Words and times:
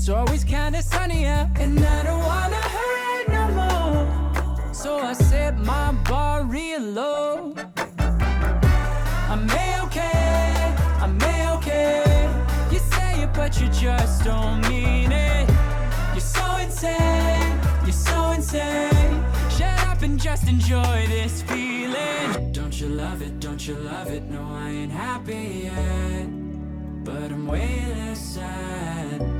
it's 0.00 0.08
always 0.08 0.44
kinda 0.44 0.80
sunny 0.82 1.26
out, 1.26 1.48
and 1.56 1.78
I 1.78 2.02
don't 2.04 2.24
wanna 2.24 2.62
hurt 2.76 3.28
no 3.28 3.44
more. 3.58 4.72
So 4.72 4.98
I 4.98 5.12
set 5.12 5.58
my 5.58 5.92
bar 6.08 6.42
real 6.42 6.80
low. 6.80 7.54
I'm 9.28 9.44
okay, 9.84 10.74
I'm 11.04 11.18
okay. 11.54 12.30
You 12.72 12.78
say 12.78 13.24
it, 13.24 13.34
but 13.34 13.60
you 13.60 13.68
just 13.68 14.24
don't 14.24 14.66
mean 14.70 15.12
it. 15.12 15.46
You're 16.14 16.28
so 16.38 16.46
insane, 16.56 17.60
you're 17.84 17.92
so 17.92 18.30
insane. 18.30 19.22
Shut 19.50 19.78
up 19.86 20.00
and 20.00 20.18
just 20.18 20.48
enjoy 20.48 21.08
this 21.08 21.42
feeling. 21.42 22.52
Don't 22.52 22.80
you 22.80 22.88
love 22.88 23.20
it? 23.20 23.38
Don't 23.38 23.62
you 23.68 23.74
love 23.74 24.08
it? 24.08 24.22
No, 24.22 24.40
I 24.64 24.70
ain't 24.70 24.92
happy 24.92 25.68
yet. 25.68 26.26
But 27.04 27.32
I'm 27.32 27.46
way 27.46 27.84
less 27.94 28.20
sad. 28.36 29.39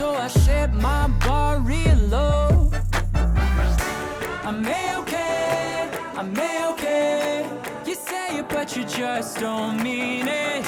So 0.00 0.14
I 0.14 0.28
set 0.28 0.72
my 0.72 1.08
bar 1.26 1.60
real 1.60 1.98
low. 2.08 2.70
I'm 4.48 4.64
okay, 4.64 5.90
I'm 6.16 6.32
okay. 6.70 7.46
You 7.84 7.94
say 7.94 8.38
it, 8.38 8.48
but 8.48 8.74
you 8.74 8.84
just 8.86 9.38
don't 9.40 9.82
mean 9.82 10.26
it. 10.26 10.64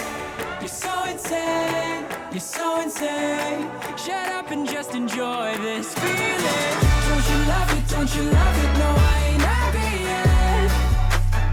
You're 0.60 0.68
so 0.68 0.92
insane, 1.04 2.04
you're 2.30 2.40
so 2.40 2.82
insane. 2.82 3.70
Shut 3.96 4.28
up 4.38 4.50
and 4.50 4.68
just 4.68 4.94
enjoy 4.94 5.56
this 5.66 5.94
feeling. 5.94 6.74
Don't 7.08 7.26
you 7.32 7.38
love 7.52 7.70
it? 7.78 7.84
Don't 7.88 8.14
you 8.14 8.24
love 8.38 8.56
it? 8.64 8.72
No, 8.82 8.88
I 9.12 9.16
ain't 9.30 9.44
happy 9.54 9.92
yet. 10.10 10.70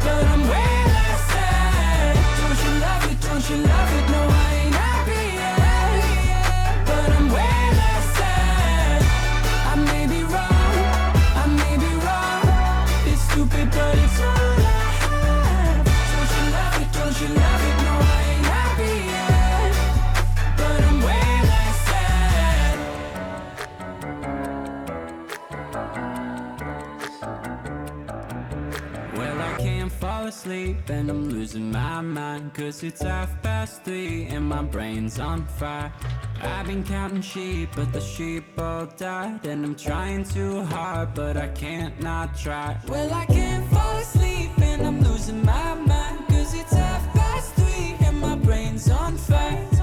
But 0.03 0.21
I'm 0.33 0.41
way 0.51 0.71
less 0.95 1.21
sad. 1.31 2.13
Don't 2.41 2.59
you 2.65 2.71
love 2.85 3.03
it? 3.09 3.21
Don't 3.21 3.49
you 3.49 3.57
love 3.71 3.93
it? 4.03 4.08
Fall 30.49 30.57
asleep 30.57 30.89
and 30.89 31.09
I'm 31.09 31.29
losing 31.29 31.71
my 31.71 32.01
mind. 32.01 32.53
Cause 32.53 32.83
it's 32.83 33.01
half 33.01 33.41
past 33.43 33.83
three 33.83 34.25
and 34.25 34.47
my 34.47 34.63
brain's 34.63 35.19
on 35.19 35.45
fire. 35.45 35.91
I've 36.41 36.65
been 36.67 36.83
counting 36.83 37.21
sheep, 37.21 37.69
but 37.75 37.91
the 37.93 38.01
sheep 38.01 38.45
all 38.57 38.85
died. 38.85 39.45
And 39.45 39.63
I'm 39.65 39.75
trying 39.75 40.23
too 40.23 40.63
hard, 40.63 41.13
but 41.13 41.37
I 41.37 41.47
can't 41.49 41.99
not 42.01 42.37
try. 42.37 42.77
Well, 42.87 43.13
I 43.13 43.25
can't 43.25 43.67
fall 43.69 43.97
asleep 43.97 44.51
and 44.61 44.81
I'm 44.87 45.01
losing 45.01 45.45
my 45.45 45.75
mind. 45.75 46.27
Cause 46.27 46.53
it's 46.53 46.73
half 46.73 47.03
past 47.13 47.53
three 47.55 47.95
and 48.07 48.19
my 48.19 48.35
brain's 48.35 48.89
on 48.89 49.17
fire. 49.17 49.78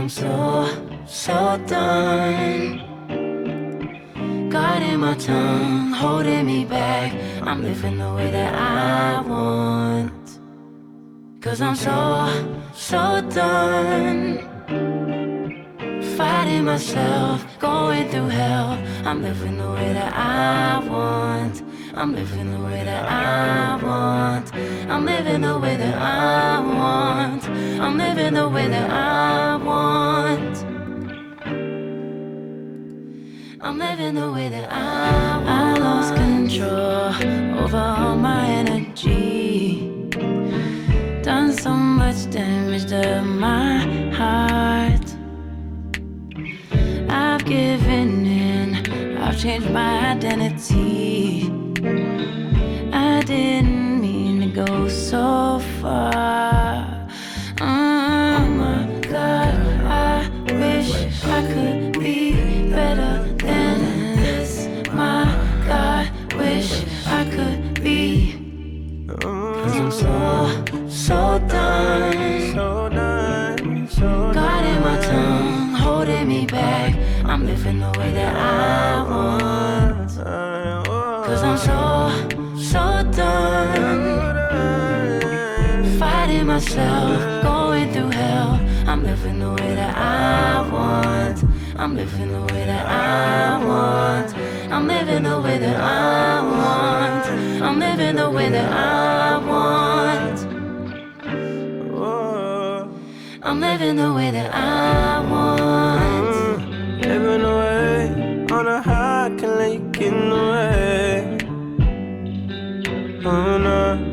I'm 0.00 0.08
so, 0.08 0.66
so 1.04 1.62
done. 1.66 2.78
Guarding 4.48 4.98
my 4.98 5.14
tongue, 5.14 5.92
holding 5.92 6.46
me 6.46 6.64
back. 6.64 7.12
I'm 7.42 7.62
living 7.62 7.98
the 7.98 8.10
way 8.14 8.30
that 8.30 8.54
I 8.54 9.20
want. 9.20 10.40
Cause 11.42 11.60
I'm 11.60 11.76
so, 11.76 11.92
so 12.72 13.20
done. 13.28 14.38
Fighting 16.16 16.64
myself, 16.64 17.44
going 17.58 18.08
through 18.08 18.28
hell. 18.28 18.78
I'm 19.04 19.20
living 19.20 19.58
the 19.58 19.70
way 19.70 19.92
that 19.92 20.14
I 20.16 20.78
want. 20.88 21.62
I'm 21.94 22.14
living 22.14 22.52
the 22.52 22.60
way 22.64 22.84
that 22.84 23.04
I 23.06 23.76
want. 23.84 24.54
I'm 24.88 25.04
living 25.04 25.42
the 25.42 25.58
way 25.58 25.76
that 25.76 25.94
I 25.98 26.60
want. 26.60 27.44
I'm 27.44 27.98
living 27.98 28.32
the 28.32 28.48
way 28.48 28.66
that 28.66 28.90
I 28.90 29.56
want. 29.56 29.59
Living 33.90 34.14
the 34.14 34.30
way 34.30 34.48
that 34.48 34.72
I. 34.72 35.42
I 35.62 35.74
lost 35.78 36.14
control 36.14 37.12
over 37.62 37.76
all 37.76 38.16
my 38.16 38.46
energy. 38.46 39.80
Done 41.22 41.52
so 41.52 41.72
much 41.74 42.30
damage 42.30 42.86
to 42.90 43.22
my 43.22 43.78
heart. 44.18 45.06
I've 47.08 47.44
given 47.44 48.26
in, 48.26 49.18
I've 49.18 49.38
changed 49.40 49.70
my 49.70 50.10
identity. 50.14 51.50
I 52.92 53.22
didn't 53.22 54.00
mean 54.00 54.40
to 54.42 54.48
go 54.64 54.88
so 54.88 55.49
myself, 86.76 87.42
going 87.42 87.92
through 87.92 88.10
hell. 88.10 88.60
I'm 88.86 89.02
living 89.02 89.40
the 89.40 89.50
way 89.50 89.74
that 89.74 89.96
I 89.96 90.68
want. 90.70 91.44
I'm 91.76 91.96
living 91.96 92.32
the 92.32 92.40
way 92.52 92.64
that 92.64 92.86
I 92.86 93.64
want. 93.64 94.36
I'm 94.70 94.86
living 94.86 95.22
the 95.24 95.40
way 95.40 95.58
that 95.58 95.76
I 95.76 96.42
want. 96.42 97.26
I'm 97.62 97.78
living 97.80 98.16
the 98.16 98.30
way 98.30 98.48
that 98.50 98.72
I 98.72 99.38
want. 99.38 100.40
I'm 103.42 103.60
living 103.60 103.96
the 103.96 104.12
way 104.12 104.30
that 104.30 104.54
I 104.54 105.20
want. 105.28 106.36
Mm, 106.36 107.04
living 107.04 107.42
away 107.42 108.46
on 108.52 108.68
a 108.68 108.80
high 108.82 109.34
can 109.38 109.56
lake 109.58 110.00
in 110.00 110.30
the 110.30 110.36
way. 110.52 111.38
Oh, 113.24 113.58
no. 113.58 114.09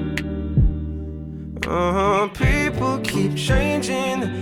changing. 3.48 4.37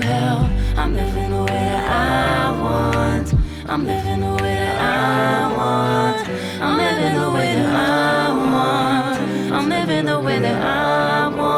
hell. 0.00 0.50
I'm 0.76 0.94
living 0.94 1.30
the 1.30 1.42
way 1.44 1.46
that 1.46 1.84
I 1.90 2.60
want. 2.62 3.34
I'm 3.66 3.86
living 3.86 4.20
the 4.20 4.32
way 4.42 4.54
that 4.54 4.80
I 4.80 5.56
want. 5.56 6.28
I'm 6.62 6.78
living 6.78 7.14
the 7.20 7.30
way 7.30 7.52
that 7.54 7.74
I 7.74 8.28
want. 8.38 9.18
Uh, 9.18 9.52
uh. 9.52 9.56
I'm 9.56 9.68
living 9.68 10.04
the 10.06 10.20
way 10.20 10.40
that 10.40 10.62
I 10.62 11.28
want. 11.28 11.48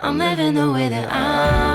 I'm 0.00 0.18
living 0.18 0.54
the 0.54 0.70
way 0.70 0.88
that 0.88 1.12
I 1.12 1.65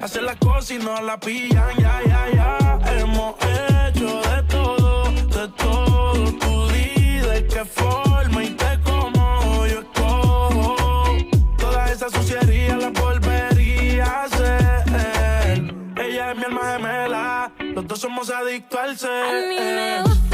Hacer 0.00 0.22
las 0.22 0.36
cosas 0.36 0.70
y 0.70 0.78
no 0.78 1.00
la 1.02 1.18
pillan, 1.18 1.76
ya, 1.76 2.00
ya, 2.06 2.28
ya. 2.32 2.78
Hemos 2.98 3.34
hecho 3.42 4.20
de 4.22 4.42
todo, 4.48 5.10
de 5.10 5.48
todo. 5.48 6.32
Tú 6.38 6.68
di 6.68 7.18
de 7.18 7.46
qué 7.46 7.64
forma 7.64 8.44
y 8.44 8.50
te 8.50 8.80
como 8.84 9.66
yo 9.66 9.80
escojo. 9.80 11.16
Toda 11.58 11.90
esa 11.90 12.08
suciería 12.10 12.76
la 12.76 12.90
volvería 12.90 14.04
a 14.04 14.22
hacer. 14.22 15.74
Ella 15.96 16.30
es 16.30 16.38
mi 16.38 16.44
alma 16.44 16.72
gemela, 16.72 17.52
los 17.58 17.86
dos 17.88 17.98
somos 17.98 18.30
adictos 18.30 18.78
al 18.78 18.96
ser. 18.96 19.24
A 19.24 20.08
mí. 20.12 20.25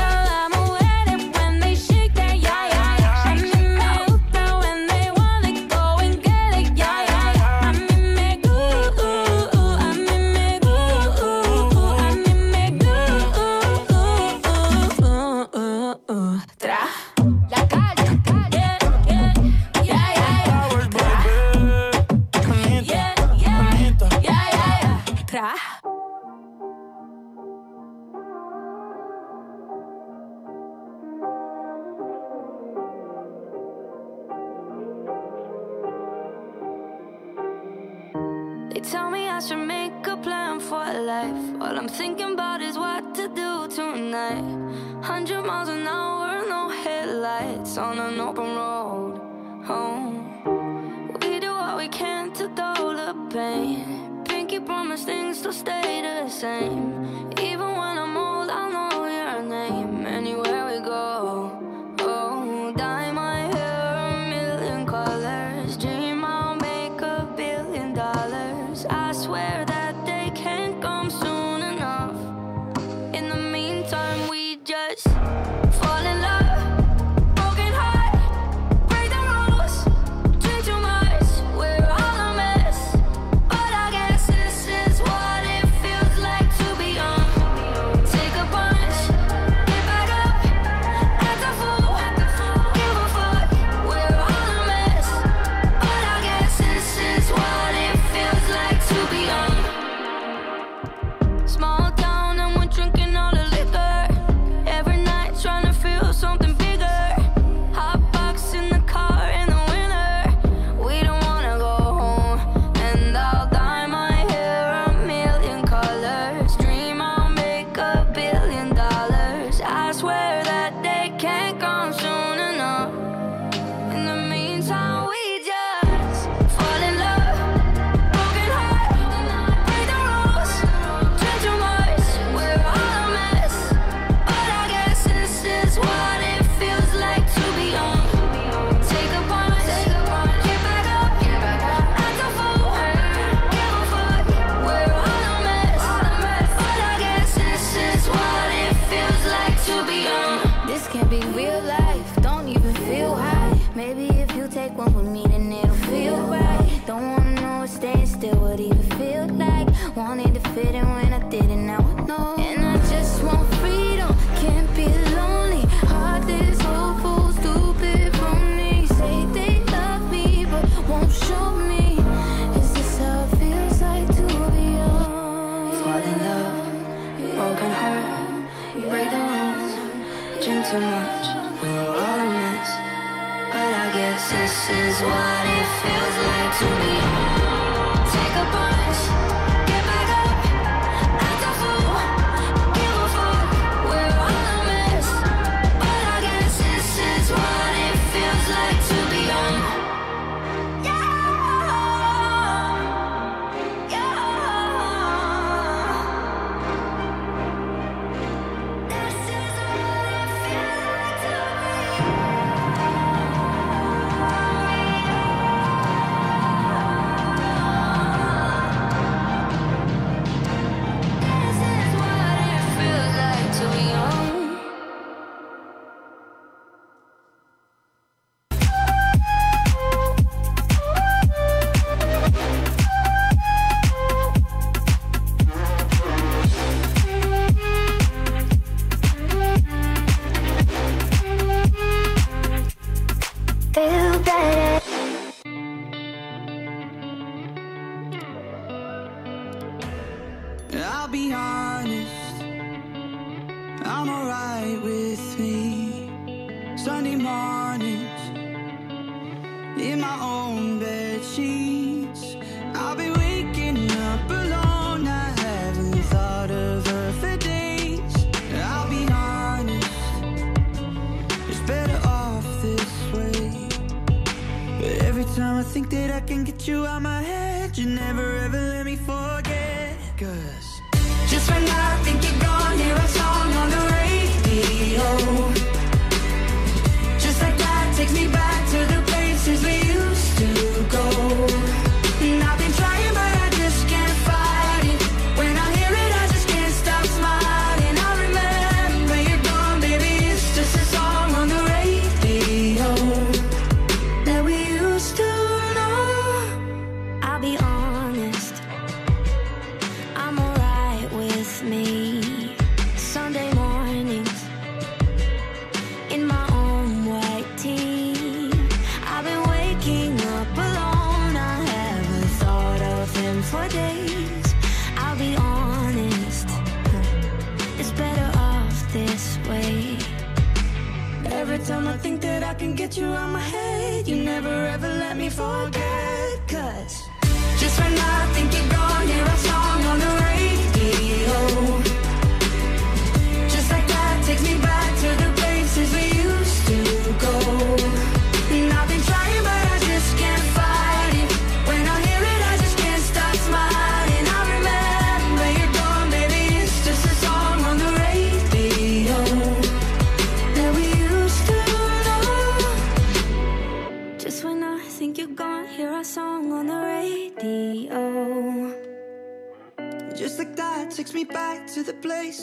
same. 56.42 56.91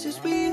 Places 0.02 0.24
we 0.24 0.49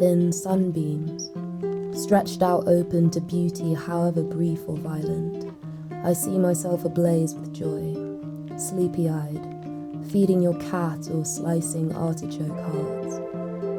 in 0.00 0.32
sunbeams, 0.32 1.30
stretched 2.02 2.42
out 2.42 2.66
open 2.66 3.10
to 3.10 3.20
beauty, 3.20 3.74
however 3.74 4.22
brief 4.22 4.60
or 4.66 4.76
violent. 4.76 5.52
I 6.04 6.12
see 6.12 6.38
myself 6.38 6.84
ablaze 6.84 7.34
with 7.34 7.52
joy, 7.52 7.94
sleepy 8.58 9.08
eyed, 9.08 9.46
feeding 10.10 10.42
your 10.42 10.58
cat 10.70 11.08
or 11.10 11.24
slicing 11.24 11.94
artichoke 11.94 12.58
hearts. 12.72 13.20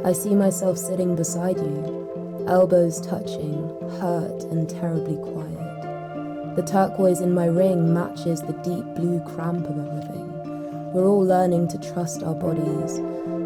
I 0.06 0.14
see 0.14 0.36
myself 0.36 0.78
sitting 0.78 1.16
beside 1.16 1.58
you, 1.58 2.46
elbows 2.48 3.02
touching, 3.02 3.70
hurt 4.00 4.44
and 4.46 4.70
terribly 4.70 5.18
quiet. 5.18 6.56
The 6.56 6.64
turquoise 6.64 7.22
in 7.22 7.34
my 7.34 7.48
ring 7.48 7.94
matches 7.94 8.42
the 8.42 8.54
deep 8.54 8.86
blue 8.96 9.20
cramp 9.36 9.68
of 9.68 9.78
everything. 9.78 10.94
We're 10.94 11.08
all 11.08 11.26
learning 11.26 11.68
to 11.70 11.94
trust 11.94 12.24
our 12.24 12.36
bodies, 12.36 13.00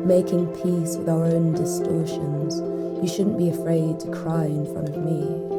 making 0.06 0.48
peace 0.56 0.98
with 0.98 1.10
our 1.10 1.26
own 1.26 1.54
distortions. 1.54 2.60
You 3.02 3.08
shouldn't 3.08 3.38
be 3.38 3.50
afraid 3.50 4.00
to 4.02 4.12
cry 4.12 4.46
in 4.46 4.66
front 4.72 4.90
of 4.90 4.98
me, 4.98 5.59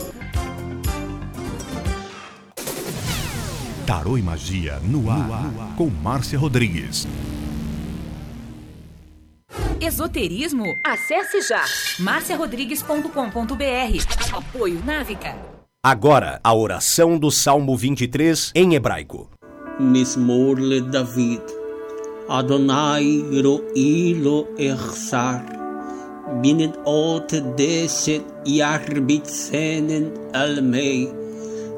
Tarô 4.11 4.17
e 4.17 4.21
Magia 4.21 4.79
no 4.83 5.09
ar, 5.09 5.27
no 5.27 5.33
ar, 5.33 5.75
com 5.77 5.89
Márcia 5.89 6.37
Rodrigues. 6.37 7.07
Esoterismo? 9.79 10.65
Acesse 10.85 11.41
já 11.41 11.63
marciarodrigues.com.br. 11.99 14.35
Apoio 14.35 14.83
Návica. 14.85 15.37
Agora, 15.83 16.39
a 16.43 16.53
oração 16.53 17.17
do 17.17 17.31
Salmo 17.31 17.75
23 17.77 18.51
em 18.53 18.75
hebraico. 18.75 19.29
Mismor 19.79 20.59
le 20.59 20.81
David. 20.81 21.41
Adonai 22.27 23.23
ro'ilo 23.41 24.45
echsar. 24.57 25.45
Binet 26.41 26.77
ot 26.85 27.39
deset 27.55 28.25
yarbitzenen 28.45 30.11
almei. 30.33 31.20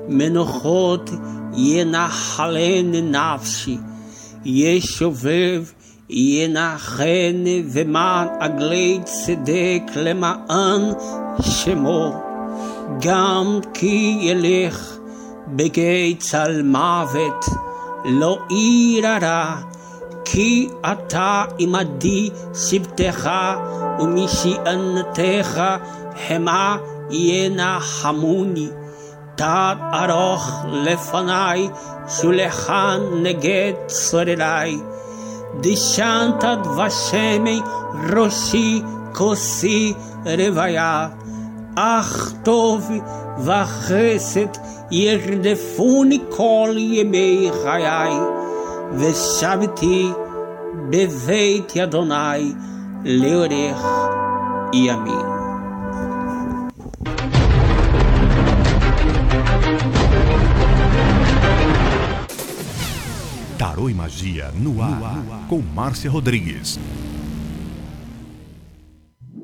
מנוחות 0.07 1.09
ינחלן 1.53 2.91
נפשי. 2.91 3.77
ישובב 4.45 5.63
ינחן 6.09 7.43
ומען 7.71 8.27
עגלי 8.39 8.99
צדק 9.03 9.81
למען 9.95 10.81
שמו. 11.41 12.23
גם 13.01 13.59
כי 13.73 14.17
ילך 14.21 14.97
בגיא 15.47 16.15
צל 16.19 16.61
מוות, 16.63 17.45
לא 18.05 18.39
אירא 18.49 19.55
כי 20.25 20.69
אתה 20.91 21.43
עמדי 21.59 22.29
שבטך 22.69 23.29
ומשענתך 23.99 25.63
המה 26.27 26.77
ינחמוני. 27.11 28.67
תת 29.34 29.76
ארוך 29.92 30.64
לפניי, 30.72 31.68
שולחן 32.08 33.00
נגד 33.22 33.72
צורריי. 33.86 34.78
דשנת 35.60 36.44
דבשמי 36.44 37.60
ראשי 38.10 38.82
כוסי 39.14 39.94
רוויה. 40.24 41.08
אך 41.76 42.32
טוב 42.42 42.90
וחסד 43.38 44.46
ירדפוני 44.90 46.18
כל 46.30 46.74
ימי 46.76 47.50
חיי, 47.62 48.14
ושבתי 48.92 50.10
בבית 50.90 51.76
אדוני 51.76 52.52
לאורך 53.04 53.86
ימים. 54.72 55.41
Tarô 63.83 63.89
e 63.89 63.93
Magia 63.93 64.49
no 64.53 64.81
ar, 64.81 65.45
com 65.49 65.61
Márcia 65.61 66.09
Rodrigues. 66.09 66.79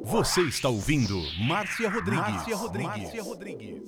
Você 0.06 0.42
está 0.42 0.70
ouvindo 0.70 1.22
Márcia 1.42 1.90
Rodrigues. 1.90 2.26
Márcia 2.26 2.56
Rodrigues. 2.56 3.04
Márcia 3.04 3.24
Rodrigues. 3.24 3.82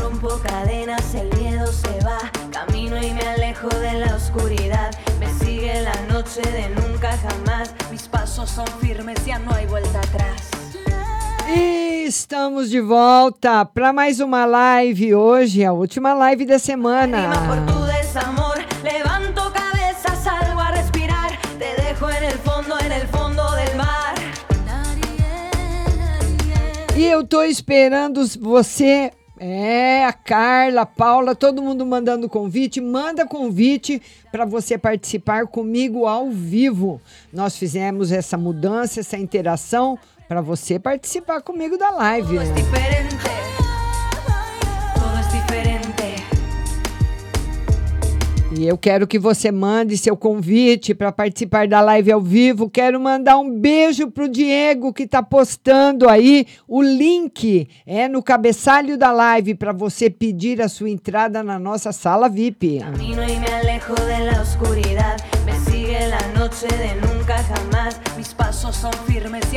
Rompo 0.00 0.38
cadenas, 0.38 1.14
el 1.14 1.36
miedo 1.36 1.66
se 1.72 1.98
va. 2.04 2.18
Camino 2.52 3.02
y 3.02 3.12
me 3.12 3.22
alejo 3.22 3.68
de 3.70 3.92
la 3.94 4.14
oscuridad. 4.14 4.90
Me 5.18 5.26
sigue 5.44 5.82
la 5.82 6.00
noche 6.06 6.42
de 6.42 6.68
nunca 6.68 7.16
jamás. 7.18 7.74
Mis 7.90 8.06
pasos 8.06 8.50
son 8.50 8.66
firmes, 8.80 9.24
ya 9.26 9.40
no 9.40 9.52
hay 9.52 9.66
vuelta 9.66 9.98
atrás. 9.98 10.53
E 11.46 12.06
estamos 12.06 12.70
de 12.70 12.80
volta 12.80 13.64
para 13.64 13.92
mais 13.92 14.18
uma 14.20 14.44
live 14.46 15.14
hoje, 15.14 15.64
a 15.64 15.72
última 15.72 16.14
live 16.14 16.46
da 16.46 16.58
semana. 16.58 17.30
E 26.96 27.04
eu 27.04 27.24
tô 27.24 27.42
esperando 27.42 28.24
você, 28.40 29.10
é, 29.38 30.04
a 30.06 30.12
Carla, 30.12 30.82
a 30.82 30.86
Paula, 30.86 31.34
todo 31.34 31.60
mundo 31.60 31.84
mandando 31.84 32.28
convite. 32.28 32.80
Manda 32.80 33.26
convite 33.26 34.00
para 34.32 34.46
você 34.46 34.78
participar 34.78 35.46
comigo 35.46 36.06
ao 36.06 36.30
vivo. 36.30 37.00
Nós 37.32 37.56
fizemos 37.56 38.12
essa 38.12 38.38
mudança, 38.38 39.00
essa 39.00 39.18
interação 39.18 39.98
para 40.28 40.40
você 40.40 40.78
participar 40.78 41.42
comigo 41.42 41.76
da 41.76 41.90
live. 41.90 42.38
né? 42.38 42.54
E 48.56 48.68
eu 48.68 48.78
quero 48.78 49.04
que 49.04 49.18
você 49.18 49.50
mande 49.50 49.98
seu 49.98 50.16
convite 50.16 50.94
para 50.94 51.10
participar 51.10 51.66
da 51.66 51.80
live 51.80 52.12
ao 52.12 52.20
vivo. 52.20 52.70
Quero 52.70 53.00
mandar 53.00 53.36
um 53.36 53.50
beijo 53.50 54.08
pro 54.12 54.28
Diego 54.28 54.92
que 54.92 55.02
está 55.02 55.20
postando 55.20 56.08
aí 56.08 56.46
o 56.68 56.80
link 56.80 57.68
é 57.84 58.06
no 58.06 58.22
cabeçalho 58.22 58.96
da 58.96 59.10
live 59.10 59.56
para 59.56 59.72
você 59.72 60.08
pedir 60.08 60.62
a 60.62 60.68
sua 60.68 60.88
entrada 60.88 61.42
na 61.42 61.58
nossa 61.58 61.90
sala 61.90 62.28
VIP. 62.28 62.78
Camino 62.78 63.24
y 63.24 63.38
me 63.38 63.46
alejo 63.48 63.94
de 63.94 64.24
la 64.24 64.40
oscuridad. 64.40 64.93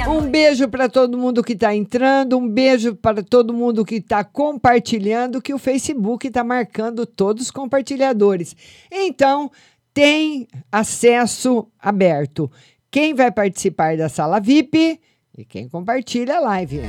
Um 0.10 0.30
beijo 0.30 0.68
para 0.70 0.88
todo 0.88 1.18
mundo 1.18 1.44
que 1.44 1.54
está 1.54 1.76
entrando, 1.76 2.38
um 2.38 2.48
beijo 2.48 2.96
para 2.96 3.22
todo 3.22 3.54
mundo 3.54 3.84
que 3.84 3.96
está 3.96 4.24
compartilhando, 4.24 5.42
que 5.42 5.54
o 5.54 5.58
Facebook 5.58 6.28
está 6.28 6.44
marcando 6.44 7.06
todos 7.06 7.44
os 7.44 7.52
compartilhadores. 7.52 8.56
Então, 8.92 9.52
tem 9.94 10.48
acesso 10.72 11.68
aberto. 11.80 12.52
Quem 12.90 13.14
vai 13.14 13.32
participar 13.32 13.98
da 13.98 14.08
sala 14.08 14.40
VIP 14.40 15.00
e 15.38 15.44
quem 15.44 15.68
compartilha 15.68 16.38
a 16.38 16.40
live. 16.40 16.82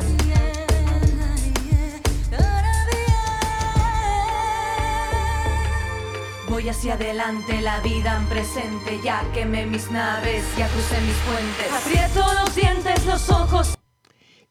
Voy 6.59 6.69
hacia 6.69 6.95
adelante, 6.95 7.61
la 7.61 7.79
vida 7.83 8.17
en 8.17 8.27
presente. 8.29 9.01
Ya 9.01 9.23
quemé 9.33 9.65
mis 9.65 9.93
naves, 9.93 10.45
ya 10.57 10.67
crucé 10.67 11.01
mis 11.03 11.15
puentes. 11.19 11.73
Aprieto 11.73 12.35
los 12.35 12.53
dientes, 12.53 13.07
los 13.07 13.31
ojos. 13.31 13.79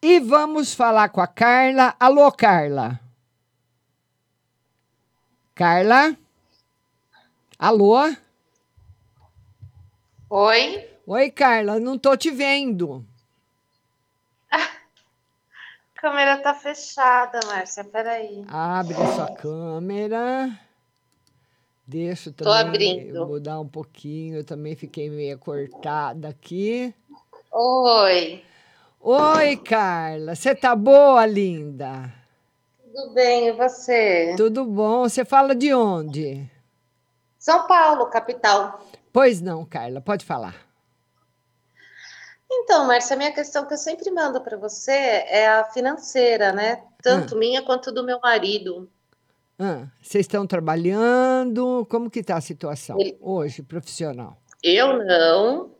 E 0.02 0.22
vamos 0.22 0.74
falar 0.74 1.12
com 1.12 1.20
a 1.20 1.28
Carla. 1.28 1.98
Alô, 2.00 2.32
Carla. 2.32 3.02
Carla? 5.54 6.16
Alô? 7.60 7.98
Oi? 10.30 10.90
Oi, 11.06 11.32
Carla, 11.32 11.78
não 11.78 11.98
tô 11.98 12.16
te 12.16 12.32
vendo. 12.32 13.06
A 14.50 14.60
câmera 15.96 16.38
tá 16.38 16.54
fechada, 16.54 17.42
Márcia. 17.48 17.84
Peraí. 17.84 18.46
Abre 18.48 18.96
a 18.96 19.08
sua 19.08 19.36
câmera. 19.36 20.67
Deixa 21.88 22.30
eu 22.30 22.34
também 22.34 22.60
abrindo. 22.60 23.26
mudar 23.26 23.62
um 23.62 23.68
pouquinho. 23.68 24.40
Eu 24.40 24.44
também 24.44 24.76
fiquei 24.76 25.10
meio 25.10 25.40
cortada 25.40 26.28
aqui. 26.28 26.94
Oi. 27.50 28.44
Oi, 29.00 29.56
Carla. 29.56 30.36
Você 30.36 30.54
tá 30.54 30.76
boa, 30.76 31.26
linda? 31.26 32.14
Tudo 32.84 33.14
bem, 33.14 33.48
e 33.48 33.52
você? 33.54 34.34
Tudo 34.36 34.66
bom? 34.66 35.04
Você 35.04 35.24
fala 35.24 35.56
de 35.56 35.74
onde? 35.74 36.52
São 37.40 37.66
Paulo, 37.68 38.08
capital. 38.08 38.82
Pois 39.14 39.40
não, 39.40 39.64
Carla, 39.64 40.02
pode 40.02 40.26
falar. 40.26 40.56
Então, 42.52 42.86
Márcia, 42.86 43.14
a 43.16 43.18
minha 43.18 43.32
questão 43.32 43.66
que 43.66 43.74
eu 43.74 43.78
sempre 43.78 44.12
mando 44.12 44.42
para 44.42 44.58
você 44.58 44.92
é 44.92 45.48
a 45.48 45.64
financeira, 45.66 46.52
né? 46.52 46.84
Tanto 47.02 47.38
minha 47.38 47.62
quanto 47.62 47.94
do 47.94 48.04
meu 48.04 48.20
marido. 48.20 48.90
Ah, 49.60 49.88
vocês 50.02 50.26
estão 50.26 50.46
trabalhando? 50.46 51.86
Como 51.90 52.10
que 52.10 52.22
tá 52.22 52.38
a 52.38 52.42
situação 52.42 53.00
Ele- 53.00 53.18
hoje, 53.20 53.64
profissional? 53.64 54.40
Eu 54.62 55.04
não. 55.04 55.72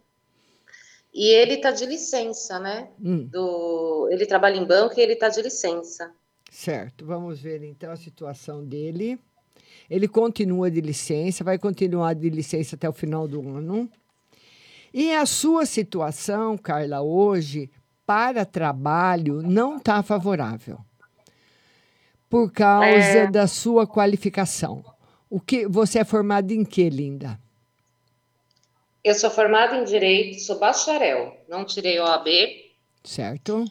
E 1.14 1.30
ele 1.30 1.58
tá 1.58 1.72
de 1.72 1.86
licença, 1.86 2.60
né? 2.60 2.90
Hum. 3.04 3.26
Do... 3.26 4.08
Ele 4.12 4.26
trabalha 4.26 4.58
em 4.58 4.66
banco 4.66 5.00
e 5.00 5.02
ele 5.02 5.16
tá 5.16 5.30
de 5.30 5.42
licença. 5.42 6.12
Certo, 6.52 7.06
vamos 7.06 7.40
ver 7.40 7.64
então 7.64 7.92
a 7.92 7.96
situação 7.96 8.64
dele. 8.64 9.20
Ele 9.90 10.08
continua 10.08 10.70
de 10.70 10.82
licença, 10.82 11.44
vai 11.44 11.58
continuar 11.58 12.14
de 12.14 12.30
licença 12.30 12.76
até 12.76 12.88
o 12.88 12.94
final 12.94 13.28
do 13.28 13.42
ano. 13.48 13.90
E 14.94 15.14
a 15.14 15.26
sua 15.26 15.66
situação, 15.66 16.58
Carla, 16.58 17.02
hoje, 17.02 17.70
para 18.06 18.46
trabalho, 18.46 19.42
não 19.42 19.78
está 19.78 20.02
favorável. 20.02 20.80
Por 22.30 22.52
causa 22.52 22.88
É. 22.88 23.28
da 23.28 23.48
sua 23.48 23.88
qualificação. 23.88 24.84
O 25.30 25.40
que 25.40 25.68
você 25.68 26.00
é 26.00 26.06
formada 26.06 26.54
em 26.54 26.64
que, 26.64 26.90
linda? 26.90 27.40
Eu 29.04 29.16
sou 29.16 29.30
formada 29.30 29.78
em 29.78 29.86
Direito, 29.86 30.42
sou 30.42 30.60
bacharel, 30.60 31.38
não 31.48 31.64
tirei 31.64 32.00
OAB. 32.00 32.28
Certo? 33.04 33.64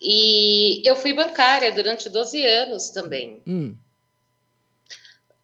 E 0.00 0.80
eu 0.88 0.96
fui 0.96 1.12
bancária 1.12 1.70
durante 1.72 2.08
12 2.08 2.42
anos 2.44 2.88
também. 2.90 3.42
Hum, 3.46 3.74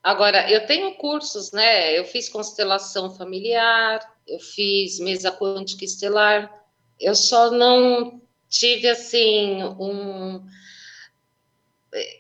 Agora, 0.03 0.49
eu 0.49 0.64
tenho 0.67 0.95
cursos, 0.95 1.51
né? 1.51 1.99
Eu 1.99 2.05
fiz 2.05 2.29
constelação 2.29 3.11
familiar, 3.11 3.99
eu 4.25 4.39
fiz 4.39 5.01
mesa 5.01 5.33
quântica 5.33 5.85
estelar. 5.85 6.49
Eu 7.01 7.17
só 7.17 7.51
não 7.51 8.23
tive, 8.49 8.87
assim, 8.89 9.64
um, 9.64 10.47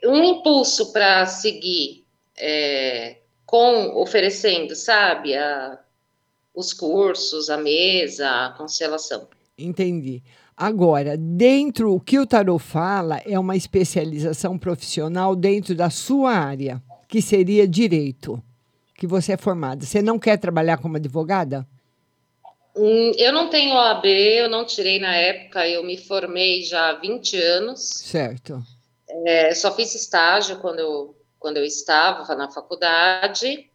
um 0.04 0.22
impulso 0.24 0.92
para 0.92 1.26
seguir 1.26 2.04
é, 2.36 3.16
com 3.44 4.00
oferecendo, 4.00 4.74
sabe? 4.74 5.34
A, 5.34 5.78
os 6.54 6.72
cursos, 6.72 7.50
a 7.50 7.58
mesa, 7.58 8.28
a 8.28 8.50
constelação. 8.56 9.28
entendi. 9.58 10.22
Agora, 10.56 11.18
dentro, 11.18 11.92
o 11.92 12.00
que 12.00 12.18
o 12.18 12.26
Tarot 12.26 12.62
fala 12.64 13.20
é 13.26 13.38
uma 13.38 13.54
especialização 13.54 14.56
profissional 14.56 15.36
dentro 15.36 15.74
da 15.74 15.90
sua 15.90 16.32
área, 16.32 16.82
que 17.06 17.20
seria 17.20 17.68
direito, 17.68 18.42
que 18.94 19.06
você 19.06 19.34
é 19.34 19.36
formada. 19.36 19.84
Você 19.84 20.00
não 20.00 20.18
quer 20.18 20.38
trabalhar 20.38 20.78
como 20.78 20.96
advogada? 20.96 21.66
Hum, 22.74 23.12
Eu 23.18 23.32
não 23.34 23.50
tenho 23.50 23.74
OAB, 23.74 24.06
eu 24.06 24.48
não 24.48 24.64
tirei 24.64 24.98
na 24.98 25.14
época, 25.14 25.68
eu 25.68 25.84
me 25.84 25.98
formei 25.98 26.62
já 26.62 26.88
há 26.88 26.94
20 26.94 27.36
anos. 27.36 27.80
Certo. 27.80 28.62
É, 29.24 29.54
só 29.54 29.74
fiz 29.74 29.94
estágio 29.94 30.58
quando 30.58 30.80
eu, 30.80 31.16
quando 31.38 31.56
eu 31.58 31.64
estava 31.64 32.34
na 32.34 32.50
faculdade. 32.50 33.70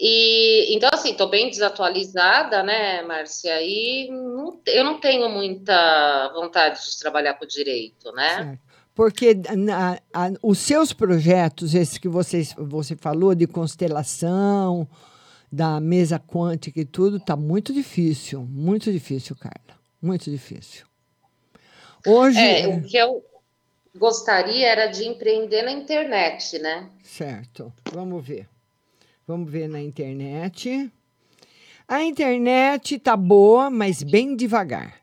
E 0.00 0.74
então, 0.74 0.90
assim, 0.92 1.10
estou 1.10 1.28
bem 1.28 1.50
desatualizada, 1.50 2.62
né, 2.62 3.02
Márcia? 3.02 3.60
E 3.62 4.08
não- 4.10 4.60
eu 4.66 4.84
não 4.84 5.00
tenho 5.00 5.28
muita 5.28 6.30
vontade 6.34 6.78
de 6.88 6.98
trabalhar 6.98 7.34
com 7.34 7.46
direito, 7.46 8.12
né? 8.12 8.36
Certo. 8.36 8.68
Porque 8.94 9.34
na- 9.56 9.98
a- 10.12 10.32
os 10.42 10.58
seus 10.58 10.92
projetos, 10.92 11.74
esses 11.74 11.98
que 11.98 12.08
vocês, 12.08 12.54
você 12.58 12.96
falou, 12.96 13.34
de 13.34 13.46
constelação, 13.46 14.88
da 15.50 15.80
mesa 15.80 16.18
quântica 16.18 16.80
e 16.80 16.84
tudo, 16.84 17.16
está 17.16 17.34
muito 17.34 17.72
difícil. 17.72 18.42
Muito 18.42 18.92
difícil, 18.92 19.34
Carla. 19.36 19.78
Muito 20.00 20.30
difícil. 20.30 20.84
Hoje. 22.06 22.38
É, 22.38 22.68
o 22.68 22.82
que 22.82 22.96
eu 22.96 23.22
gostaria 23.96 24.66
era 24.66 24.86
de 24.86 25.04
empreender 25.04 25.62
na 25.62 25.72
internet, 25.72 26.58
né? 26.58 26.88
Certo. 27.02 27.72
Vamos 27.92 28.26
ver. 28.26 28.48
Vamos 29.26 29.50
ver 29.50 29.68
na 29.68 29.80
internet. 29.80 30.90
A 31.86 32.02
internet 32.02 32.98
tá 32.98 33.16
boa, 33.16 33.70
mas 33.70 34.02
bem 34.02 34.36
devagar. 34.36 34.94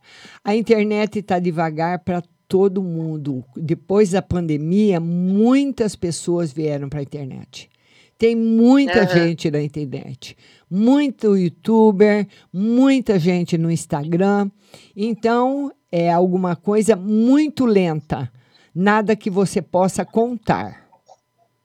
A 0.43 0.55
internet 0.55 1.21
tá 1.21 1.39
devagar 1.39 1.99
para 1.99 2.23
todo 2.47 2.81
mundo. 2.81 3.43
Depois 3.55 4.11
da 4.11 4.21
pandemia, 4.21 4.99
muitas 4.99 5.95
pessoas 5.95 6.51
vieram 6.51 6.89
para 6.89 6.99
a 6.99 7.03
internet. 7.03 7.69
Tem 8.17 8.35
muita 8.35 9.01
Aham. 9.01 9.07
gente 9.09 9.51
na 9.51 9.61
internet, 9.61 10.37
muito 10.71 11.35
youtuber, 11.35 12.25
muita 12.51 13.19
gente 13.19 13.57
no 13.57 13.69
Instagram. 13.69 14.49
Então, 14.95 15.71
é 15.91 16.11
alguma 16.11 16.55
coisa 16.55 16.95
muito 16.95 17.65
lenta, 17.65 18.31
nada 18.75 19.15
que 19.15 19.29
você 19.29 19.61
possa 19.61 20.03
contar. 20.05 20.85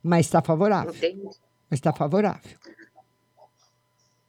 Mas 0.02 0.26
está 0.26 0.40
favorável. 0.40 0.94
Entendi. 0.94 1.22
Mas 1.68 1.78
está 1.78 1.92
favorável. 1.92 2.56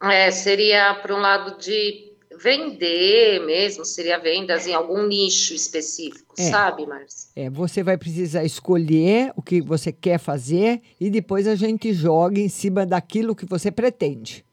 É, 0.03 0.31
seria 0.31 0.95
para 0.95 1.15
um 1.15 1.19
lado 1.19 1.57
de 1.59 2.09
vender 2.41 3.45
mesmo, 3.45 3.85
seria 3.85 4.17
vendas 4.17 4.65
em 4.65 4.73
algum 4.73 5.05
nicho 5.05 5.53
específico, 5.53 6.33
É. 6.39 6.49
sabe, 6.49 6.87
Márcia? 6.87 7.29
É, 7.35 7.49
você 7.51 7.83
vai 7.83 7.97
precisar 7.97 8.43
escolher 8.43 9.31
o 9.35 9.43
que 9.43 9.61
você 9.61 9.91
quer 9.91 10.17
fazer 10.17 10.81
e 10.99 11.09
depois 11.11 11.47
a 11.47 11.53
gente 11.55 11.93
joga 11.93 12.39
em 12.39 12.49
cima 12.49 12.83
daquilo 12.83 13.35
que 13.35 13.45
você 13.45 13.69
pretende. 13.69 14.43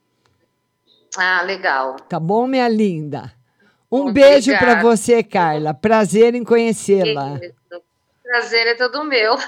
Ah, 1.16 1.40
legal. 1.42 1.96
Tá 2.08 2.20
bom, 2.20 2.46
minha 2.46 2.68
linda? 2.68 3.32
Um 3.90 4.12
beijo 4.12 4.50
para 4.50 4.72
Obrigada. 4.72 4.82
você, 4.82 5.22
Carla. 5.22 5.72
Prazer 5.72 6.34
em 6.34 6.44
conhecê-la. 6.44 7.40
Prazer 8.28 8.66
é 8.66 8.74
todo 8.74 9.04
meu. 9.04 9.38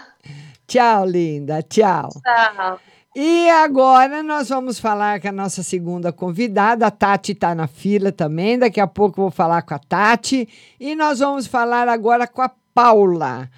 Tchau, 0.66 1.04
linda. 1.04 1.62
Tchau. 1.62 2.08
Tchau. 2.08 2.80
E 3.14 3.50
agora 3.50 4.22
nós 4.22 4.48
vamos 4.48 4.80
falar 4.80 5.20
com 5.20 5.28
a 5.28 5.32
nossa 5.32 5.62
segunda 5.62 6.10
convidada. 6.10 6.86
A 6.86 6.90
Tati 6.90 7.32
está 7.32 7.54
na 7.54 7.66
fila 7.66 8.10
também. 8.10 8.58
Daqui 8.58 8.80
a 8.80 8.86
pouco 8.86 9.20
eu 9.20 9.24
vou 9.24 9.30
falar 9.30 9.60
com 9.62 9.74
a 9.74 9.78
Tati. 9.78 10.48
E 10.80 10.94
nós 10.94 11.18
vamos 11.18 11.46
falar 11.46 11.88
agora 11.88 12.26
com 12.26 12.40
a 12.40 12.50
Paula. 12.72 13.50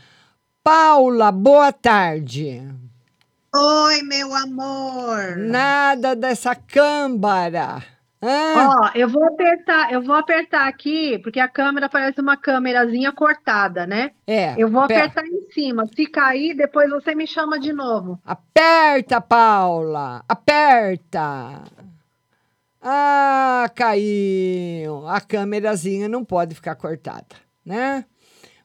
Paula, 0.64 1.30
boa 1.30 1.70
tarde. 1.70 2.60
Oi, 3.54 4.02
meu 4.02 4.34
amor. 4.34 5.36
Nada 5.36 6.16
dessa 6.16 6.56
câmara. 6.56 7.80
Hã? 8.22 8.68
Ó, 8.68 8.90
eu 8.94 9.08
vou 9.08 9.24
apertar, 9.26 9.92
eu 9.92 10.00
vou 10.00 10.14
apertar 10.14 10.68
aqui, 10.68 11.18
porque 11.18 11.40
a 11.40 11.48
câmera 11.48 11.88
parece 11.88 12.20
uma 12.20 12.36
câmerazinha 12.36 13.10
cortada, 13.10 13.84
né? 13.84 14.12
É. 14.26 14.54
Eu 14.56 14.68
vou 14.70 14.82
aper- 14.82 14.98
apertar 14.98 15.26
em 15.26 15.50
cima. 15.50 15.86
Se 15.86 16.06
cair, 16.06 16.54
depois 16.54 16.88
você 16.88 17.16
me 17.16 17.26
chama 17.26 17.58
de 17.58 17.72
novo. 17.72 18.20
Aperta, 18.24 19.20
Paula. 19.20 20.22
Aperta. 20.28 21.62
Ah, 22.80 23.68
caiu. 23.74 25.06
A 25.08 25.20
câmerazinha 25.20 26.08
não 26.08 26.24
pode 26.24 26.54
ficar 26.54 26.74
cortada, 26.76 27.34
né? 27.64 28.04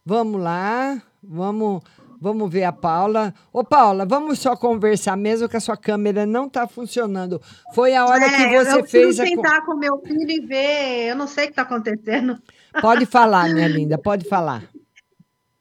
Vamos 0.06 0.42
lá. 0.42 1.02
Vamos, 1.22 1.82
vamos 2.22 2.52
ver 2.52 2.64
a 2.64 2.72
Paula. 2.72 3.34
Ô, 3.54 3.64
Paula, 3.64 4.06
vamos 4.06 4.40
só 4.40 4.56
conversar 4.56 5.16
mesmo 5.18 5.48
que 5.50 5.58
a 5.58 5.60
sua 5.60 5.78
câmera 5.78 6.26
não 6.26 6.48
está 6.48 6.68
funcionando. 6.68 7.42
Foi 7.74 7.96
a 7.96 8.06
hora 8.06 8.30
que 8.30 8.42
É, 8.44 8.64
você 8.64 8.80
eu 8.80 8.86
fez 8.86 9.18
preciso 9.18 9.22
a. 9.22 9.26
con- 9.26 9.32
sentar 9.36 9.66
com 9.66 9.76
meu 9.76 9.98
filho 10.00 10.30
e 10.32 10.40
ver. 10.42 11.10
Eu 11.10 11.16
não 11.16 11.28
sei 11.28 11.46
o 11.46 11.48
que 11.48 11.52
está 11.54 11.62
acontecendo. 11.64 12.38
Pode 12.82 13.06
falar, 13.08 13.50
minha 13.54 13.68
linda, 13.68 13.98
pode 13.98 14.28
falar. 14.28 14.64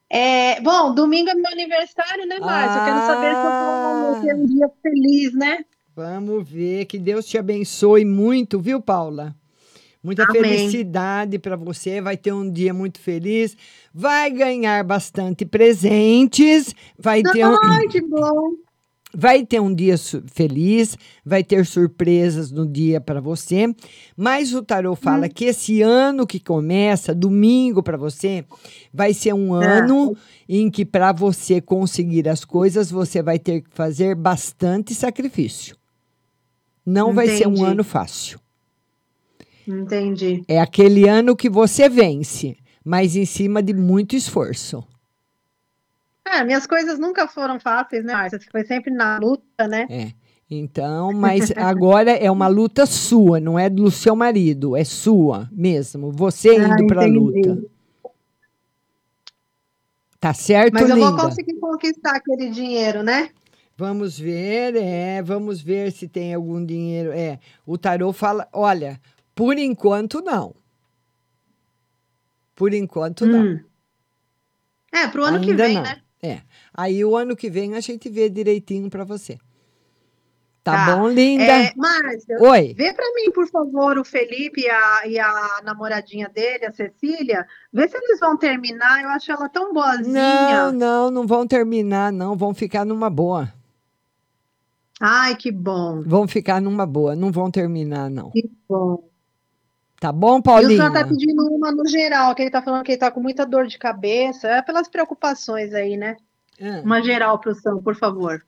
É, 0.09 0.61
bom, 0.61 0.95
domingo 0.95 1.31
é 1.31 1.35
meu 1.35 1.51
aniversário, 1.51 2.27
né, 2.27 2.39
Márcia? 2.39 2.79
Eu 2.81 2.85
quero 2.85 3.07
saber 3.07 3.35
se 3.35 3.47
eu 3.47 4.13
vou 4.13 4.21
ter 4.23 4.35
um 4.37 4.47
dia 4.47 4.71
feliz, 4.83 5.35
né? 5.35 5.65
Vamos 5.97 6.49
ver. 6.49 6.85
Que 6.85 6.99
Deus 6.99 7.27
te 7.27 7.37
abençoe 7.39 8.05
muito, 8.05 8.61
viu, 8.61 8.81
Paula? 8.81 9.35
Muita 10.07 10.23
Amém. 10.23 10.41
felicidade 10.41 11.37
para 11.37 11.57
você. 11.57 12.01
Vai 12.01 12.17
ter 12.17 12.33
um 12.33 12.49
dia 12.49 12.73
muito 12.73 13.01
feliz. 13.01 13.57
Vai 13.93 14.31
ganhar 14.31 14.85
bastante 14.85 15.45
presentes. 15.45 16.73
Vai 16.97 17.25
ter 17.25 17.45
um, 17.45 17.57
Ai, 17.65 17.89
que 17.89 18.01
bom. 18.01 18.53
vai 19.13 19.45
ter 19.45 19.61
um 19.61 19.75
dia 19.75 19.97
feliz. 20.33 20.97
Vai 21.25 21.43
ter 21.43 21.67
surpresas 21.67 22.53
no 22.53 22.65
dia 22.65 23.01
para 23.01 23.21
você. 23.21 23.75
Mas 24.17 24.55
o 24.55 24.63
tarô 24.63 24.95
fala 24.95 25.29
que 25.29 25.47
esse 25.47 25.83
ano 25.83 26.25
que 26.25 26.39
começa, 26.39 27.13
domingo 27.13 27.83
para 27.83 27.97
você, 27.97 28.45
vai 28.95 29.13
ser 29.13 29.35
um 29.35 29.55
ano 29.55 30.17
em 30.49 30.71
que 30.71 30.85
para 30.85 31.11
você 31.11 31.61
conseguir 31.61 32.29
as 32.29 32.45
coisas, 32.45 32.93
você 32.93 33.21
vai 33.21 33.41
ter 33.41 33.63
que 33.63 33.71
fazer 33.73 34.15
bastante 34.15 34.95
sacrifício. 34.95 35.77
Não 36.87 37.13
vai 37.13 37.27
ser 37.27 37.49
um 37.49 37.55
Entendi. 37.55 37.71
ano 37.73 37.83
fácil. 37.83 38.46
Entendi. 39.67 40.45
É 40.47 40.61
aquele 40.61 41.09
ano 41.09 41.37
que 41.37 41.51
você 41.51 41.89
vence, 41.89 42.57
mas 42.85 43.17
em 43.17 43.25
cima 43.25 43.63
de 43.63 43.75
muito 43.75 44.15
esforço. 44.15 44.87
É, 46.25 46.45
minhas 46.45 46.67
coisas 46.67 46.99
nunca 46.99 47.27
foram 47.29 47.59
fáceis, 47.59 48.05
né, 48.05 48.13
Márcia? 48.13 48.41
Foi 48.51 48.65
sempre 48.65 48.93
na 48.93 49.19
luta, 49.19 49.67
né? 49.69 49.87
É. 49.89 50.13
Então, 50.51 51.13
mas 51.13 51.51
agora 51.57 52.13
é 52.13 52.31
uma 52.31 52.47
luta 52.47 52.87
sua, 52.87 53.41
não 53.41 53.59
é 53.59 53.69
do 53.69 53.91
seu 53.91 54.15
marido, 54.15 54.77
é 54.77 54.85
sua 54.85 55.49
mesmo. 55.53 56.13
Você 56.13 56.51
Ah, 56.51 56.69
indo 56.69 56.87
para 56.87 57.05
a 57.05 57.07
luta. 57.07 57.63
Tá 60.21 60.33
certo, 60.33 60.75
Mas 60.75 60.89
eu 60.89 60.97
linda? 60.97 61.11
vou 61.11 61.21
conseguir 61.29 61.55
conquistar 61.61 62.17
aquele 62.17 62.49
dinheiro, 62.51 63.03
né? 63.03 63.31
Vamos 63.77 64.19
ver, 64.19 64.75
é, 64.75 65.23
vamos 65.23 65.61
ver 65.61 65.93
se 65.93 66.09
tem 66.09 66.33
algum 66.33 66.65
dinheiro. 66.65 67.13
É, 67.13 67.39
o 67.67 67.77
tarô 67.77 68.13
fala, 68.13 68.49
olha, 68.53 68.99
por 69.37 69.57
enquanto 69.59 70.21
não. 70.21 70.57
Por 72.57 72.73
enquanto 72.75 73.25
não. 73.27 73.45
Hum. 73.45 73.61
É, 74.91 75.07
pro 75.07 75.25
ano 75.25 75.41
que 75.41 75.51
Ainda 75.51 75.65
vem, 75.67 75.75
não. 75.75 75.83
né? 75.83 76.01
É. 76.23 76.41
Aí 76.75 77.05
o 77.05 77.15
ano 77.15 77.37
que 77.37 77.51
vem 77.51 77.75
a 77.77 77.81
gente 77.81 78.09
vê 78.09 78.29
direitinho 78.31 78.89
para 78.91 79.05
você. 79.05 79.39
Tá, 80.65 80.87
Tá. 80.87 80.97
bom, 80.97 81.09
linda? 81.09 81.45
É, 81.45 81.73
Márcia, 81.77 82.39
Oi. 82.41 82.75
vê 82.75 82.93
pra 82.93 83.05
mim, 83.15 83.31
por 83.31 83.47
favor, 83.49 83.99
o 83.99 84.05
Felipe 84.05 84.63
e 84.63 84.69
a, 84.69 85.07
e 85.07 85.17
a 85.19 85.61
namoradinha 85.63 86.29
dele, 86.29 86.65
a 86.67 86.73
Cecília. 86.73 87.47
Vê 87.73 87.87
se 87.87 87.97
eles 87.97 88.19
vão 88.19 88.37
terminar. 88.37 89.01
Eu 89.03 89.11
acho 89.11 89.31
ela 89.31 89.49
tão 89.49 89.67
Não, 89.67 89.75
boazinha. 89.75 90.73
não, 90.73 91.11
não 91.11 91.27
vão 91.27 91.47
terminar, 91.47 92.11
não. 92.11 92.35
Vão 92.37 92.53
ficar 92.53 92.85
numa 92.85 93.09
boa. 93.11 93.53
Ai, 94.99 95.37
que 95.37 95.53
bom. 95.53 96.03
Vão 96.05 96.27
ficar 96.27 96.61
numa 96.61 96.87
boa. 96.87 97.15
Não 97.15 97.31
vão 97.31 97.49
terminar, 97.51 98.11
não. 98.11 98.31
Que 98.31 98.51
bom. 98.69 99.07
Tá 99.99 100.13
bom, 100.13 100.37
E 100.37 100.41
o 100.41 100.93
tá 100.93 101.05
pedindo 101.05 101.43
uma 101.49 101.73
no 101.73 101.87
geral, 101.87 102.35
que 102.35 102.43
ele 102.43 102.51
tá 102.51 102.61
falando 102.61 102.85
que 102.85 102.93
ele 102.93 102.99
tá 102.99 103.11
com 103.11 103.21
muita 103.21 103.47
dor 103.47 103.67
de 103.67 103.79
cabeça. 103.79 104.47
É 104.49 104.63
pelas 104.63 104.89
preocupações 104.89 105.73
aí, 105.73 105.97
né? 105.97 106.17
Ah. 106.61 106.83
Uma 106.85 107.03
geral 107.03 107.39
pro 107.39 107.55
São, 107.55 107.83
por 107.83 107.97
favor. 107.97 108.45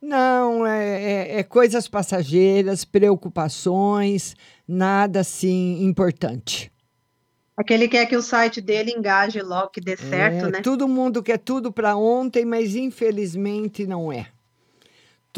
Não, 0.00 0.64
é, 0.64 1.02
é- 1.02 1.38
é 1.40 1.42
coisas 1.42 1.88
passageiras, 1.88 2.84
preocupações, 2.84 4.36
nada 4.66 5.20
assim 5.20 5.82
importante. 5.82 6.70
Aquele 7.56 7.88
quer 7.88 8.06
que 8.06 8.16
o 8.16 8.22
site 8.22 8.60
dele 8.60 8.92
engaje 8.92 9.42
logo, 9.42 9.70
que 9.70 9.80
dê 9.80 9.96
certo, 9.96 10.46
É, 10.46 10.50
né? 10.52 10.60
Todo 10.62 10.86
mundo 10.86 11.20
quer 11.20 11.38
tudo 11.38 11.72
para 11.72 11.96
ontem, 11.96 12.44
mas 12.44 12.76
infelizmente 12.76 13.84
não 13.84 14.12
é. 14.12 14.28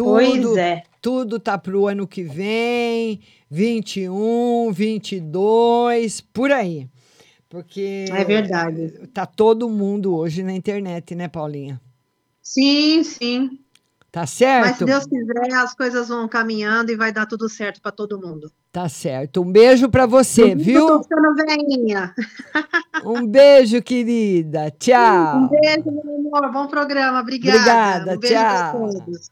Tudo, 0.02 0.12
Pois 0.12 0.56
é. 0.56 0.82
Tudo 1.02 1.38
tá 1.38 1.58
para 1.58 1.76
o 1.76 1.86
ano 1.86 2.06
que 2.06 2.22
vem, 2.22 3.20
21, 3.50 4.72
22, 4.72 6.22
por 6.22 6.50
aí. 6.50 6.88
Porque 7.50 8.06
É 8.10 8.24
verdade. 8.24 9.08
tá 9.12 9.26
todo 9.26 9.68
mundo 9.68 10.14
hoje 10.14 10.42
na 10.42 10.54
internet, 10.54 11.14
né, 11.14 11.28
Paulinha? 11.28 11.80
Sim, 12.42 13.02
sim. 13.04 13.58
Tá 14.12 14.22
Mas 14.22 14.30
certo? 14.30 14.78
se 14.78 14.84
Deus 14.84 15.06
quiser, 15.06 15.54
as 15.54 15.72
coisas 15.74 16.08
vão 16.08 16.26
caminhando 16.26 16.90
e 16.90 16.96
vai 16.96 17.12
dar 17.12 17.26
tudo 17.26 17.48
certo 17.48 17.80
para 17.80 17.92
todo 17.92 18.20
mundo. 18.20 18.50
Tá 18.72 18.88
certo. 18.88 19.40
Um 19.42 19.52
beijo 19.52 19.88
para 19.88 20.04
você, 20.04 20.54
viu? 20.54 20.88
Eu 20.88 21.02
ficando 21.02 21.34
velhinha. 21.34 22.14
Um 23.04 23.26
beijo, 23.26 23.80
querida. 23.80 24.64
Um 24.66 24.70
Tchau. 24.78 25.48
beijo, 25.48 25.90
meu 25.90 26.36
amor. 26.36 26.52
Bom 26.52 26.66
programa. 26.66 27.20
Obrigada. 27.20 28.14
Obrigada, 28.14 28.14
Um 28.14 28.18
beijo 28.18 28.34
tchau. 28.34 28.90
todos. 28.90 29.30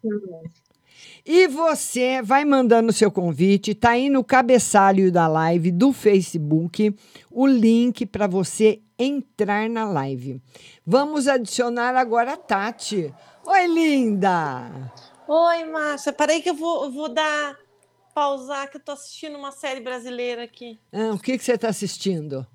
E 1.26 1.46
você 1.48 2.22
vai 2.22 2.44
mandando 2.46 2.88
o 2.88 2.92
seu 2.92 3.10
convite, 3.10 3.74
tá 3.74 3.90
aí 3.90 4.08
no 4.08 4.24
cabeçalho 4.24 5.12
da 5.12 5.28
live 5.28 5.70
do 5.70 5.92
Facebook, 5.92 6.94
o 7.30 7.46
link 7.46 8.06
para 8.06 8.26
você 8.26 8.80
entrar 8.98 9.68
na 9.68 9.84
live. 9.84 10.40
Vamos 10.86 11.28
adicionar 11.28 11.94
agora 11.94 12.32
a 12.32 12.36
Tati. 12.38 13.12
Oi, 13.50 13.66
linda! 13.66 14.92
Oi, 15.26 15.64
Márcia. 15.64 16.12
Peraí 16.12 16.42
que 16.42 16.50
eu 16.50 16.54
vou, 16.54 16.84
eu 16.84 16.92
vou 16.92 17.08
dar 17.08 17.56
pausar, 18.14 18.70
que 18.70 18.76
eu 18.76 18.80
tô 18.80 18.92
assistindo 18.92 19.38
uma 19.38 19.50
série 19.52 19.80
brasileira 19.80 20.44
aqui. 20.44 20.78
Ah, 20.92 21.14
o 21.14 21.18
que, 21.18 21.38
que 21.38 21.42
você 21.42 21.52
está 21.54 21.68
assistindo? 21.68 22.46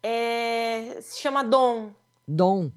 É, 0.00 0.98
se 1.00 1.20
chama 1.20 1.42
Dom. 1.42 1.90
Dom. 2.26 2.70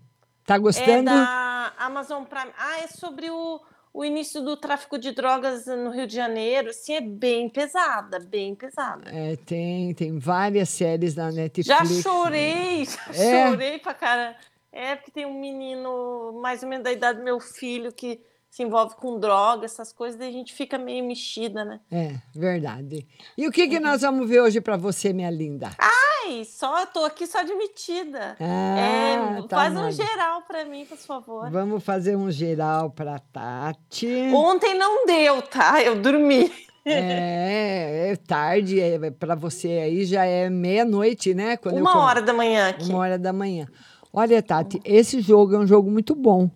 Tá 0.43 0.55
É 0.55 0.59
gostando? 0.59 1.03
da 1.05 1.73
Amazon 1.77 2.23
Prime. 2.23 2.51
Ah, 2.57 2.79
é 2.79 2.87
sobre 2.87 3.29
o, 3.29 3.61
o 3.93 4.03
início 4.03 4.41
do 4.41 4.57
tráfico 4.57 4.97
de 4.97 5.11
drogas 5.11 5.67
no 5.67 5.91
Rio 5.91 6.07
de 6.07 6.15
Janeiro. 6.15 6.69
Assim, 6.71 6.93
é 6.95 7.01
bem 7.01 7.47
pesada, 7.47 8.19
bem 8.19 8.55
pesada. 8.55 9.07
É, 9.11 9.35
tem, 9.35 9.93
tem 9.93 10.17
várias 10.17 10.69
séries 10.69 11.13
na 11.15 11.31
Netflix. 11.31 11.67
Já 11.67 11.85
chorei, 11.85 12.85
já 13.11 13.13
É? 13.13 13.49
chorei 13.51 13.77
pra 13.77 13.93
cara. 13.93 14.35
É 14.75 14.93
porque 14.93 15.09
tem 15.09 15.25
um 15.25 15.39
menino 15.39 16.37
mais 16.41 16.61
ou 16.61 16.67
menos 16.67 16.83
da 16.83 16.91
idade 16.91 17.19
do 17.19 17.23
meu 17.23 17.39
filho 17.39 17.93
que 17.93 18.19
se 18.49 18.61
envolve 18.61 18.95
com 18.95 19.17
droga, 19.17 19.63
essas 19.63 19.93
coisas, 19.93 20.19
daí 20.19 20.29
a 20.29 20.33
gente 20.33 20.53
fica 20.53 20.77
meio 20.77 21.05
mexida, 21.05 21.63
né? 21.63 21.79
É, 21.89 22.15
verdade. 22.33 23.07
E 23.37 23.47
o 23.47 23.51
que, 23.51 23.69
que 23.69 23.79
nós 23.79 24.01
vamos 24.01 24.27
ver 24.27 24.41
hoje 24.41 24.59
para 24.59 24.75
você, 24.75 25.13
minha 25.13 25.29
linda? 25.29 25.71
Ai, 25.77 26.43
só 26.43 26.85
tô 26.85 27.05
aqui 27.05 27.25
só 27.25 27.39
admitida. 27.39 28.35
Ah, 28.37 28.77
é, 28.77 29.41
tá 29.47 29.55
faz 29.57 29.77
um 29.77 29.91
geral 29.91 30.41
para 30.41 30.65
mim, 30.65 30.85
por 30.85 30.97
favor. 30.97 31.49
Vamos 31.49 31.81
fazer 31.81 32.17
um 32.17 32.29
geral 32.29 32.91
para 32.91 33.17
Tati. 33.19 34.29
Ontem 34.33 34.73
não 34.77 35.05
deu, 35.05 35.41
tá? 35.41 35.81
Eu 35.81 36.01
dormi. 36.01 36.51
É, 36.85 38.11
é 38.11 38.15
tarde, 38.15 38.79
é, 38.79 39.09
para 39.09 39.33
você 39.33 39.69
aí 39.69 40.05
já 40.05 40.23
é 40.23 40.49
meia-noite, 40.51 41.33
né? 41.33 41.57
Quando 41.57 41.79
Uma 41.79 41.97
hora 42.05 42.21
da 42.21 42.31
manhã 42.31 42.69
aqui. 42.69 42.87
Uma 42.87 42.99
hora 42.99 43.17
da 43.17 43.33
manhã. 43.33 43.67
Olha, 44.15 44.41
Tati, 44.41 44.79
esse 44.85 45.19
jogo 45.19 45.55
é 45.55 45.59
um 45.59 45.67
jogo 45.67 45.91
muito 45.91 46.15
bom. 46.15 46.49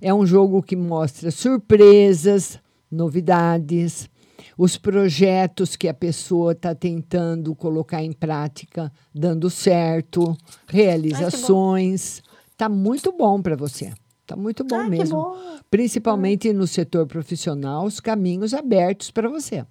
É 0.00 0.14
um 0.14 0.24
jogo 0.24 0.62
que 0.62 0.74
mostra 0.74 1.30
surpresas, 1.30 2.58
novidades, 2.90 4.08
os 4.56 4.78
projetos 4.78 5.76
que 5.76 5.88
a 5.88 5.94
pessoa 5.94 6.52
está 6.52 6.74
tentando 6.74 7.54
colocar 7.54 8.02
em 8.02 8.12
prática, 8.12 8.90
dando 9.14 9.50
certo, 9.50 10.34
realizações. 10.66 12.22
Tá 12.56 12.66
muito 12.68 13.12
bom 13.12 13.42
para 13.42 13.56
você. 13.56 13.92
Tá 14.26 14.34
muito 14.34 14.64
bom 14.64 14.76
Ai, 14.76 14.84
que 14.84 14.90
mesmo. 14.90 15.16
bom. 15.16 15.36
Principalmente 15.70 16.50
no 16.54 16.66
setor 16.66 17.06
profissional, 17.06 17.84
os 17.84 18.00
caminhos 18.00 18.54
abertos 18.54 19.10
para 19.10 19.28
você. 19.28 19.66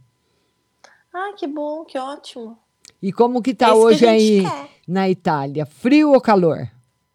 Ah, 1.12 1.34
que 1.36 1.48
bom, 1.48 1.84
que 1.86 1.98
ótimo. 1.98 2.56
E 3.02 3.12
como 3.12 3.42
que 3.42 3.56
tá 3.56 3.68
que 3.68 3.72
hoje 3.72 4.06
a 4.06 4.12
aí 4.12 4.44
quer. 4.44 4.70
na 4.88 5.10
Itália? 5.10 5.66
Frio 5.66 6.12
ou 6.12 6.22
calor? 6.22 6.70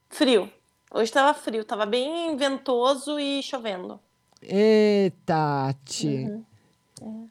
Frio. 0.08 0.50
Hoje 0.92 1.12
tava 1.12 1.34
frio, 1.34 1.64
tava 1.64 1.84
bem 1.84 2.36
ventoso 2.36 3.18
e 3.18 3.42
chovendo. 3.42 4.00
Ê, 4.42 5.12
Tati. 5.24 6.30
Uhum. 7.00 7.28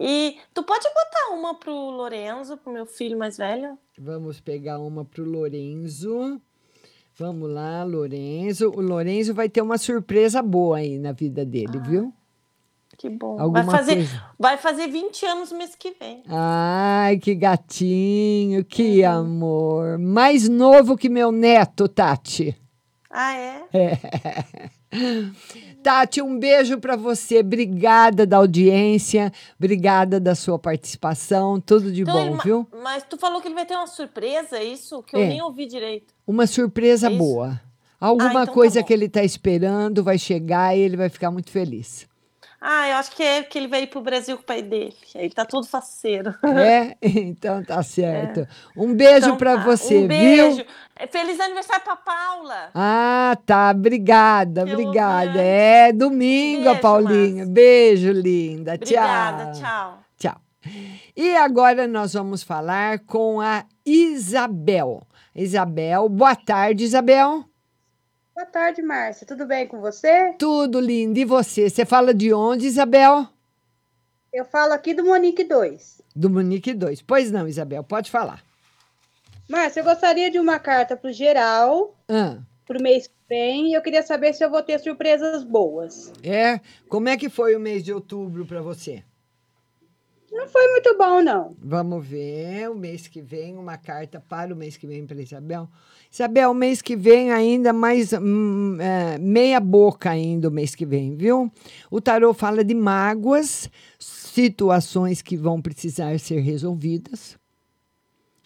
E 0.00 0.38
tu 0.52 0.62
pode 0.62 0.84
botar 0.88 1.34
uma 1.34 1.54
pro 1.54 1.72
Lorenzo, 1.72 2.56
pro 2.56 2.72
meu 2.72 2.86
filho 2.86 3.18
mais 3.18 3.36
velho? 3.36 3.78
Vamos 3.96 4.40
pegar 4.40 4.78
uma 4.80 5.04
pro 5.04 5.24
Lorenzo. 5.24 6.40
Vamos 7.16 7.48
lá, 7.48 7.84
Lorenzo. 7.84 8.70
O 8.70 8.80
Lorenzo 8.80 9.32
vai 9.34 9.48
ter 9.48 9.62
uma 9.62 9.78
surpresa 9.78 10.42
boa 10.42 10.78
aí 10.78 10.98
na 10.98 11.12
vida 11.12 11.44
dele, 11.44 11.78
viu? 11.78 12.12
Que 12.96 13.08
bom. 13.08 13.38
Alguma 13.40 13.62
vai 13.64 13.76
fazer, 13.76 13.94
coisa. 13.96 14.22
vai 14.38 14.56
fazer 14.56 14.86
20 14.88 15.26
anos 15.26 15.52
mês 15.52 15.74
que 15.74 15.94
vem. 16.00 16.22
Ai, 16.28 17.18
que 17.18 17.34
gatinho, 17.34 18.64
que 18.64 19.02
amor. 19.04 19.98
Mais 19.98 20.48
novo 20.48 20.96
que 20.96 21.08
meu 21.08 21.30
neto, 21.32 21.88
Tati. 21.88 22.56
Ah, 23.10 23.34
é? 23.36 23.62
É. 23.72 23.98
Tati, 25.82 26.22
um 26.22 26.38
beijo 26.38 26.78
para 26.78 26.96
você. 26.96 27.38
Obrigada 27.40 28.26
da 28.26 28.38
audiência, 28.38 29.32
obrigada 29.58 30.18
da 30.18 30.34
sua 30.34 30.58
participação. 30.58 31.60
Tudo 31.60 31.92
de 31.92 32.02
Então, 32.02 32.18
ele 32.20 32.30
bom, 32.30 32.36
ma- 32.36 32.42
viu? 32.42 32.66
Mas 32.82 33.02
tu 33.08 33.16
falou 33.18 33.40
que 33.40 33.48
ele 33.48 33.54
vai 33.54 33.66
ter 33.66 33.74
uma 33.76 33.86
surpresa, 33.86 34.56
é 34.58 34.64
isso? 34.64 35.02
Que 35.02 35.16
eu 35.16 35.20
É. 35.20 35.28
nem 35.28 35.42
ouvi 35.42 35.66
direito. 35.66 36.12
Uma 36.26 36.46
surpresa 36.46 37.08
É 37.08 37.10
boa. 37.10 37.60
Alguma 38.00 38.30
então 38.30 38.46
tá 38.46 38.52
coisa 38.52 38.80
bom. 38.80 38.86
que 38.86 38.92
ele 38.92 39.06
está 39.06 39.22
esperando 39.22 40.02
vai 40.02 40.18
chegar 40.18 40.76
e 40.76 40.80
ele 40.80 40.96
vai 40.96 41.08
ficar 41.08 41.30
muito 41.30 41.50
feliz. 41.50 42.06
Ah, 42.66 42.88
eu 42.88 42.96
acho 42.96 43.10
que 43.14 43.22
é 43.22 43.42
que 43.42 43.58
ele 43.58 43.68
vai 43.68 43.82
ir 43.82 43.88
pro 43.88 44.00
Brasil 44.00 44.36
com 44.38 44.42
o 44.42 44.46
pai 44.46 44.62
dele. 44.62 44.94
Aí 45.14 45.24
ele 45.26 45.34
tá 45.34 45.44
todo 45.44 45.66
faceiro. 45.66 46.34
É? 46.58 46.96
Então 47.04 47.62
tá 47.62 47.82
certo. 47.82 48.48
Um 48.74 48.94
beijo 48.94 49.26
Então 49.26 49.36
para 49.36 49.58
tá. 49.58 49.64
você, 49.64 49.98
um 49.98 50.06
beijo. 50.08 50.56
viu? 50.56 50.66
É, 50.96 51.06
Feliz 51.06 51.38
aniversário 51.40 51.84
pra 51.84 51.94
Paula. 51.96 52.70
Ah, 52.74 53.36
tá. 53.44 53.70
Obrigada, 53.70 54.62
Eu 54.62 54.72
obrigada. 54.72 55.26
ouvi 55.28 55.38
É 55.40 55.92
domingo, 55.92 56.64
Beijo, 56.64 56.80
Paulinha. 56.80 57.46
Beijo, 57.46 58.12
linda. 58.12 58.74
Obrigada, 58.76 59.52
tchau. 59.52 59.98
tchau. 60.16 60.32
Tchau. 60.32 60.40
E 61.14 61.36
agora 61.36 61.86
nós 61.86 62.14
vamos 62.14 62.42
falar 62.42 63.00
com 63.00 63.42
a 63.42 63.66
Isabel. 63.84 65.02
Isabel, 65.34 66.08
boa 66.08 66.34
tarde, 66.34 66.84
Isabel. 66.84 67.44
Boa 68.34 68.46
tarde, 68.46 68.82
Márcia. 68.82 69.26
Tudo 69.26 69.46
bem 69.46 69.66
com 69.66 69.80
você? 69.80 70.32
Tudo 70.38 70.80
lindo. 70.80 71.18
E 71.18 71.24
você? 71.24 71.70
Você 71.70 71.84
fala 71.84 72.12
de 72.12 72.32
onde, 72.32 72.66
Isabel? 72.66 73.28
Eu 74.32 74.44
falo 74.44 74.72
aqui 74.72 74.92
do 74.92 75.04
Monique 75.04 75.44
2. 75.44 76.02
Do 76.16 76.28
Monique 76.28 76.74
2. 76.74 77.02
Pois 77.02 77.30
não, 77.30 77.46
Isabel, 77.46 77.84
pode 77.84 78.10
falar. 78.10 78.42
Márcia, 79.48 79.80
eu 79.80 79.84
gostaria 79.84 80.30
de 80.30 80.38
uma 80.40 80.58
carta 80.58 80.96
pro 80.96 81.12
geral, 81.12 81.94
Ah, 82.08 82.38
pro 82.66 82.82
mês 82.82 83.06
que 83.06 83.12
vem, 83.28 83.70
e 83.70 83.74
eu 83.74 83.82
queria 83.82 84.02
saber 84.02 84.32
se 84.32 84.42
eu 84.44 84.50
vou 84.50 84.62
ter 84.62 84.80
surpresas 84.80 85.44
boas. 85.44 86.10
é? 86.22 86.58
Como 86.88 87.08
é 87.08 87.16
que 87.16 87.28
foi 87.28 87.54
o 87.54 87.60
mês 87.60 87.84
de 87.84 87.92
outubro 87.92 88.44
para 88.46 88.60
você? 88.62 89.04
Não 90.34 90.48
foi 90.48 90.66
muito 90.72 90.98
bom, 90.98 91.22
não. 91.22 91.54
Vamos 91.62 92.04
ver, 92.04 92.68
o 92.68 92.74
mês 92.74 93.06
que 93.06 93.22
vem, 93.22 93.56
uma 93.56 93.78
carta 93.78 94.20
para 94.20 94.52
o 94.52 94.56
mês 94.56 94.76
que 94.76 94.84
vem 94.84 95.06
para 95.06 95.22
Isabel. 95.22 95.68
Isabel, 96.10 96.50
o 96.50 96.54
mês 96.54 96.82
que 96.82 96.96
vem 96.96 97.30
ainda 97.30 97.72
mais 97.72 98.12
hum, 98.12 98.76
é, 98.80 99.16
meia 99.16 99.60
boca 99.60 100.10
ainda 100.10 100.48
o 100.48 100.50
mês 100.50 100.74
que 100.74 100.84
vem, 100.84 101.14
viu? 101.14 101.52
O 101.88 102.00
tarô 102.00 102.34
fala 102.34 102.64
de 102.64 102.74
mágoas, 102.74 103.70
situações 103.96 105.22
que 105.22 105.36
vão 105.36 105.62
precisar 105.62 106.18
ser 106.18 106.40
resolvidas. 106.40 107.38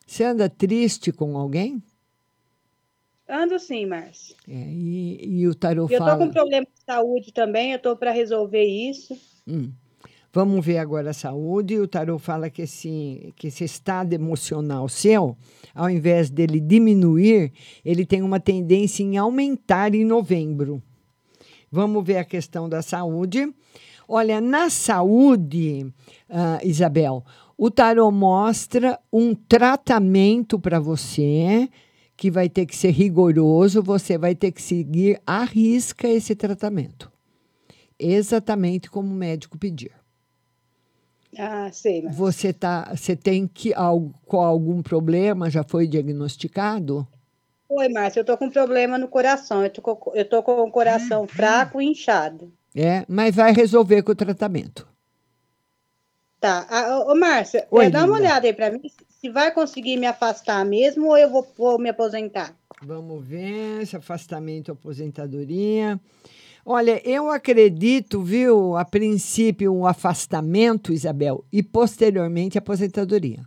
Você 0.07 0.25
anda 0.25 0.49
triste 0.49 1.11
com 1.11 1.39
alguém? 1.39 1.83
Ando 3.27 3.59
sim, 3.59 3.87
Márcia. 3.87 4.37
É, 4.47 4.53
e, 4.53 5.41
e 5.41 5.49
o 5.49 5.55
tarô 5.55 5.87
E 5.89 5.95
eu 5.95 5.99
tô 6.01 6.05
fala. 6.05 6.19
com 6.19 6.31
problema 6.31 6.67
de 6.67 6.83
saúde 6.85 7.33
também, 7.33 7.73
eu 7.73 7.79
tô 7.79 7.97
para 7.97 8.11
resolver 8.11 8.65
isso. 8.65 9.19
Hum. 9.47 9.73
Vamos 10.33 10.65
ver 10.65 10.79
agora 10.79 11.11
a 11.11 11.15
saúde. 11.15 11.79
O 11.79 11.89
tarô 11.89 12.19
fala 12.19 12.51
que 12.51 12.63
esse, 12.63 13.33
que 13.37 13.49
esse 13.49 13.65
estado 13.65 14.13
emocional 14.13 14.89
seu, 14.89 15.37
ao 15.75 15.89
invés 15.89 16.29
dele 16.29 16.61
diminuir, 16.61 17.53
ele 17.85 18.05
tem 18.05 18.23
uma 18.23 18.39
tendência 18.39 19.03
em 19.03 19.17
aumentar 19.17 19.95
em 19.95 20.05
novembro. 20.05 20.83
Vamos 21.71 22.05
ver 22.05 22.19
a 22.19 22.25
questão 22.25 22.69
da 22.69 22.83
saúde. 22.83 23.53
Olha, 24.07 24.41
na 24.41 24.71
saúde, 24.71 25.87
ah, 26.31 26.59
Isabel, 26.63 27.25
o 27.57 27.71
tarô 27.71 28.11
mostra 28.11 28.99
um 29.13 29.35
tratamento 29.35 30.59
para 30.59 30.79
você 30.79 31.69
que 32.17 32.31
vai 32.31 32.49
ter 32.49 32.67
que 32.67 32.77
ser 32.77 32.91
rigoroso, 32.91 33.83
você 33.83 34.19
vai 34.19 34.35
ter 34.35 34.51
que 34.51 34.61
seguir 34.61 35.21
à 35.27 35.45
risca 35.45 36.09
esse 36.09 36.35
tratamento. 36.35 37.11
Exatamente 37.99 38.91
como 38.91 39.13
o 39.13 39.17
médico 39.17 39.59
pedir. 39.59 39.98
Ah, 41.39 41.71
sei, 41.73 42.03
Márcia. 42.03 42.19
Você 42.19 42.53
tá, 42.53 42.95
você 42.95 43.15
tem 43.17 43.47
que 43.47 43.73
al- 43.75 44.11
com 44.27 44.41
algum 44.41 44.83
problema 44.83 45.51
já 45.51 45.63
foi 45.63 45.87
diagnosticado? 45.87 47.07
Oi, 47.71 47.89
Márcia, 47.89 48.21
eu 48.21 48.27
tô 48.27 48.37
com 48.37 48.51
problema 48.51 48.99
no 48.99 49.09
coração. 49.09 49.65
Eu 49.65 49.71
tô 49.73 49.81
com, 49.81 50.15
eu 50.15 50.29
tô 50.29 50.43
com 50.43 50.61
o 50.61 50.71
coração 50.71 51.27
fraco 51.27 51.81
e 51.81 51.87
inchado. 51.87 52.53
É, 52.75 53.05
mas 53.09 53.35
vai 53.37 53.53
resolver 53.53 54.03
com 54.03 54.13
o 54.13 54.17
tratamento. 54.17 54.87
Tá. 56.41 56.67
Ah, 56.69 56.99
ô, 57.01 57.15
Márcia, 57.15 57.67
Oi, 57.71 57.87
é, 57.87 57.91
dá 57.91 58.05
uma 58.05 58.17
olhada 58.17 58.47
aí 58.47 58.53
para 58.53 58.71
mim 58.73 58.81
se 59.09 59.29
vai 59.31 59.53
conseguir 59.53 59.97
me 59.97 60.07
afastar 60.07 60.65
mesmo 60.65 61.07
ou 61.09 61.17
eu 61.19 61.31
vou, 61.31 61.47
vou 61.57 61.79
me 61.79 61.91
aposentar. 61.91 62.57
Vamos 62.81 63.25
ver 63.27 63.83
esse 63.83 63.97
afastamento, 63.97 64.71
aposentadoria. 64.73 66.01
Olha, 66.71 67.01
eu 67.03 67.31
acredito, 67.31 68.21
viu, 68.21 68.77
a 68.77 68.85
princípio 68.85 69.75
um 69.75 69.87
afastamento, 69.87 70.93
Isabel, 70.93 71.43
e 71.51 71.63
posteriormente 71.63 72.59
a 72.59 72.61
aposentadoria. 72.61 73.41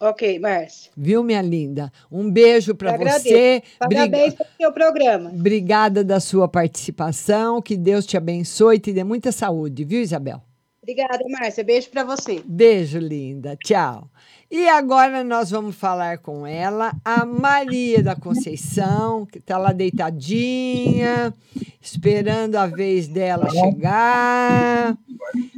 Ok, 0.00 0.38
Márcia. 0.38 0.90
Viu, 0.96 1.22
minha 1.22 1.42
linda? 1.42 1.92
Um 2.10 2.30
beijo 2.30 2.74
para 2.74 2.96
você. 2.96 3.62
Parabéns 3.78 4.32
pelo 4.32 4.48
seu 4.58 4.72
programa. 4.72 5.28
Obrigada 5.34 6.02
da 6.02 6.18
sua 6.18 6.48
participação. 6.48 7.60
Que 7.60 7.76
Deus 7.76 8.06
te 8.06 8.16
abençoe 8.16 8.76
e 8.76 8.80
te 8.80 8.90
dê 8.90 9.04
muita 9.04 9.30
saúde, 9.30 9.84
viu, 9.84 10.00
Isabel? 10.00 10.42
Obrigada, 10.82 11.22
Márcia. 11.28 11.62
Beijo 11.62 11.88
para 11.90 12.02
você. 12.02 12.42
Beijo, 12.44 12.98
linda. 12.98 13.56
Tchau. 13.64 14.08
E 14.50 14.68
agora 14.68 15.22
nós 15.22 15.50
vamos 15.50 15.76
falar 15.76 16.18
com 16.18 16.44
ela, 16.46 16.92
a 17.04 17.24
Maria 17.24 18.02
da 18.02 18.16
Conceição, 18.16 19.24
que 19.24 19.38
está 19.38 19.56
lá 19.56 19.72
deitadinha, 19.72 21.32
esperando 21.80 22.56
a 22.56 22.66
vez 22.66 23.06
dela 23.06 23.48
chegar. 23.48 24.98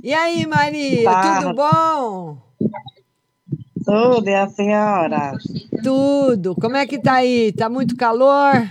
E 0.02 0.12
aí, 0.12 0.46
Maria, 0.46 1.04
Tá. 1.10 1.40
tudo 1.42 1.54
bom? 1.54 2.38
Tudo, 3.84 4.28
e 4.28 4.34
a 4.34 4.46
senhora? 4.48 5.32
Tudo. 5.82 6.54
Como 6.54 6.76
é 6.76 6.86
que 6.86 6.98
tá 6.98 7.14
aí? 7.14 7.50
Tá 7.52 7.68
muito 7.68 7.96
calor? 7.96 8.70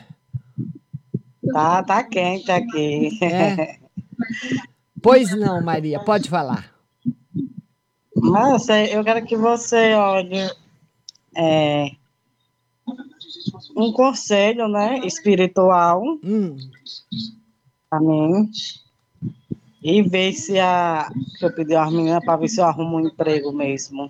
Tá, 1.51 1.83
tá 1.83 2.03
quente 2.03 2.51
aqui. 2.51 3.09
É. 3.23 3.75
Pois 5.03 5.37
não, 5.37 5.61
Maria, 5.61 5.99
pode 5.99 6.29
falar. 6.29 6.73
Mas 8.15 8.63
você- 8.63 8.95
eu 8.95 9.03
quero 9.03 9.25
que 9.25 9.35
você 9.35 9.93
olhe 9.95 10.49
é, 11.35 11.91
um 13.75 13.91
conselho, 13.91 14.67
né, 14.67 14.99
espiritual 15.05 16.01
Hum. 16.23 16.55
pra 17.89 17.99
mim. 17.99 18.49
E 19.83 20.01
ver 20.01 20.31
se 20.33 20.57
a. 20.59 21.11
Se 21.37 21.45
eu 21.45 21.53
pedir 21.53 21.75
umas 21.75 21.91
meninas 21.91 22.23
para 22.23 22.37
ver 22.37 22.47
se 22.47 22.61
eu 22.61 22.65
arrumo 22.65 22.95
um 22.97 23.07
emprego 23.07 23.51
mesmo. 23.51 24.09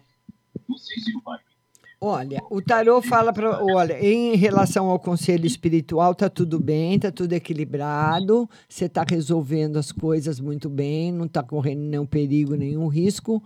Olha, 2.05 2.43
o 2.49 2.61
tarô 2.61 3.01
fala 3.01 3.31
para, 3.31 3.63
olha, 3.63 3.97
em 4.05 4.35
relação 4.35 4.89
ao 4.89 4.99
conselho 4.99 5.45
espiritual, 5.45 6.13
tá 6.13 6.29
tudo 6.29 6.59
bem, 6.59 6.99
tá 6.99 7.09
tudo 7.09 7.31
equilibrado, 7.31 8.49
você 8.67 8.89
tá 8.89 9.05
resolvendo 9.07 9.77
as 9.77 9.89
coisas 9.89 10.37
muito 10.37 10.69
bem, 10.69 11.13
não 11.13 11.29
tá 11.29 11.41
correndo 11.41 11.79
nenhum 11.79 12.05
perigo, 12.05 12.55
nenhum 12.55 12.89
risco, 12.89 13.41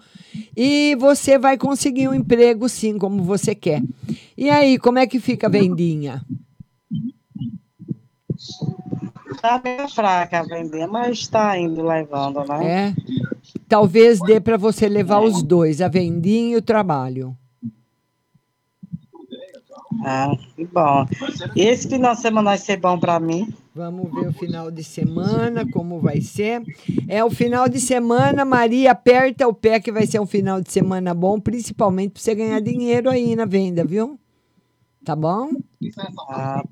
e 0.56 0.96
você 1.00 1.38
vai 1.38 1.56
conseguir 1.56 2.08
um 2.08 2.16
emprego 2.16 2.68
sim, 2.68 2.98
como 2.98 3.22
você 3.22 3.54
quer. 3.54 3.84
E 4.36 4.50
aí, 4.50 4.80
como 4.80 4.98
é 4.98 5.06
que 5.06 5.20
fica 5.20 5.46
a 5.46 5.52
vendinha? 5.52 6.26
Tá 9.40 9.60
bem 9.60 9.88
fraca 9.88 10.40
a 10.40 10.44
vender, 10.44 10.88
mas 10.88 11.20
está 11.20 11.60
indo 11.60 11.84
levando, 11.84 12.44
né? 12.44 12.66
É? 12.66 12.96
Talvez 13.70 14.20
dê 14.20 14.40
para 14.40 14.58
você 14.58 14.90
levar 14.90 15.20
os 15.20 15.44
dois, 15.44 15.80
a 15.80 15.88
vendinha 15.88 16.56
e 16.56 16.58
o 16.58 16.62
trabalho. 16.62 17.38
Ah, 20.04 20.36
que 20.56 20.66
bom. 20.66 21.06
Esse 21.56 21.88
final 21.88 22.14
de 22.16 22.22
semana 22.22 22.50
vai 22.52 22.58
ser 22.58 22.78
bom 22.78 23.00
para 23.00 23.20
mim? 23.20 23.54
Vamos 23.74 24.12
ver 24.12 24.28
o 24.28 24.34
final 24.34 24.72
de 24.72 24.84
semana, 24.84 25.66
como 25.72 26.00
vai 26.00 26.20
ser. 26.20 26.64
É 27.08 27.24
o 27.24 27.30
final 27.30 27.70
de 27.70 27.80
semana, 27.80 28.44
Maria, 28.44 28.92
aperta 28.92 29.48
o 29.48 29.54
pé 29.54 29.80
que 29.80 29.92
vai 29.92 30.08
ser 30.08 30.20
um 30.20 30.26
final 30.26 30.60
de 30.62 30.72
semana 30.72 31.14
bom, 31.14 31.40
principalmente 31.40 32.12
para 32.14 32.22
você 32.22 32.36
ganhar 32.36 32.60
dinheiro 32.60 33.10
aí 33.10 33.36
na 33.36 33.46
venda, 33.46 33.84
viu? 33.84 34.20
Tá 35.06 35.16
bom? 35.16 35.52
Ah, 36.28 36.64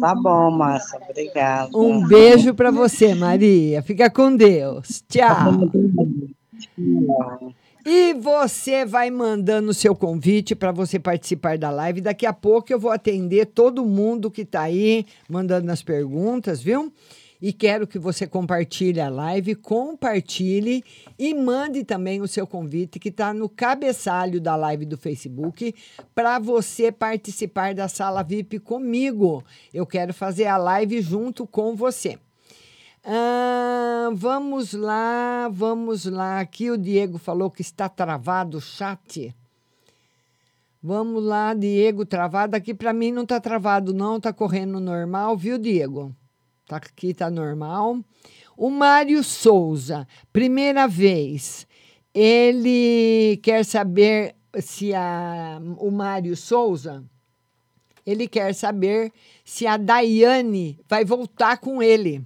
tá 0.00 0.14
bom, 0.14 0.50
Márcia. 0.50 1.00
Obrigada. 1.08 1.76
Um 1.76 2.06
beijo 2.06 2.54
para 2.54 2.70
você, 2.70 3.14
Maria. 3.14 3.82
Fica 3.82 4.10
com 4.10 4.36
Deus. 4.36 5.02
Tchau. 5.08 5.52
E 7.84 8.14
você 8.14 8.84
vai 8.84 9.10
mandando 9.10 9.70
o 9.70 9.74
seu 9.74 9.94
convite 9.94 10.54
para 10.54 10.70
você 10.70 11.00
participar 11.00 11.58
da 11.58 11.68
live. 11.68 12.00
Daqui 12.00 12.24
a 12.24 12.32
pouco 12.32 12.72
eu 12.72 12.78
vou 12.78 12.92
atender 12.92 13.46
todo 13.46 13.84
mundo 13.84 14.30
que 14.30 14.42
está 14.42 14.62
aí 14.62 15.04
mandando 15.28 15.70
as 15.72 15.82
perguntas, 15.82 16.62
viu? 16.62 16.92
E 17.40 17.52
quero 17.52 17.88
que 17.88 17.98
você 17.98 18.24
compartilhe 18.24 19.00
a 19.00 19.08
live, 19.08 19.56
compartilhe 19.56 20.84
e 21.18 21.34
mande 21.34 21.82
também 21.82 22.20
o 22.20 22.28
seu 22.28 22.46
convite 22.46 23.00
que 23.00 23.08
está 23.08 23.34
no 23.34 23.48
cabeçalho 23.48 24.40
da 24.40 24.54
live 24.54 24.86
do 24.86 24.96
Facebook 24.96 25.74
para 26.14 26.38
você 26.38 26.92
participar 26.92 27.74
da 27.74 27.88
sala 27.88 28.22
VIP 28.22 28.60
comigo. 28.60 29.42
Eu 29.74 29.84
quero 29.84 30.14
fazer 30.14 30.46
a 30.46 30.56
live 30.56 31.02
junto 31.02 31.44
com 31.44 31.74
você. 31.74 32.16
Ah, 33.04 34.10
vamos 34.14 34.72
lá, 34.74 35.48
vamos 35.52 36.04
lá. 36.04 36.38
Aqui 36.38 36.70
o 36.70 36.78
Diego 36.78 37.18
falou 37.18 37.50
que 37.50 37.60
está 37.60 37.88
travado 37.88 38.58
o 38.58 38.60
chat. 38.60 39.34
Vamos 40.80 41.22
lá, 41.24 41.52
Diego, 41.52 42.06
travado. 42.06 42.56
Aqui 42.56 42.72
para 42.72 42.92
mim 42.92 43.10
não 43.10 43.24
está 43.24 43.40
travado, 43.40 43.92
não. 43.92 44.18
Está 44.18 44.32
correndo 44.32 44.78
normal, 44.78 45.36
viu, 45.36 45.58
Diego? 45.58 46.14
Tá 46.66 46.76
aqui, 46.76 47.12
tá 47.12 47.28
normal. 47.28 47.98
O 48.56 48.70
Mário 48.70 49.24
Souza, 49.24 50.06
primeira 50.32 50.86
vez, 50.86 51.66
ele 52.14 53.40
quer 53.42 53.64
saber 53.64 54.36
se 54.60 54.94
a, 54.94 55.60
o 55.78 55.90
Mário 55.90 56.36
Souza, 56.36 57.02
ele 58.06 58.28
quer 58.28 58.54
saber 58.54 59.12
se 59.44 59.66
a 59.66 59.76
Daiane 59.76 60.78
vai 60.88 61.04
voltar 61.04 61.58
com 61.58 61.82
ele. 61.82 62.24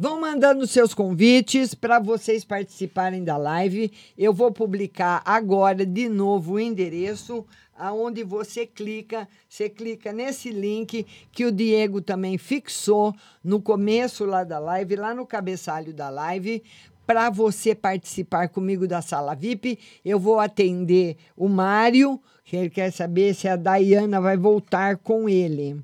Vão 0.00 0.20
mandando 0.20 0.64
seus 0.64 0.94
convites 0.94 1.74
para 1.74 1.98
vocês 1.98 2.44
participarem 2.44 3.24
da 3.24 3.36
live. 3.36 3.90
Eu 4.16 4.32
vou 4.32 4.52
publicar 4.52 5.20
agora 5.24 5.84
de 5.84 6.08
novo 6.08 6.52
o 6.52 6.60
endereço 6.60 7.44
aonde 7.76 8.22
você 8.22 8.64
clica, 8.64 9.28
você 9.48 9.68
clica 9.68 10.12
nesse 10.12 10.50
link 10.50 11.04
que 11.32 11.44
o 11.44 11.50
Diego 11.50 12.00
também 12.00 12.38
fixou 12.38 13.12
no 13.42 13.60
começo 13.60 14.24
lá 14.24 14.44
da 14.44 14.60
live, 14.60 14.94
lá 14.94 15.12
no 15.12 15.26
cabeçalho 15.26 15.92
da 15.92 16.08
live, 16.08 16.62
para 17.04 17.28
você 17.28 17.74
participar 17.74 18.50
comigo 18.50 18.86
da 18.86 19.02
sala 19.02 19.34
VIP. 19.34 19.80
Eu 20.04 20.20
vou 20.20 20.38
atender 20.38 21.16
o 21.36 21.48
Mário, 21.48 22.20
que 22.44 22.54
ele 22.54 22.70
quer 22.70 22.92
saber 22.92 23.34
se 23.34 23.48
a 23.48 23.56
Dayana 23.56 24.20
vai 24.20 24.36
voltar 24.36 24.98
com 24.98 25.28
ele. 25.28 25.82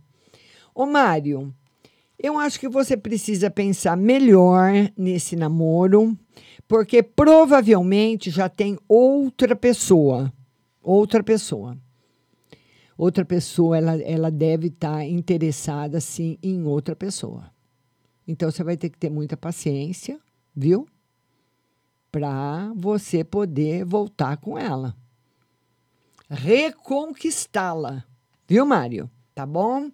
Ô 0.73 0.87
Mário, 0.87 1.53
eu 2.25 2.39
acho 2.39 2.59
que 2.59 2.71
você 2.71 2.97
precisa 2.97 3.51
pensar 3.51 3.99
melhor 3.99 4.73
nesse 4.97 5.37
namoro, 5.37 6.17
porque 6.67 7.03
provavelmente 7.03 8.31
já 8.31 8.49
tem 8.49 8.79
outra 8.89 9.55
pessoa. 9.55 10.33
Outra 10.83 11.23
pessoa. 11.23 11.77
Outra 12.97 13.27
pessoa, 13.27 13.77
ela, 13.77 14.01
ela 14.01 14.31
deve 14.31 14.69
estar 14.69 14.97
tá 14.97 15.05
interessada, 15.05 16.01
sim, 16.01 16.39
em 16.43 16.65
outra 16.65 16.97
pessoa. 16.97 17.51
Então, 18.27 18.51
você 18.51 18.65
vai 18.65 18.79
ter 18.79 18.89
que 18.89 18.97
ter 18.97 19.11
muita 19.11 19.37
paciência, 19.37 20.19
viu? 20.57 20.89
Para 22.11 22.73
você 22.75 23.23
poder 23.23 23.85
voltar 23.85 24.39
com 24.39 24.59
ela. 24.59 24.97
Reconquistá-la. 26.31 28.03
Viu, 28.49 28.65
Mário? 28.65 29.11
Tá 29.35 29.45
bom? 29.45 29.91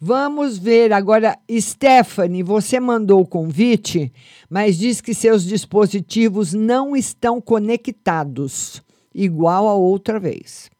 Vamos 0.00 0.58
ver 0.58 0.92
agora, 0.92 1.38
Stephanie, 1.50 2.42
você 2.42 2.78
mandou 2.78 3.20
o 3.20 3.26
convite, 3.26 4.12
mas 4.50 4.76
diz 4.76 5.00
que 5.00 5.14
seus 5.14 5.44
dispositivos 5.44 6.52
não 6.52 6.96
estão 6.96 7.40
conectados, 7.40 8.82
igual 9.14 9.68
a 9.68 9.74
outra 9.74 10.18
vez. 10.18 10.70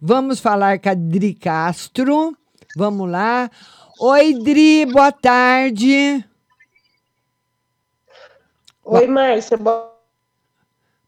Vamos 0.00 0.40
falar 0.40 0.78
com 0.78 0.88
a 0.88 0.94
Dri 0.94 1.34
Castro. 1.34 2.36
Vamos 2.76 3.10
lá. 3.10 3.50
Oi, 3.98 4.34
Dri, 4.34 4.84
boa 4.86 5.10
tarde. 5.10 6.24
Oi, 8.84 9.06
Márcia. 9.06 9.56
Boa... 9.56 9.94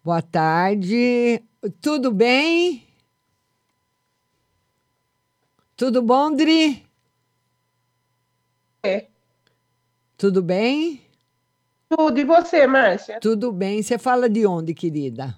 boa 0.02 0.22
tarde. 0.22 1.42
Tudo 1.80 2.10
bem? 2.10 2.86
Tudo 5.76 6.02
bom, 6.02 6.34
Dri? 6.34 6.87
É. 8.82 9.06
Tudo 10.16 10.42
bem? 10.42 11.02
Tudo. 11.88 12.18
E 12.18 12.24
você, 12.24 12.66
Márcia? 12.66 13.18
Tudo 13.20 13.52
bem. 13.52 13.82
Você 13.82 13.98
fala 13.98 14.28
de 14.28 14.46
onde, 14.46 14.74
querida? 14.74 15.34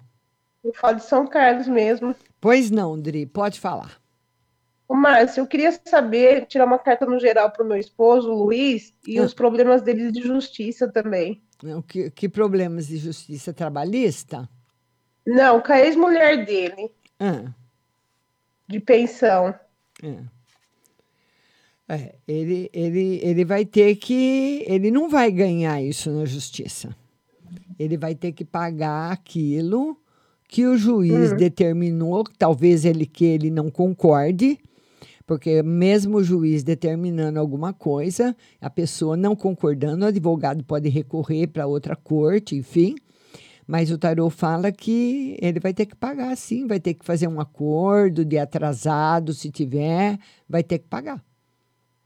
Eu 0.63 0.75
falo 0.75 0.97
de 0.97 1.05
São 1.05 1.27
Carlos 1.27 1.69
mesmo. 1.69 2.15
Pois 2.41 2.71
não, 2.71 3.01
Dri, 3.01 3.27
pode 3.27 3.61
falar. 3.61 4.01
Ô, 4.89 4.95
Márcio, 4.95 5.43
eu 5.43 5.47
queria 5.47 5.71
saber, 5.85 6.47
tirar 6.47 6.65
uma 6.65 6.79
carta 6.79 7.07
no 7.07 7.19
geral 7.19 7.51
para 7.51 7.65
o 7.65 7.69
meu 7.69 7.77
esposo, 7.77 8.33
Luiz, 8.33 8.93
e 9.07 9.19
ah. 9.19 9.23
os 9.23 9.33
problemas 9.33 9.83
dele 9.83 10.11
de 10.11 10.23
justiça 10.23 10.89
também. 10.89 11.43
Que, 11.87 12.11
que 12.11 12.29
problemas 12.29 12.89
de 12.89 12.97
justiça 12.97 13.53
trabalhista? 13.53 14.49
Não, 15.27 15.61
com 15.61 15.73
a 15.73 15.81
ex-mulher 15.81 16.45
dele. 16.45 16.91
Ah. 17.19 17.53
De 18.67 18.81
pensão. 18.81 19.55
É. 20.03 20.40
É, 21.93 22.15
ele, 22.29 22.71
ele, 22.73 23.19
ele 23.21 23.45
vai 23.45 23.65
ter 23.65 23.97
que. 23.97 24.65
Ele 24.69 24.93
não 24.93 25.11
vai 25.11 25.29
ganhar 25.33 25.83
isso 25.83 26.09
na 26.13 26.25
justiça. 26.25 26.95
Ele 27.77 27.97
vai 27.97 28.15
ter 28.15 28.31
que 28.31 28.45
pagar 28.45 29.11
aquilo 29.11 29.97
que 30.47 30.65
o 30.67 30.77
juiz 30.77 31.33
uhum. 31.33 31.37
determinou, 31.37 32.23
talvez 32.39 32.85
ele 32.85 33.07
que 33.07 33.25
ele 33.25 33.51
não 33.51 33.71
concorde, 33.71 34.57
porque 35.27 35.65
mesmo 35.65 36.19
o 36.19 36.25
juiz 36.25 36.63
determinando 36.63 37.41
alguma 37.41 37.73
coisa, 37.73 38.37
a 38.61 38.71
pessoa 38.71 39.17
não 39.17 39.35
concordando, 39.35 40.05
o 40.05 40.09
advogado 40.09 40.63
pode 40.63 40.89
recorrer 40.89 41.49
para 41.49 41.67
outra 41.67 41.97
corte, 41.97 42.55
enfim. 42.55 42.95
Mas 43.67 43.91
o 43.91 43.99
tarô 43.99 44.31
fala 44.31 44.71
que 44.71 45.37
ele 45.43 45.59
vai 45.59 45.75
ter 45.75 45.87
que 45.87 45.97
pagar, 45.97 46.37
sim, 46.37 46.69
vai 46.69 46.79
ter 46.79 46.95
que 46.95 47.05
fazer 47.05 47.27
um 47.27 47.41
acordo 47.41 48.25
de 48.25 48.39
atrasado, 48.39 49.33
se 49.35 49.51
tiver, 49.51 50.19
vai 50.49 50.63
ter 50.63 50.79
que 50.79 50.87
pagar. 50.87 51.21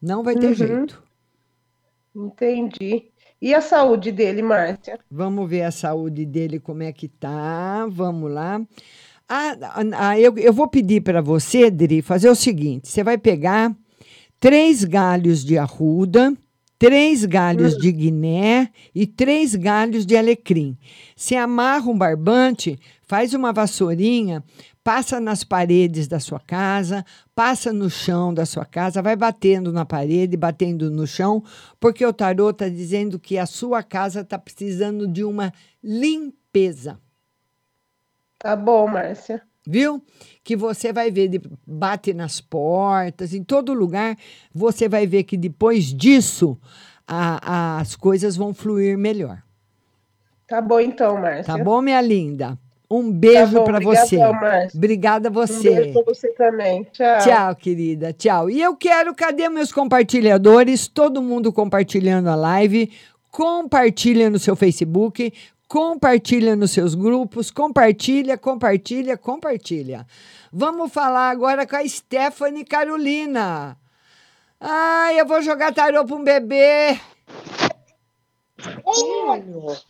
Não 0.05 0.23
vai 0.23 0.35
ter 0.35 0.49
uhum. 0.49 0.55
jeito. 0.55 1.03
Entendi. 2.15 3.05
E 3.41 3.55
a 3.55 3.63
saúde 3.63 4.13
dele, 4.13 4.43
Márcia? 4.43 4.99
Vamos 5.11 5.49
ver 5.49 5.63
a 5.63 5.71
saúde 5.71 6.27
dele, 6.27 6.61
como 6.61 6.83
é 6.83 6.93
que 6.93 7.09
tá. 7.09 7.87
Vamos 7.91 8.31
lá. 8.31 8.61
Ah, 9.27 9.57
ah, 9.97 10.21
eu, 10.21 10.37
eu 10.37 10.53
vou 10.53 10.69
pedir 10.69 11.01
para 11.01 11.23
você, 11.23 11.71
Dri, 11.71 12.03
fazer 12.03 12.29
o 12.29 12.35
seguinte: 12.35 12.89
você 12.89 13.03
vai 13.03 13.17
pegar 13.17 13.75
três 14.39 14.85
galhos 14.85 15.43
de 15.43 15.57
arruda, 15.57 16.35
três 16.85 17.25
galhos 17.25 17.79
de 17.79 17.91
guiné 17.91 18.71
e 18.95 19.07
três 19.07 19.55
galhos 19.55 20.05
de 20.05 20.19
alecrim. 20.19 20.77
Se 21.17 21.35
amarra 21.35 21.91
um 21.91 21.97
barbante, 21.97 22.79
faz 23.07 23.33
uma 23.33 23.55
vassourinha, 23.55 24.45
passa 24.83 25.19
nas 25.19 25.43
paredes 25.43 26.07
da 26.07 26.21
sua 26.21 26.39
casa, 26.39 27.03
passa 27.35 27.73
no 27.73 27.89
chão 27.89 28.35
da 28.35 28.45
sua 28.45 28.67
casa, 28.67 29.01
vai 29.01 29.17
batendo 29.17 29.73
na 29.73 29.87
parede, 29.87 30.37
batendo 30.37 30.91
no 30.91 31.07
chão, 31.07 31.43
porque 31.81 32.05
o 32.05 32.13
tarô 32.13 32.51
está 32.51 32.69
dizendo 32.69 33.19
que 33.19 33.39
a 33.39 33.47
sua 33.47 33.83
casa 33.83 34.21
está 34.21 34.39
precisando 34.39 35.09
de 35.09 35.25
uma 35.25 35.55
limpeza. 35.83 37.01
Tá 38.39 38.55
bom, 38.55 38.87
Márcia. 38.89 39.41
Viu? 39.67 40.03
Que 40.43 40.55
você 40.57 40.93
vai 40.93 41.11
ver, 41.11 41.29
de- 41.29 41.41
bate 41.67 42.13
nas 42.13 42.41
portas, 42.41 43.33
em 43.33 43.43
todo 43.43 43.73
lugar, 43.73 44.17
você 44.55 44.89
vai 44.89 45.07
ver 45.07 45.25
que 45.25 45.37
depois 45.37 45.87
disso 45.87 46.59
a- 47.09 47.79
as 47.81 47.97
coisas 47.97 48.37
vão 48.37 48.53
fluir 48.53 48.97
melhor. 48.99 49.43
Tá 50.47 50.61
bom 50.61 50.79
então, 50.81 51.15
Márcia. 51.21 51.45
Tá 51.45 51.57
bom, 51.63 51.81
minha 51.81 52.01
linda? 52.03 52.59
Um 52.91 53.11
beijo 53.11 53.55
bom, 53.55 53.65
para 53.65 53.81
você. 53.81 54.19
Márcia. 54.19 54.77
Obrigada 54.77 55.29
a 55.29 55.31
Um 55.31 55.35
você. 55.35 55.71
beijo 55.75 55.93
pra 55.95 56.15
você 56.15 56.29
também. 56.35 56.85
Tchau. 56.93 57.19
Tchau, 57.25 57.57
querida. 57.57 58.13
Tchau. 58.13 58.51
E 58.51 58.61
eu 58.61 58.77
quero, 58.77 59.15
cadê 59.15 59.49
meus 59.49 59.73
compartilhadores? 59.73 60.87
Todo 60.87 61.23
mundo 61.23 61.51
compartilhando 61.53 62.29
a 62.29 62.35
live. 62.35 62.91
Compartilha 63.31 64.31
no 64.31 64.39
seu 64.39 64.55
Facebook, 64.55 65.33
compartilha 65.75 66.55
nos 66.55 66.71
seus 66.71 66.95
grupos, 66.95 67.51
compartilha, 67.51 68.39
compartilha, 68.39 69.19
compartilha. 69.19 70.07
Vamos 70.53 70.93
falar 70.93 71.31
agora 71.31 71.67
com 71.67 71.75
a 71.75 71.89
Stephanie 71.89 72.65
Carolina. 72.65 73.77
Ai, 74.61 75.19
eu 75.19 75.27
vou 75.27 75.43
jogar 75.43 75.75
tarô 75.75 76.05
para 76.05 76.15
um 76.15 76.23
bebê. 76.23 76.97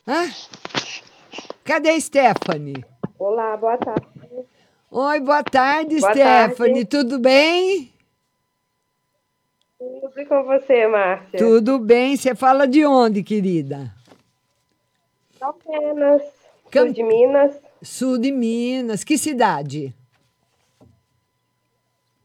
Hã? 0.08 0.30
Cadê 1.62 1.90
a 1.90 2.00
Stephanie? 2.00 2.82
Olá, 3.18 3.54
boa 3.58 3.76
tarde. 3.76 4.06
Oi, 4.90 5.20
boa 5.20 5.44
tarde, 5.44 6.00
Boa 6.00 6.12
Stephanie. 6.12 6.56
tarde. 6.56 6.84
Tudo 6.86 7.18
bem? 7.18 7.92
Tudo 9.78 10.28
com 10.30 10.44
você, 10.44 10.86
Márcia? 10.86 11.38
Tudo 11.38 11.78
bem. 11.78 12.16
Você 12.16 12.34
fala 12.34 12.66
de 12.66 12.86
onde, 12.86 13.22
querida? 13.22 13.93
Apenas. 15.48 16.22
Cam- 16.70 16.84
Sul 16.86 16.92
de 16.92 17.02
Minas. 17.02 17.56
Sul 17.82 18.18
de 18.18 18.32
Minas. 18.32 19.04
Que 19.04 19.18
cidade? 19.18 19.94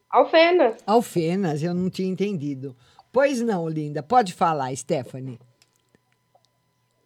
Alfenas. 0.10 0.76
Alfenas, 0.88 1.62
eu 1.62 1.74
não 1.74 1.90
tinha 1.90 2.10
entendido. 2.10 2.76
Pois 3.12 3.42
não, 3.42 3.68
linda. 3.68 4.02
Pode 4.02 4.34
falar, 4.34 4.76
Stephanie. 4.76 5.40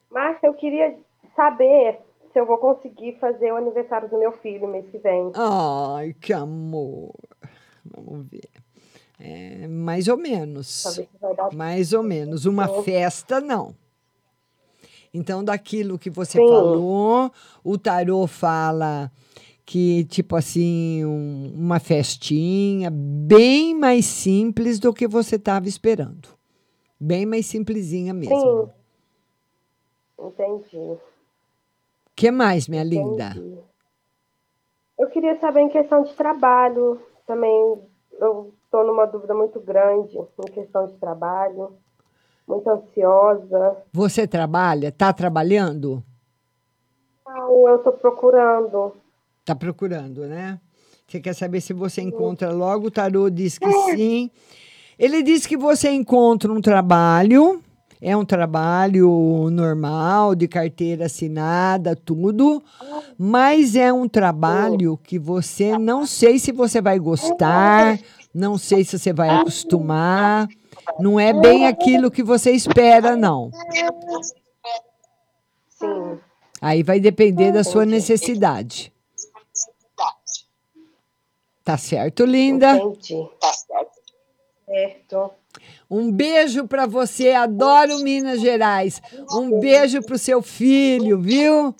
Márcia, 0.09 0.47
eu 0.47 0.53
queria 0.53 0.95
saber 1.35 1.99
se 2.31 2.39
eu 2.39 2.45
vou 2.45 2.57
conseguir 2.57 3.17
fazer 3.19 3.51
o 3.51 3.55
aniversário 3.57 4.09
do 4.09 4.17
meu 4.17 4.31
filho 4.33 4.67
mês 4.67 4.85
que 4.89 4.97
vem. 4.99 5.31
Ai, 5.35 6.13
que 6.19 6.31
amor. 6.31 7.13
Vamos 7.85 8.27
ver. 8.29 8.49
É, 9.19 9.67
mais 9.67 10.07
ou 10.07 10.17
menos. 10.17 10.99
Mais 11.53 11.93
ou 11.93 12.03
menos. 12.03 12.45
Uma 12.45 12.67
festa, 12.83 13.41
não. 13.41 13.75
Então, 15.13 15.43
daquilo 15.43 15.99
que 15.99 16.09
você 16.09 16.39
Sim. 16.39 16.47
falou, 16.47 17.31
o 17.63 17.77
tarô 17.77 18.25
fala 18.25 19.11
que, 19.65 20.05
tipo 20.05 20.35
assim, 20.35 21.05
um- 21.05 21.53
uma 21.55 21.79
festinha 21.79 22.89
bem 22.91 23.75
mais 23.75 24.05
simples 24.05 24.79
do 24.79 24.93
que 24.93 25.07
você 25.07 25.35
estava 25.35 25.67
esperando. 25.67 26.29
Bem 26.99 27.25
mais 27.25 27.45
simplesinha 27.45 28.13
mesmo. 28.13 28.39
Sim. 28.39 28.69
Entendi. 30.19 30.77
O 30.77 30.99
que 32.15 32.31
mais, 32.31 32.67
minha 32.67 32.83
linda? 32.83 33.31
Entendi. 33.31 33.57
Eu 34.97 35.07
queria 35.09 35.39
saber 35.39 35.61
em 35.61 35.69
questão 35.69 36.03
de 36.03 36.13
trabalho 36.13 37.01
também. 37.27 37.51
Eu 38.19 38.53
estou 38.63 38.85
numa 38.85 39.05
dúvida 39.05 39.33
muito 39.33 39.59
grande 39.59 40.17
em 40.17 40.51
questão 40.51 40.87
de 40.87 40.97
trabalho. 40.97 41.77
Muito 42.47 42.69
ansiosa. 42.69 43.77
Você 43.91 44.27
trabalha? 44.27 44.91
Tá 44.91 45.13
trabalhando? 45.13 46.03
Não, 47.25 47.67
eu 47.67 47.77
estou 47.77 47.93
procurando. 47.93 48.93
Tá 49.45 49.55
procurando, 49.55 50.25
né? 50.27 50.59
Você 51.07 51.19
quer 51.19 51.33
saber 51.33 51.61
se 51.61 51.73
você 51.73 52.01
encontra 52.01 52.51
logo? 52.51 52.87
O 52.87 52.91
tarô 52.91 53.29
diz 53.29 53.57
que 53.57 53.65
É. 53.65 53.95
sim. 53.95 54.31
Ele 54.97 55.23
diz 55.23 55.45
que 55.45 55.57
você 55.57 55.89
encontra 55.89 56.51
um 56.51 56.61
trabalho, 56.61 57.61
é 58.01 58.15
um 58.15 58.23
trabalho 58.25 59.49
normal, 59.49 60.35
de 60.35 60.47
carteira 60.47 61.05
assinada, 61.05 61.95
tudo, 61.95 62.61
mas 63.17 63.75
é 63.75 63.91
um 63.91 64.07
trabalho 64.07 64.97
que 64.97 65.17
você 65.17 65.77
não 65.77 66.05
sei 66.05 66.37
se 66.37 66.51
você 66.51 66.79
vai 66.81 66.99
gostar, 66.99 67.97
não 68.33 68.57
sei 68.57 68.83
se 68.83 68.99
você 68.99 69.11
vai 69.11 69.29
acostumar, 69.29 70.47
não 70.99 71.19
é 71.19 71.33
bem 71.33 71.67
aquilo 71.67 72.11
que 72.11 72.23
você 72.23 72.51
espera, 72.51 73.15
não. 73.15 73.51
Sim. 75.69 76.19
Aí 76.61 76.81
vai 76.83 76.99
depender 76.99 77.51
da 77.51 77.63
sua 77.63 77.85
necessidade. 77.85 78.93
Tá 81.63 81.77
certo, 81.77 82.25
linda? 82.25 82.75
Entendi. 82.75 83.29
Certo. 84.65 85.31
Um 85.89 86.11
beijo 86.11 86.67
para 86.67 86.85
você, 86.85 87.31
adoro 87.31 87.99
Minas 87.99 88.41
Gerais. 88.41 89.01
Um 89.31 89.59
beijo 89.59 90.01
para 90.01 90.15
o 90.15 90.19
seu 90.19 90.41
filho, 90.41 91.19
viu? 91.19 91.75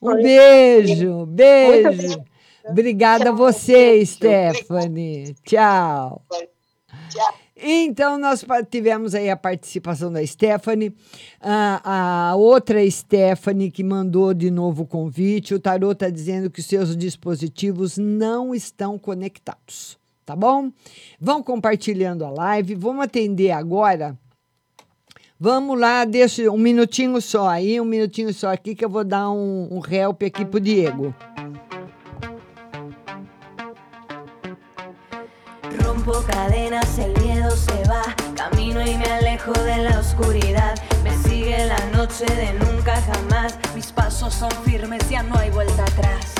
Um 0.00 0.14
beijo, 0.14 1.26
beijo. 1.26 2.24
Obrigada 2.64 3.30
a 3.30 3.32
você, 3.32 4.04
Stephanie. 4.04 5.34
Tchau. 5.44 6.22
Então, 7.60 8.18
nós 8.18 8.44
tivemos 8.70 9.14
aí 9.14 9.28
a 9.28 9.36
participação 9.36 10.12
da 10.12 10.24
Stephanie, 10.24 10.94
a, 11.40 12.30
a 12.30 12.36
outra 12.36 12.88
Stephanie 12.88 13.70
que 13.70 13.82
mandou 13.82 14.32
de 14.32 14.50
novo 14.50 14.84
o 14.84 14.86
convite. 14.86 15.54
O 15.54 15.60
Tarô 15.60 15.92
está 15.92 16.08
dizendo 16.08 16.50
que 16.50 16.62
seus 16.62 16.96
dispositivos 16.96 17.98
não 17.98 18.54
estão 18.54 18.96
conectados, 18.96 19.98
tá 20.24 20.36
bom? 20.36 20.70
Vão 21.20 21.42
compartilhando 21.42 22.24
a 22.24 22.30
live, 22.30 22.76
vamos 22.76 23.04
atender 23.04 23.50
agora. 23.50 24.16
Vamos 25.40 25.78
lá, 25.78 26.04
deixa 26.04 26.50
um 26.50 26.58
minutinho 26.58 27.20
só 27.20 27.48
aí, 27.48 27.80
um 27.80 27.84
minutinho 27.84 28.32
só 28.34 28.52
aqui 28.52 28.74
que 28.74 28.84
eu 28.84 28.90
vou 28.90 29.04
dar 29.04 29.30
um, 29.30 29.68
um 29.70 29.80
help 29.88 30.22
aqui 30.24 30.44
pro 30.44 30.58
Diego. 30.58 31.14
Alejo 39.48 39.64
de 39.64 39.82
la 39.82 39.98
oscuridad. 39.98 40.74
Me 41.02 41.16
sigue 41.28 41.66
la 41.66 41.78
noche 41.96 42.24
de 42.26 42.52
nunca 42.54 42.96
jamás. 43.02 43.58
Mis 43.74 43.86
pasos 43.92 44.34
son 44.34 44.50
firmes, 44.64 45.08
ya 45.08 45.22
no 45.22 45.36
hay 45.36 45.50
vuelta 45.50 45.82
atrás. 45.82 46.34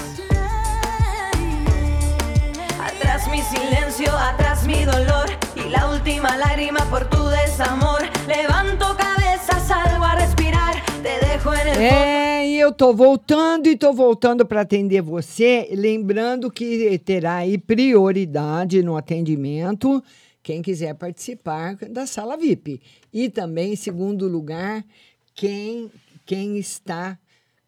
Atrás 2.80 3.28
mi 3.30 3.40
silencio, 3.42 4.12
atrás 4.16 4.64
mi 4.66 4.84
dolor. 4.84 5.28
Y 5.56 5.68
la 5.70 5.88
última 5.90 6.36
lágrima 6.36 6.80
por 6.90 7.09
tu 7.09 7.26
desamor. 7.28 8.02
Levanto 8.26 8.96
cabeza, 8.96 9.59
salgo 9.61 10.04
a 10.04 10.14
respirar. 10.16 10.74
Te 11.02 11.18
dejo 11.26 11.54
en 11.54 11.68
el 11.68 11.78
É, 11.78 12.46
e 12.46 12.59
eu 12.59 12.72
tô 12.72 12.92
voltando 12.92 13.68
e 13.68 13.76
tô 13.76 13.92
voltando 13.92 14.44
para 14.44 14.62
atender 14.62 15.00
você, 15.00 15.68
lembrando 15.72 16.50
que 16.50 16.98
terá 16.98 17.36
aí 17.36 17.56
prioridade 17.56 18.82
no 18.82 18.96
atendimento 18.96 20.02
quem 20.49 20.62
quiser 20.62 20.94
participar 20.94 21.76
da 21.90 22.07
sala 22.07 22.34
VIP. 22.34 22.80
E 23.12 23.28
também, 23.28 23.74
em 23.74 23.76
segundo 23.76 24.26
lugar, 24.26 24.82
quem 25.34 25.90
quem 26.24 26.57
está 26.57 27.18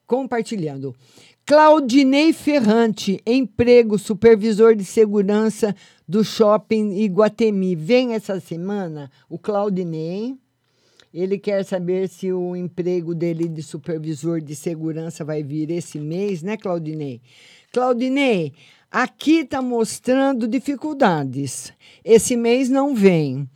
compartilhando. 0.07 0.97
Claudinei 1.45 2.33
Ferrante, 2.33 3.21
emprego, 3.27 3.99
supervisor 3.99 4.75
de 4.75 4.85
segurança 4.87 5.77
do 6.09 6.25
shopping 6.25 7.03
Iguatemi. 7.03 7.75
Vem 7.77 8.15
essa 8.15 8.41
semana 8.41 9.11
o 9.29 9.39
Claudinei. 9.39 10.39
Ele 11.13 11.39
quer 11.39 11.63
saber 11.67 12.09
se 12.09 12.33
o 12.33 12.57
emprego 12.57 13.15
dele 13.15 13.47
de 13.47 13.63
supervisor 13.63 14.41
de 14.41 14.57
segurança 14.57 15.23
vai 15.23 15.43
vir 15.43 15.71
esse 15.71 15.99
mês, 15.99 16.43
né, 16.43 16.57
Claudinei? 16.57 17.21
Claudinei, 17.73 18.55
aqui 18.91 19.41
está 19.41 19.63
mostrando 19.63 20.49
dificuldades. 20.49 21.73
Esse 22.05 22.37
mês 22.37 22.69
não 22.69 22.95
vem. 22.95 23.49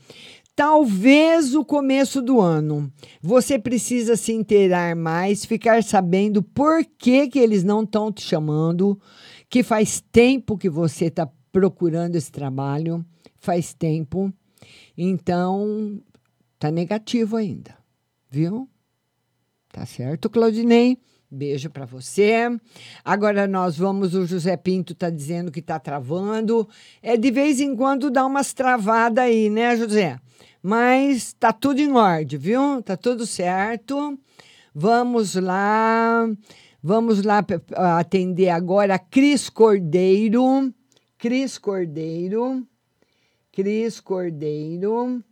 Talvez 0.55 1.55
o 1.55 1.65
começo 1.65 2.23
do 2.23 2.41
ano. 2.41 2.93
Você 3.21 3.59
precisa 3.59 4.17
se 4.17 4.33
inteirar 4.33 4.95
mais, 4.95 5.45
ficar 5.45 5.83
sabendo 5.83 6.43
por 6.43 6.85
que, 6.85 7.29
que 7.29 7.39
eles 7.39 7.65
não 7.65 7.83
estão 7.83 8.13
te 8.13 8.23
chamando, 8.23 9.01
que 9.51 9.63
faz 9.63 10.01
tempo 10.13 10.57
que 10.57 10.71
você 10.71 11.07
está 11.07 11.29
procurando 11.51 12.17
esse 12.17 12.31
trabalho, 12.31 13.05
faz 13.41 13.75
tempo. 13.75 14.33
Então, 14.97 16.01
Tá 16.65 16.71
negativo 16.71 17.37
ainda, 17.37 17.77
viu? 18.31 18.67
Tá 19.71 19.85
certo, 19.85 20.31
Claudinei? 20.31 20.97
Beijo 21.31 21.69
para 21.69 21.85
você. 21.85 22.49
Agora 23.05 23.47
nós 23.47 23.77
vamos, 23.77 24.15
o 24.15 24.27
José 24.27 24.57
Pinto 24.57 24.95
tá 24.95 25.11
dizendo 25.11 25.51
que 25.51 25.61
tá 25.61 25.79
travando. 25.79 26.69
É 27.03 27.17
de 27.17 27.31
vez 27.31 27.61
em 27.61 27.75
quando 27.75 28.11
dá 28.11 28.25
umas 28.25 28.53
travadas 28.53 29.25
aí, 29.25 29.51
né, 29.51 29.77
José? 29.77 30.19
Mas 30.63 31.33
tá 31.33 31.53
tudo 31.53 31.81
em 31.81 31.93
ordem, 31.93 32.39
viu? 32.39 32.81
Tá 32.83 32.97
tudo 32.97 33.27
certo. 33.27 34.19
Vamos 34.75 35.35
lá. 35.35 36.29
Vamos 36.83 37.23
lá 37.23 37.45
atender 37.99 38.51
agora 38.51 38.95
a 38.95 38.99
Cris 38.99 39.49
Cordeiro. 39.51 40.73
Cris 41.19 41.59
Cordeiro. 41.59 42.67
Cris 43.51 44.01
Cordeiro. 44.01 45.23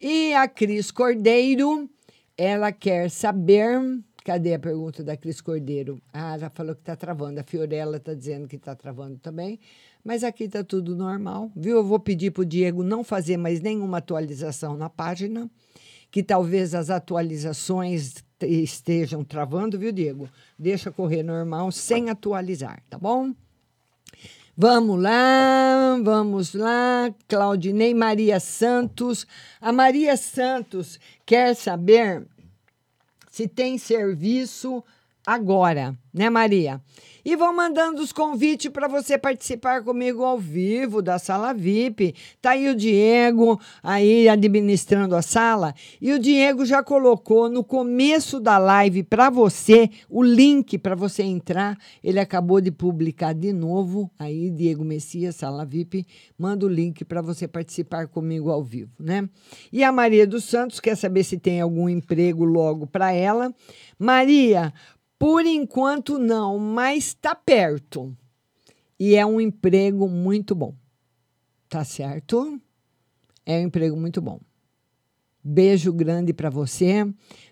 E 0.00 0.34
a 0.34 0.46
Cris 0.46 0.90
Cordeiro, 0.90 1.88
ela 2.36 2.70
quer 2.70 3.10
saber. 3.10 3.80
Cadê 4.24 4.54
a 4.54 4.58
pergunta 4.58 5.04
da 5.04 5.18
Cris 5.18 5.42
Cordeiro? 5.42 6.00
Ah, 6.10 6.38
já 6.38 6.48
falou 6.48 6.74
que 6.74 6.80
está 6.80 6.96
travando. 6.96 7.38
A 7.38 7.42
Fiorella 7.42 7.98
está 7.98 8.14
dizendo 8.14 8.48
que 8.48 8.56
está 8.56 8.74
travando 8.74 9.18
também. 9.18 9.60
Mas 10.02 10.24
aqui 10.24 10.44
está 10.44 10.64
tudo 10.64 10.96
normal, 10.96 11.52
viu? 11.54 11.76
Eu 11.76 11.84
vou 11.84 12.00
pedir 12.00 12.30
para 12.30 12.40
o 12.40 12.44
Diego 12.46 12.82
não 12.82 13.04
fazer 13.04 13.36
mais 13.36 13.60
nenhuma 13.60 13.98
atualização 13.98 14.76
na 14.78 14.88
página, 14.88 15.50
que 16.10 16.22
talvez 16.22 16.74
as 16.74 16.88
atualizações 16.88 18.14
te- 18.38 18.46
estejam 18.62 19.22
travando, 19.22 19.78
viu, 19.78 19.92
Diego? 19.92 20.26
Deixa 20.58 20.90
correr 20.90 21.22
normal, 21.22 21.70
sem 21.70 22.08
atualizar, 22.08 22.82
tá 22.88 22.98
bom? 22.98 23.30
Vamos 24.56 25.02
lá, 25.02 25.98
vamos 26.02 26.54
lá. 26.54 27.12
Claudinei 27.28 27.92
Maria 27.92 28.38
Santos. 28.40 29.26
A 29.60 29.72
Maria 29.72 30.16
Santos 30.16 30.98
quer 31.26 31.54
saber 31.56 32.24
se 33.34 33.48
tem 33.48 33.76
serviço 33.78 34.80
agora, 35.26 35.96
né, 36.12 36.28
Maria? 36.30 36.80
E 37.24 37.36
vão 37.36 37.56
mandando 37.56 38.02
os 38.02 38.12
convites 38.12 38.70
para 38.70 38.86
você 38.86 39.16
participar 39.16 39.82
comigo 39.82 40.22
ao 40.22 40.38
vivo 40.38 41.00
da 41.00 41.18
sala 41.18 41.54
VIP. 41.54 42.14
Tá 42.42 42.50
aí 42.50 42.68
o 42.68 42.76
Diego 42.76 43.58
aí 43.82 44.28
administrando 44.28 45.16
a 45.16 45.22
sala 45.22 45.74
e 46.02 46.12
o 46.12 46.18
Diego 46.18 46.66
já 46.66 46.82
colocou 46.82 47.48
no 47.48 47.64
começo 47.64 48.38
da 48.38 48.58
live 48.58 49.02
para 49.02 49.30
você 49.30 49.88
o 50.10 50.22
link 50.22 50.76
para 50.76 50.94
você 50.94 51.22
entrar. 51.22 51.78
Ele 52.02 52.20
acabou 52.20 52.60
de 52.60 52.70
publicar 52.70 53.32
de 53.32 53.54
novo 53.54 54.10
aí 54.18 54.50
Diego 54.50 54.84
Messias, 54.84 55.36
sala 55.36 55.64
VIP, 55.64 56.06
manda 56.38 56.66
o 56.66 56.68
link 56.68 57.06
para 57.06 57.22
você 57.22 57.48
participar 57.48 58.06
comigo 58.06 58.50
ao 58.50 58.62
vivo, 58.62 58.92
né? 59.00 59.26
E 59.72 59.82
a 59.82 59.90
Maria 59.90 60.26
dos 60.26 60.44
Santos 60.44 60.78
quer 60.78 60.94
saber 60.94 61.24
se 61.24 61.38
tem 61.38 61.62
algum 61.62 61.88
emprego 61.88 62.44
logo 62.44 62.86
para 62.86 63.12
ela. 63.12 63.50
Maria, 63.98 64.74
por 65.18 65.44
enquanto 65.46 66.18
não, 66.18 66.58
mas 66.58 67.08
está 67.08 67.34
perto. 67.34 68.16
E 68.98 69.14
é 69.14 69.24
um 69.24 69.40
emprego 69.40 70.08
muito 70.08 70.54
bom. 70.54 70.74
Tá 71.68 71.84
certo? 71.84 72.60
É 73.44 73.58
um 73.58 73.62
emprego 73.62 73.96
muito 73.96 74.20
bom. 74.22 74.40
Beijo 75.46 75.92
grande 75.92 76.32
para 76.32 76.48
você. 76.48 77.06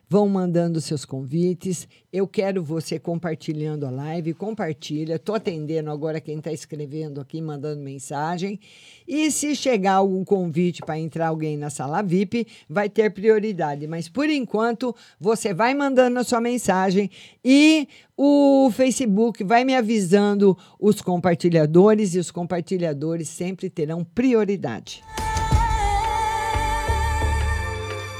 Vão 0.09 0.26
mandando 0.26 0.80
seus 0.80 1.05
convites. 1.05 1.86
Eu 2.11 2.26
quero 2.26 2.62
você 2.62 2.99
compartilhando 2.99 3.86
a 3.86 3.90
live. 3.90 4.32
Compartilha. 4.32 5.16
Estou 5.16 5.34
atendendo 5.34 5.90
agora 5.90 6.20
quem 6.20 6.38
está 6.38 6.51
escrevendo 6.51 7.20
aqui, 7.20 7.40
mandando 7.43 7.82
mensagem. 7.82 8.59
E 9.07 9.30
se 9.30 9.55
chegar 9.55 9.95
algum 9.95 10.24
convite 10.24 10.80
para 10.80 10.99
entrar 10.99 11.28
alguém 11.28 11.57
na 11.59 11.68
sala 11.68 12.01
VIP, 12.03 12.47
vai 12.68 12.88
ter 12.88 13.11
prioridade. 13.11 13.86
Mas 13.86 14.09
por 14.09 14.28
enquanto, 14.28 14.95
você 15.20 15.53
vai 15.53 15.74
mandando 15.74 16.18
a 16.18 16.24
sua 16.24 16.40
mensagem 16.40 17.11
e 17.45 17.86
o 18.16 18.70
Facebook 18.70 19.45
vai 19.45 19.64
me 19.64 19.74
avisando 19.74 20.57
os 20.80 21.03
compartilhadores 21.03 22.14
e 22.14 22.18
os 22.18 22.30
compartilhadores 22.30 23.28
sempre 23.28 23.68
terão 23.68 24.03
prioridade. 24.03 25.03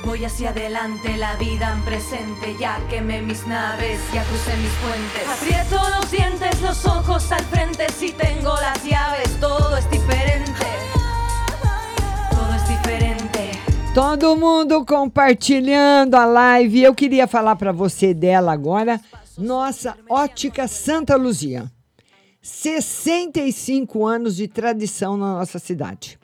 Voy 0.05 0.25
hacia 0.25 0.51
adelante, 0.51 1.17
la 1.17 1.37
vida 1.37 1.73
en 1.73 1.83
presente. 1.83 2.57
Ya 2.59 2.77
quemé 2.91 3.23
mis 3.23 3.47
naves, 3.47 4.01
ya 4.13 4.25
crucé 4.25 4.57
mis 4.57 4.73
puentes. 4.83 5.29
Aprieto 5.29 5.81
los 5.97 6.11
dientes, 6.11 6.61
los 6.61 6.85
ojos 6.87 7.31
al 7.31 7.45
frente. 7.45 7.87
Si 7.93 8.11
tengo 8.11 8.53
las 8.55 8.83
llaves, 8.83 9.39
todo 9.41 9.77
es 9.77 9.89
diferente. 9.91 10.67
Todo 12.31 12.55
es 12.55 12.69
diferente. 12.69 13.51
Todo 13.95 14.37
mundo 14.37 14.85
compartilhando 14.85 16.17
a 16.17 16.27
live. 16.59 16.83
Eu 16.83 16.95
queria 16.95 17.29
falar 17.29 17.55
para 17.55 17.71
você 17.71 18.13
dela 18.13 18.53
agora. 18.53 19.01
Nossa 19.39 19.97
Ótica 20.09 20.67
Santa 20.67 21.15
Luzia. 21.15 21.71
65 22.43 24.05
anos 24.05 24.35
de 24.35 24.49
tradição 24.49 25.17
na 25.17 25.35
nossa 25.35 25.61
cidade. 25.61 26.19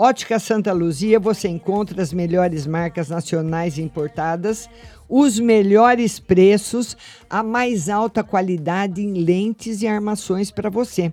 Ótica 0.00 0.38
Santa 0.38 0.72
Luzia, 0.72 1.18
você 1.18 1.48
encontra 1.48 2.00
as 2.00 2.12
melhores 2.12 2.68
marcas 2.68 3.08
nacionais 3.08 3.78
importadas, 3.78 4.70
os 5.08 5.40
melhores 5.40 6.20
preços, 6.20 6.96
a 7.28 7.42
mais 7.42 7.88
alta 7.88 8.22
qualidade 8.22 9.02
em 9.02 9.14
lentes 9.14 9.82
e 9.82 9.88
armações 9.88 10.52
para 10.52 10.70
você. 10.70 11.12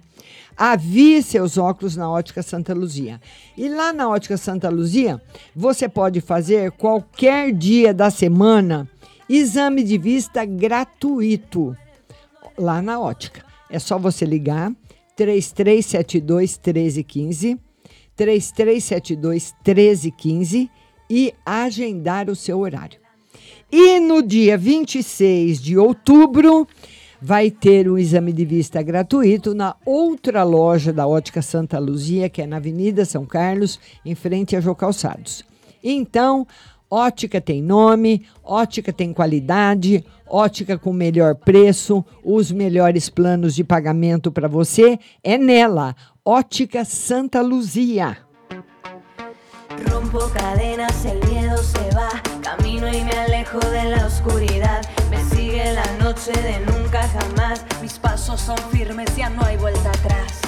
Avie 0.55 1.23
seus 1.23 1.57
óculos 1.57 1.95
na 1.95 2.07
Ótica 2.07 2.43
Santa 2.43 2.75
Luzia. 2.75 3.19
E 3.57 3.67
lá 3.67 3.91
na 3.91 4.07
Ótica 4.07 4.37
Santa 4.37 4.69
Luzia, 4.69 5.19
você 5.55 5.89
pode 5.89 6.21
fazer 6.21 6.69
qualquer 6.73 7.51
dia 7.51 7.91
da 7.91 8.11
semana 8.11 8.87
exame 9.27 9.83
de 9.83 9.97
vista 9.97 10.45
gratuito 10.45 11.75
lá 12.55 12.83
na 12.83 12.99
Ótica. 12.99 13.43
É 13.67 13.79
só 13.79 13.97
você 13.97 14.25
ligar 14.25 14.71
3372 15.15 16.59
1315 16.63 17.64
3372 18.15 19.53
1315 19.65 20.69
e 21.09 21.33
agendar 21.45 22.29
o 22.29 22.35
seu 22.35 22.59
horário. 22.59 22.99
E 23.71 23.99
no 23.99 24.21
dia 24.21 24.57
26 24.57 25.61
de 25.61 25.77
outubro 25.77 26.67
vai 27.21 27.49
ter 27.49 27.87
o 27.87 27.97
exame 27.97 28.31
de 28.31 28.45
vista 28.45 28.81
gratuito 28.81 29.55
na 29.55 29.75
outra 29.85 30.43
loja 30.43 30.93
da 30.93 31.07
Ótica 31.07 31.41
Santa 31.41 31.79
Luzia, 31.79 32.29
que 32.29 32.41
é 32.41 32.47
na 32.47 32.57
Avenida 32.57 33.03
São 33.03 33.25
Carlos, 33.25 33.79
em 34.05 34.13
frente 34.13 34.55
a 34.55 34.61
Jô 34.61 34.75
Calçados. 34.75 35.43
Então, 35.83 36.45
ótica 36.89 37.41
tem 37.41 37.61
nome, 37.61 38.25
ótica 38.43 38.93
tem 38.93 39.11
qualidade, 39.11 40.05
ótica 40.27 40.77
com 40.77 40.93
melhor 40.93 41.35
preço, 41.35 42.05
os 42.23 42.51
melhores 42.51 43.09
planos 43.09 43.55
de 43.55 43.63
pagamento 43.63 44.31
para 44.31 44.47
você 44.47 44.99
é 45.23 45.37
nela. 45.37 45.95
Ótica 46.27 46.83
Santa 46.83 47.39
Luzia. 47.43 48.17
Rompo 49.91 50.27
cadenas, 50.33 51.05
el 51.05 51.23
miedo 51.29 51.55
se 51.61 51.95
va. 51.95 52.09
Camino 52.41 52.87
y 52.91 53.03
me 53.03 53.11
alejo 53.11 53.59
de 53.59 53.83
la 53.91 54.07
oscuridad. 54.07 54.81
Me 55.11 55.23
sigue 55.23 55.71
la 55.71 55.85
noche 56.03 56.31
de 56.31 56.61
nunca 56.61 57.07
jamás. 57.09 57.63
Mis 57.79 57.99
pasos 57.99 58.41
son 58.41 58.57
firmes, 58.71 59.15
ya 59.15 59.29
no 59.29 59.43
hay 59.43 59.57
vuelta 59.57 59.89
atrás. 59.89 60.41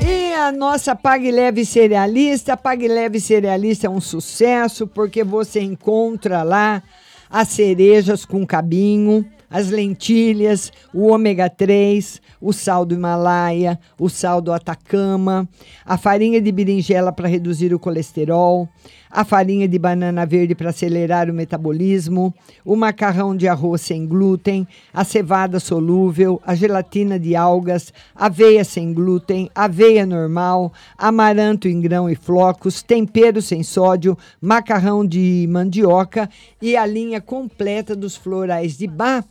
E 0.00 0.32
a 0.32 0.50
nossa 0.50 0.96
Pague 0.96 1.30
Leve 1.30 1.66
Cerealista, 1.66 2.56
Pague 2.56 2.88
Leve 2.88 3.20
Cerealista 3.20 3.88
é 3.88 3.90
um 3.90 4.00
sucesso 4.00 4.86
porque 4.86 5.22
você 5.22 5.60
encontra 5.60 6.42
lá 6.42 6.82
as 7.28 7.48
cerejas 7.48 8.24
com 8.24 8.46
cabinho, 8.46 9.22
as 9.54 9.70
lentilhas, 9.70 10.72
o 10.92 11.06
ômega 11.06 11.48
3, 11.48 12.20
o 12.40 12.52
sal 12.52 12.84
do 12.84 12.96
Himalaia, 12.96 13.78
o 13.96 14.08
sal 14.08 14.40
do 14.40 14.52
Atacama, 14.52 15.48
a 15.86 15.96
farinha 15.96 16.40
de 16.40 16.50
berinjela 16.50 17.12
para 17.12 17.28
reduzir 17.28 17.72
o 17.72 17.78
colesterol, 17.78 18.68
a 19.08 19.24
farinha 19.24 19.68
de 19.68 19.78
banana 19.78 20.26
verde 20.26 20.56
para 20.56 20.70
acelerar 20.70 21.30
o 21.30 21.32
metabolismo, 21.32 22.34
o 22.64 22.74
macarrão 22.74 23.36
de 23.36 23.46
arroz 23.46 23.82
sem 23.82 24.04
glúten, 24.04 24.66
a 24.92 25.04
cevada 25.04 25.60
solúvel, 25.60 26.42
a 26.44 26.56
gelatina 26.56 27.16
de 27.16 27.36
algas, 27.36 27.92
aveia 28.12 28.64
sem 28.64 28.92
glúten, 28.92 29.48
aveia 29.54 30.04
normal, 30.04 30.72
amaranto 30.98 31.68
em 31.68 31.80
grão 31.80 32.10
e 32.10 32.16
flocos, 32.16 32.82
tempero 32.82 33.40
sem 33.40 33.62
sódio, 33.62 34.18
macarrão 34.40 35.06
de 35.06 35.46
mandioca 35.48 36.28
e 36.60 36.76
a 36.76 36.84
linha 36.84 37.20
completa 37.20 37.94
dos 37.94 38.16
florais 38.16 38.76
de 38.76 38.88
Bach 38.88 39.24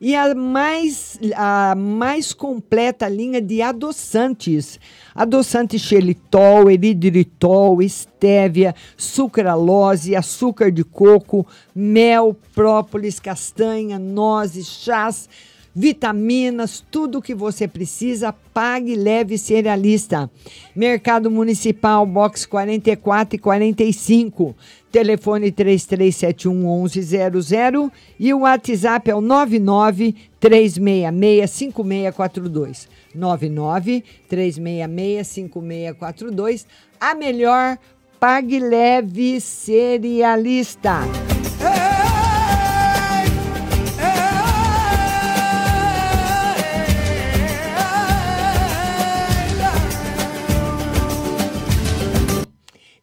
e 0.00 0.14
a 0.14 0.34
mais, 0.34 1.18
a 1.34 1.74
mais 1.76 2.32
completa 2.32 3.08
linha 3.08 3.40
de 3.40 3.62
adoçantes. 3.62 4.78
Adoçante 5.14 5.78
xelitol, 5.78 6.70
eridritol, 6.70 7.80
estévia, 7.82 8.74
sucralose, 8.96 10.14
açúcar 10.14 10.70
de 10.70 10.84
coco, 10.84 11.46
mel, 11.74 12.36
própolis, 12.54 13.18
castanha, 13.18 13.98
nozes, 13.98 14.66
chás, 14.66 15.28
vitaminas, 15.76 16.82
tudo 16.90 17.20
que 17.20 17.34
você 17.34 17.68
precisa, 17.68 18.32
pague 18.32 18.94
leve 18.94 19.36
cerealista. 19.36 20.30
Mercado 20.74 21.30
Municipal, 21.30 22.06
box 22.06 22.46
44 22.46 23.36
e 23.36 23.38
45. 23.38 24.56
Telefone 24.90 25.52
3371 25.52 26.82
1100 26.82 27.92
e 28.18 28.32
o 28.32 28.40
WhatsApp 28.40 29.10
é 29.10 29.14
o 29.14 29.20
99 29.20 30.14
366 30.40 31.50
5642. 31.50 32.88
99 33.14 34.02
366 34.26 35.26
5642. 35.28 36.66
A 36.98 37.14
melhor 37.14 37.76
pague 38.18 38.58
leve 38.58 39.42
cerealista. 39.42 41.02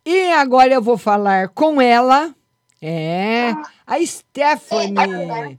E 0.05 0.31
agora 0.33 0.73
eu 0.73 0.81
vou 0.81 0.97
falar 0.97 1.49
com 1.49 1.81
ela. 1.81 2.33
É, 2.81 3.51
a 3.87 3.97
Stephanie. 4.05 5.57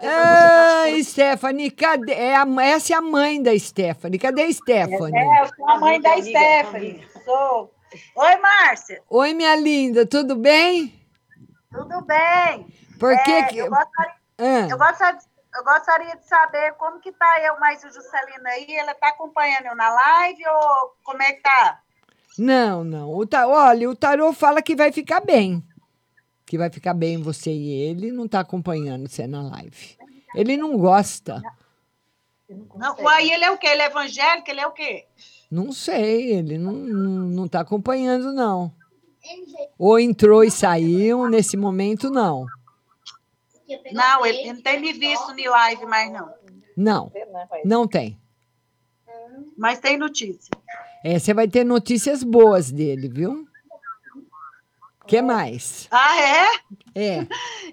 Ah, 0.00 0.84
Stephanie, 1.02 1.70
cadê? 1.72 2.12
É 2.12 2.36
a, 2.36 2.46
essa 2.62 2.92
é 2.92 2.96
a 2.96 3.00
mãe 3.00 3.42
da 3.42 3.58
Stephanie. 3.58 4.18
Cadê 4.18 4.42
a 4.42 4.52
Stephanie? 4.52 5.18
É, 5.18 5.42
eu 5.42 5.48
sou 5.56 5.68
a 5.68 5.78
mãe 5.78 6.00
da 6.00 6.16
Stephanie. 6.22 7.04
Sou. 7.24 7.74
Oi, 8.14 8.36
Márcia. 8.36 9.02
Oi, 9.10 9.34
minha 9.34 9.56
linda, 9.56 10.06
tudo 10.06 10.36
bem? 10.36 10.94
Tudo 11.72 12.00
bem. 12.02 12.66
Por 13.00 13.16
que 13.24 13.30
É, 13.32 13.42
que- 13.44 13.58
Eu 13.58 13.70
gostaria, 13.70 14.14
Ah. 14.38 14.68
eu, 14.70 14.78
gostaria, 14.78 15.18
eu 15.56 15.64
gostaria 15.64 16.16
de 16.16 16.28
saber 16.28 16.72
como 16.74 17.00
que 17.00 17.10
tá 17.10 17.40
eu 17.42 17.58
mais 17.58 17.82
o 17.82 17.88
Juscelino 17.88 18.46
aí. 18.46 18.66
Ela 18.76 18.94
tá 18.94 19.08
acompanhando 19.08 19.66
eu 19.66 19.74
na 19.74 19.90
live 19.90 20.42
ou 20.46 20.92
como 21.02 21.20
é 21.22 21.32
que 21.32 21.40
tá? 21.42 21.80
Não, 22.36 22.84
não. 22.84 23.14
O 23.14 23.26
ta... 23.26 23.46
Olha, 23.46 23.88
o 23.88 23.96
tarô 23.96 24.32
fala 24.32 24.60
que 24.60 24.74
vai 24.74 24.92
ficar 24.92 25.20
bem. 25.20 25.62
Que 26.44 26.58
vai 26.58 26.70
ficar 26.70 26.94
bem 26.94 27.20
você 27.20 27.52
e 27.52 27.70
ele. 27.70 28.10
Não 28.10 28.26
está 28.26 28.40
acompanhando 28.40 29.08
você 29.08 29.26
na 29.26 29.42
live. 29.42 29.96
Ele 30.34 30.56
não 30.56 30.76
gosta. 30.76 31.42
Não, 32.76 32.96
uai, 33.00 33.30
ele 33.30 33.44
é 33.44 33.50
o 33.50 33.58
quê? 33.58 33.66
Ele 33.66 33.82
é 33.82 33.86
evangélico? 33.86 34.50
Ele 34.50 34.60
é 34.60 34.66
o 34.66 34.72
quê? 34.72 35.06
Não 35.50 35.72
sei, 35.72 36.32
ele 36.32 36.58
não, 36.58 36.72
não, 36.72 37.26
não 37.28 37.48
tá 37.48 37.60
acompanhando, 37.60 38.32
não. 38.32 38.72
Ou 39.78 39.98
entrou 39.98 40.44
e 40.44 40.50
saiu, 40.50 41.28
nesse 41.28 41.56
momento, 41.56 42.10
não. 42.10 42.46
Não, 43.92 44.24
ele, 44.24 44.38
ele 44.38 44.52
não 44.54 44.62
tem 44.62 44.80
me 44.80 44.92
visto 44.92 45.30
em 45.32 45.48
live 45.48 45.86
mais, 45.86 46.10
não. 46.10 46.34
Não, 46.76 47.12
não 47.64 47.88
tem. 47.88 48.18
Mas 49.56 49.78
tem 49.78 49.96
notícia. 49.96 50.50
É, 51.04 51.18
você 51.18 51.32
vai 51.32 51.46
ter 51.48 51.64
notícias 51.64 52.22
boas 52.22 52.70
dele, 52.70 53.08
viu? 53.08 53.46
que 55.08 55.22
mais? 55.22 55.88
Ah, 55.90 56.20
é? 56.20 56.46
É. 56.94 57.26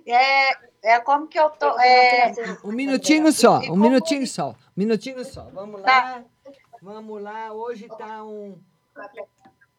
É, 0.08 0.58
é 0.96 1.00
como 1.02 1.28
que 1.28 1.38
eu 1.38 1.50
tô. 1.50 1.78
É... 1.80 2.32
Um 2.64 2.72
minutinho 2.72 3.32
só, 3.32 3.60
um 3.60 3.76
minutinho 3.76 4.26
só, 4.26 4.52
um 4.52 4.56
minutinho 4.78 5.24
só. 5.26 5.50
Vamos 5.54 5.82
lá, 5.82 5.86
Tá. 5.86 6.24
vamos 6.82 7.22
lá. 7.22 7.52
Hoje 7.52 7.88
tá 7.90 8.24
um 8.24 8.58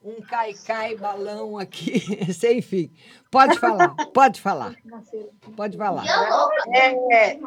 um 0.04 0.20
cai-cai 0.22 0.94
balão 0.96 1.58
aqui, 1.58 1.98
sem 2.32 2.62
fim. 2.62 2.92
Pode 3.30 3.58
falar, 3.58 3.88
pode 4.12 4.40
falar, 4.40 4.74
pode 5.56 5.76
falar. 5.76 6.04
É, 6.68 6.92
é. 7.12 7.38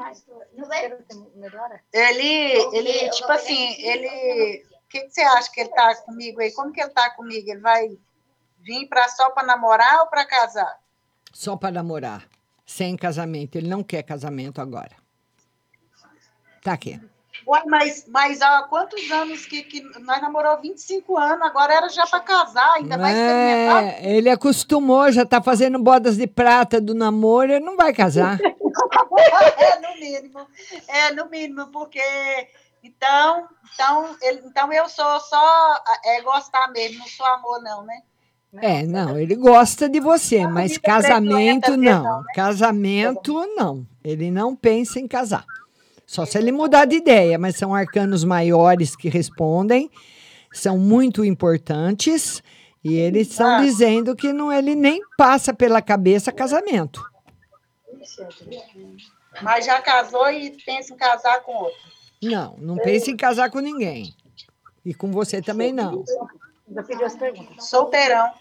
Ele, 1.93 2.75
ele, 2.75 3.09
tipo 3.11 3.31
assim, 3.31 3.75
ele. 3.81 4.65
O 4.89 4.91
que, 4.91 5.01
que 5.01 5.11
você 5.11 5.21
acha 5.21 5.51
que 5.51 5.61
ele 5.61 5.69
tá 5.69 5.95
comigo 5.97 6.41
aí? 6.41 6.51
Como 6.51 6.73
que 6.73 6.81
ele 6.81 6.89
tá 6.89 7.11
comigo? 7.11 7.47
Ele 7.47 7.59
vai 7.59 7.95
vir 8.59 8.87
pra, 8.87 9.07
só 9.07 9.29
para 9.29 9.45
namorar 9.45 9.99
ou 9.99 10.07
para 10.07 10.25
casar? 10.25 10.79
Só 11.31 11.55
para 11.55 11.69
namorar, 11.69 12.27
sem 12.65 12.97
casamento. 12.97 13.55
Ele 13.55 13.67
não 13.67 13.83
quer 13.83 14.01
casamento 14.01 14.59
agora. 14.59 14.95
Tá 16.63 16.73
aqui. 16.73 16.99
Ué, 17.47 17.61
mas, 17.67 18.05
mas 18.07 18.41
há 18.41 18.63
quantos 18.63 19.11
anos 19.11 19.45
que, 19.45 19.61
que 19.61 19.81
nós 19.99 20.19
namorou 20.23 20.59
25 20.59 21.15
anos, 21.19 21.45
agora 21.45 21.71
era 21.71 21.89
já 21.89 22.07
para 22.07 22.21
casar, 22.21 22.73
ainda 22.73 22.97
vai 22.97 23.11
experimentar? 23.11 23.83
É, 23.83 24.17
ele 24.17 24.29
acostumou, 24.31 25.11
já 25.11 25.23
tá 25.23 25.39
fazendo 25.39 25.77
bodas 25.77 26.17
de 26.17 26.25
prata 26.25 26.81
do 26.81 26.95
namoro, 26.95 27.51
ele 27.51 27.63
não 27.63 27.77
vai 27.77 27.93
casar. 27.93 28.39
é, 28.41 29.79
no 29.79 29.99
mínimo. 29.99 30.47
É, 30.87 31.11
no 31.13 31.29
mínimo, 31.29 31.67
porque. 31.67 32.01
Então, 32.83 33.47
então, 33.73 34.15
ele, 34.21 34.41
então 34.45 34.71
eu 34.71 34.87
sou 34.87 35.19
só 35.19 35.83
é, 36.05 36.21
gostar 36.21 36.69
mesmo, 36.71 36.99
não 36.99 37.07
sou 37.07 37.25
amor, 37.25 37.61
não, 37.61 37.83
né? 37.83 38.01
É, 38.61 38.83
não, 38.83 39.17
ele 39.19 39.35
gosta 39.35 39.87
de 39.87 39.99
você, 39.99 40.47
mas 40.47 40.77
casamento 40.77 41.77
não. 41.77 42.19
né? 42.19 42.23
Casamento 42.33 43.33
não. 43.55 43.85
Ele 44.03 44.31
não 44.31 44.55
pensa 44.55 44.99
em 44.99 45.07
casar. 45.07 45.45
Só 46.07 46.25
se 46.25 46.37
ele 46.39 46.51
mudar 46.51 46.85
de 46.85 46.95
ideia, 46.95 47.37
mas 47.37 47.57
são 47.57 47.75
arcanos 47.75 48.23
maiores 48.23 48.95
que 48.95 49.07
respondem, 49.07 49.91
são 50.51 50.79
muito 50.79 51.23
importantes, 51.23 52.41
e 52.83 52.95
eles 52.95 53.29
estão 53.29 53.45
Ah. 53.57 53.61
dizendo 53.61 54.15
que 54.15 54.33
não, 54.33 54.51
ele 54.51 54.73
nem 54.73 54.99
passa 55.15 55.53
pela 55.53 55.79
cabeça 55.81 56.31
casamento. 56.31 57.03
Mas 59.43 59.65
já 59.65 59.79
casou 59.81 60.29
e 60.31 60.49
pensa 60.65 60.93
em 60.93 60.97
casar 60.97 61.41
com 61.41 61.53
outro. 61.53 61.79
Não, 62.21 62.55
não 62.57 62.75
pensa 62.77 63.09
em 63.09 63.17
casar 63.17 63.49
com 63.49 63.59
ninguém. 63.59 64.13
E 64.85 64.93
com 64.93 65.11
você 65.11 65.41
também 65.41 65.71
não. 65.71 66.03
Solteirão. 67.59 68.31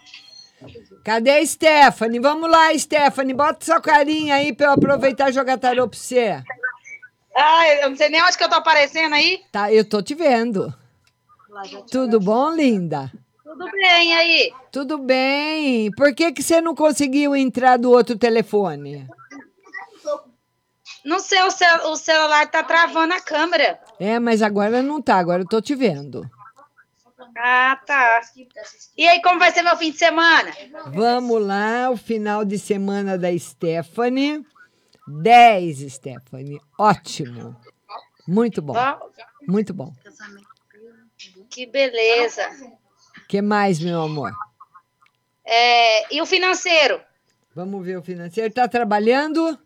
Cadê 1.05 1.30
a 1.30 1.46
Stephanie? 1.46 2.18
Vamos 2.18 2.50
lá, 2.50 2.76
Stephanie. 2.76 3.34
Bota 3.34 3.64
sua 3.64 3.80
carinha 3.80 4.34
aí 4.34 4.52
pra 4.52 4.66
eu 4.68 4.72
aproveitar 4.72 5.30
e 5.30 5.32
jogar 5.32 5.56
tarô 5.59 5.88
pra 5.88 5.98
você. 5.98 6.42
Ah, 7.36 7.68
eu 7.82 7.90
não 7.90 7.96
sei 7.96 8.09
nem 8.09 8.22
onde 8.22 8.36
que 8.36 8.42
eu 8.42 8.48
tô 8.48 8.56
aparecendo 8.56 9.14
aí. 9.14 9.40
Tá, 9.52 9.72
eu 9.72 9.88
tô 9.88 10.02
te 10.02 10.14
vendo. 10.14 10.74
Tudo 11.90 12.18
bom, 12.18 12.50
linda? 12.50 13.12
Tudo 13.44 13.70
bem 13.70 14.14
aí. 14.16 14.52
Tudo 14.72 14.98
bem. 14.98 15.90
Por 15.92 16.14
que, 16.14 16.32
que 16.32 16.42
você 16.42 16.60
não 16.60 16.74
conseguiu 16.74 17.36
entrar 17.36 17.76
do 17.76 17.90
outro 17.90 18.18
telefone? 18.18 19.09
Não 21.09 21.20
sei, 21.20 21.40
o, 21.40 21.51
cel 21.51 21.89
o 21.89 21.97
celular 21.97 22.51
tá 22.51 22.62
travando 22.62 23.14
a 23.14 23.20
câmera. 23.20 23.80
É, 23.98 24.18
mas 24.18 24.43
agora 24.43 24.82
não 24.82 25.01
tá, 25.01 25.16
agora 25.16 25.40
eu 25.40 25.48
tô 25.48 25.59
te 25.59 25.74
vendo. 25.74 26.30
Ah, 27.35 27.80
tá. 27.86 28.20
E 28.94 29.09
aí, 29.09 29.22
como 29.22 29.39
vai 29.39 29.51
ser 29.51 29.62
meu 29.62 29.74
fim 29.78 29.90
de 29.90 29.97
semana? 29.97 30.52
Vamos 30.89 31.40
lá, 31.40 31.89
o 31.90 31.97
final 31.97 32.44
de 32.44 32.59
semana 32.59 33.16
da 33.16 33.36
Stephanie. 33.39 34.44
10, 35.06 35.90
Stephanie. 35.94 36.60
Ótimo. 36.78 37.59
Muito 38.26 38.60
bom. 38.60 38.74
Muito 39.48 39.72
bom. 39.72 39.90
Que 41.48 41.64
beleza. 41.64 42.47
que 43.26 43.40
mais, 43.40 43.80
meu 43.80 44.02
amor? 44.02 44.30
É, 45.43 46.14
e 46.14 46.20
o 46.20 46.26
financeiro? 46.26 47.01
Vamos 47.55 47.82
ver 47.82 47.97
o 47.97 48.02
financeiro. 48.02 48.52
Tá 48.52 48.68
trabalhando? 48.68 49.59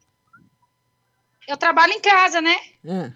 Eu 1.49 1.57
trabalho 1.57 1.93
em 1.93 2.01
casa, 2.01 2.41
né? 2.41 2.57
Ah. 2.89 3.11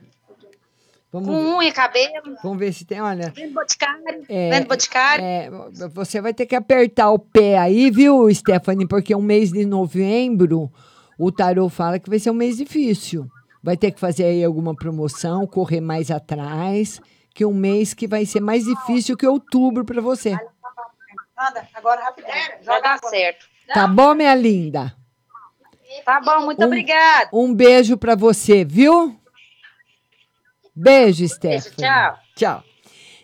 Vamos, 1.12 1.28
Com 1.28 1.56
unha, 1.58 1.72
cabelo, 1.72 2.36
vamos 2.42 2.58
ver 2.58 2.72
se 2.72 2.84
tem, 2.84 3.00
olha. 3.00 3.32
vendo 3.34 3.54
boticário, 3.54 4.26
É, 4.28 4.50
vendo 4.50 4.66
boticário. 4.68 5.24
é, 5.24 5.50
você 5.88 6.20
vai 6.20 6.34
ter 6.34 6.44
que 6.46 6.54
apertar 6.54 7.10
o 7.10 7.18
pé 7.18 7.56
aí, 7.56 7.90
viu, 7.90 8.32
Stephanie? 8.34 8.86
Porque 8.86 9.14
um 9.14 9.22
mês 9.22 9.50
de 9.52 9.64
novembro, 9.64 10.70
o 11.18 11.30
tarô 11.32 11.68
fala 11.68 11.98
que 11.98 12.10
vai 12.10 12.18
ser 12.18 12.30
um 12.30 12.34
mês 12.34 12.56
difícil. 12.58 13.26
Vai 13.62 13.76
ter 13.76 13.92
que 13.92 14.00
fazer 14.00 14.24
aí 14.24 14.44
alguma 14.44 14.74
promoção, 14.74 15.46
correr 15.46 15.80
mais 15.80 16.10
atrás, 16.10 17.00
que 17.32 17.46
um 17.46 17.54
mês 17.54 17.94
que 17.94 18.06
vai 18.06 18.26
ser 18.26 18.40
mais 18.40 18.64
difícil 18.64 19.16
que 19.16 19.26
outubro 19.26 19.84
para 19.84 20.02
você. 20.02 20.32
Anda, 21.38 21.66
agora 21.74 22.02
rapidinho. 22.02 22.34
Já 22.62 22.80
dá 22.80 22.98
certo. 22.98 23.46
Tá 23.72 23.86
bom, 23.86 24.12
minha 24.14 24.34
linda? 24.34 24.94
Tá 26.04 26.20
bom, 26.20 26.44
muito 26.44 26.62
Um- 26.62 26.66
obrigada. 26.66 27.28
Um 27.32 27.54
beijo 27.54 27.96
para 27.96 28.14
você, 28.14 28.64
viu? 28.64 29.16
Beijo, 30.74 31.26
Stephanie. 31.28 31.76
tchau. 31.76 32.18
Tchau. 32.34 32.64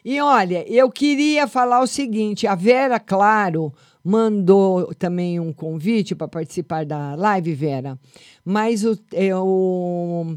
E 0.04 0.20
olha, 0.20 0.64
eu 0.68 0.90
queria 0.90 1.46
falar 1.46 1.80
o 1.80 1.86
seguinte: 1.86 2.46
a 2.46 2.54
Vera 2.54 2.98
Claro 2.98 3.72
mandou 4.02 4.92
também 4.94 5.38
um 5.38 5.52
convite 5.52 6.14
para 6.14 6.26
participar 6.26 6.84
da 6.84 7.14
live, 7.14 7.54
Vera, 7.54 7.98
mas 8.44 8.84
o, 8.84 8.98
é, 9.12 9.36
o, 9.36 10.36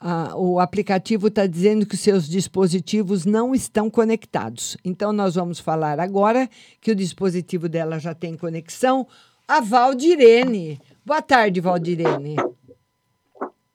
a- 0.00 0.34
o 0.36 0.58
aplicativo 0.60 1.26
está 1.28 1.46
dizendo 1.46 1.84
que 1.84 1.94
os 1.94 2.00
seus 2.00 2.26
dispositivos 2.26 3.26
não 3.26 3.54
estão 3.54 3.90
conectados. 3.90 4.78
Então, 4.84 5.12
nós 5.12 5.34
vamos 5.34 5.58
falar 5.60 6.00
agora 6.00 6.48
que 6.80 6.90
o 6.90 6.94
dispositivo 6.94 7.68
dela 7.68 7.98
já 7.98 8.14
tem 8.14 8.34
conexão. 8.36 9.06
A 9.46 9.60
Valdirene. 9.60 10.80
Boa 11.04 11.20
tarde, 11.22 11.60
Valdirene. 11.60 12.36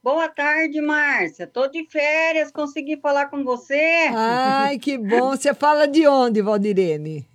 Boa 0.01 0.29
tarde, 0.29 0.79
Márcia. 0.79 1.45
Tô 1.45 1.67
de 1.67 1.85
férias, 1.89 2.51
consegui 2.51 2.97
falar 2.97 3.27
com 3.27 3.43
você. 3.43 4.09
Ai, 4.15 4.79
que 4.79 4.97
bom. 4.97 5.31
Você 5.31 5.53
fala 5.53 5.85
de 5.87 6.07
onde, 6.07 6.41
Valdirene? 6.41 7.27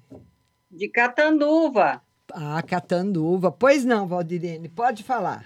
De 0.70 0.89
Catanduva. 0.89 2.02
Ah, 2.32 2.62
Catanduva. 2.62 3.52
Pois 3.52 3.85
não, 3.85 4.06
Valdirene, 4.09 4.69
pode 4.70 5.02
falar. 5.02 5.44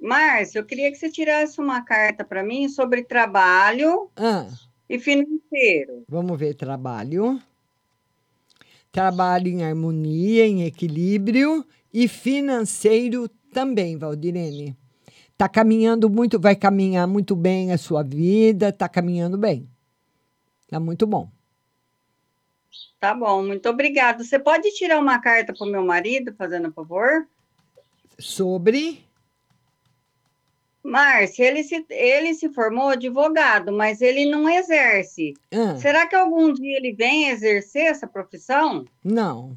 Márcia, 0.00 0.60
eu 0.60 0.64
queria 0.64 0.90
que 0.90 0.96
você 0.96 1.10
tirasse 1.10 1.60
uma 1.60 1.82
carta 1.82 2.24
para 2.24 2.42
mim 2.42 2.68
sobre 2.68 3.02
trabalho 3.02 4.08
Ah, 4.16 4.46
e 4.88 4.98
financeiro. 4.98 6.04
vamos 6.08 6.38
ver 6.38 6.54
trabalho. 6.54 7.38
Trabalho 8.90 9.48
em 9.48 9.62
harmonia, 9.64 10.46
em 10.46 10.62
equilíbrio 10.64 11.66
e 11.92 12.08
financeiro 12.08 13.28
também, 13.52 13.96
Valdirene. 13.96 14.76
Tá 15.36 15.48
caminhando 15.48 16.10
muito, 16.10 16.38
vai 16.40 16.56
caminhar 16.56 17.06
muito 17.06 17.36
bem 17.36 17.72
a 17.72 17.78
sua 17.78 18.02
vida, 18.02 18.72
tá 18.72 18.88
caminhando 18.88 19.38
bem. 19.38 19.68
Tá 20.68 20.80
muito 20.80 21.06
bom. 21.06 21.30
Tá 22.98 23.14
bom, 23.14 23.44
muito 23.44 23.68
obrigada. 23.68 24.24
Você 24.24 24.38
pode 24.38 24.70
tirar 24.72 24.98
uma 24.98 25.20
carta 25.20 25.52
para 25.52 25.66
o 25.66 25.70
meu 25.70 25.84
marido, 25.84 26.34
fazendo 26.36 26.72
favor? 26.72 27.28
Sobre 28.18 29.08
Márcia, 30.82 31.44
ele 31.44 31.62
se, 31.62 31.84
ele 31.90 32.34
se 32.34 32.48
formou 32.48 32.88
advogado, 32.88 33.72
mas 33.72 34.00
ele 34.00 34.24
não 34.24 34.48
exerce. 34.48 35.34
Ah. 35.52 35.76
Será 35.76 36.06
que 36.06 36.16
algum 36.16 36.52
dia 36.52 36.76
ele 36.78 36.92
vem 36.92 37.28
exercer 37.28 37.86
essa 37.86 38.06
profissão? 38.06 38.84
Não. 39.04 39.56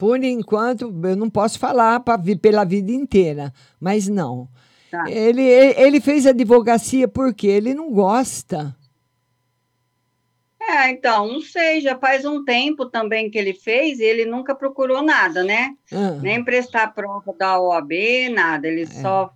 Por 0.00 0.24
enquanto, 0.24 0.90
eu 1.04 1.14
não 1.14 1.28
posso 1.28 1.58
falar 1.58 2.00
pra, 2.00 2.18
pela 2.40 2.64
vida 2.64 2.90
inteira, 2.90 3.52
mas 3.78 4.08
não. 4.08 4.48
Tá. 4.90 5.04
Ele, 5.06 5.42
ele 5.42 6.00
fez 6.00 6.26
advocacia 6.26 7.06
porque 7.06 7.46
ele 7.46 7.74
não 7.74 7.92
gosta. 7.92 8.74
É, 10.58 10.88
então, 10.88 11.30
não 11.30 11.42
sei, 11.42 11.82
já 11.82 11.98
faz 11.98 12.24
um 12.24 12.42
tempo 12.46 12.86
também 12.86 13.30
que 13.30 13.36
ele 13.36 13.52
fez 13.52 13.98
e 14.00 14.04
ele 14.04 14.24
nunca 14.24 14.54
procurou 14.54 15.02
nada, 15.02 15.44
né? 15.44 15.76
Ah. 15.92 16.12
Nem 16.22 16.42
prestar 16.42 16.94
prova 16.94 17.34
da 17.38 17.60
OAB, 17.60 17.92
nada. 18.32 18.66
Ele 18.66 18.86
só, 18.86 19.30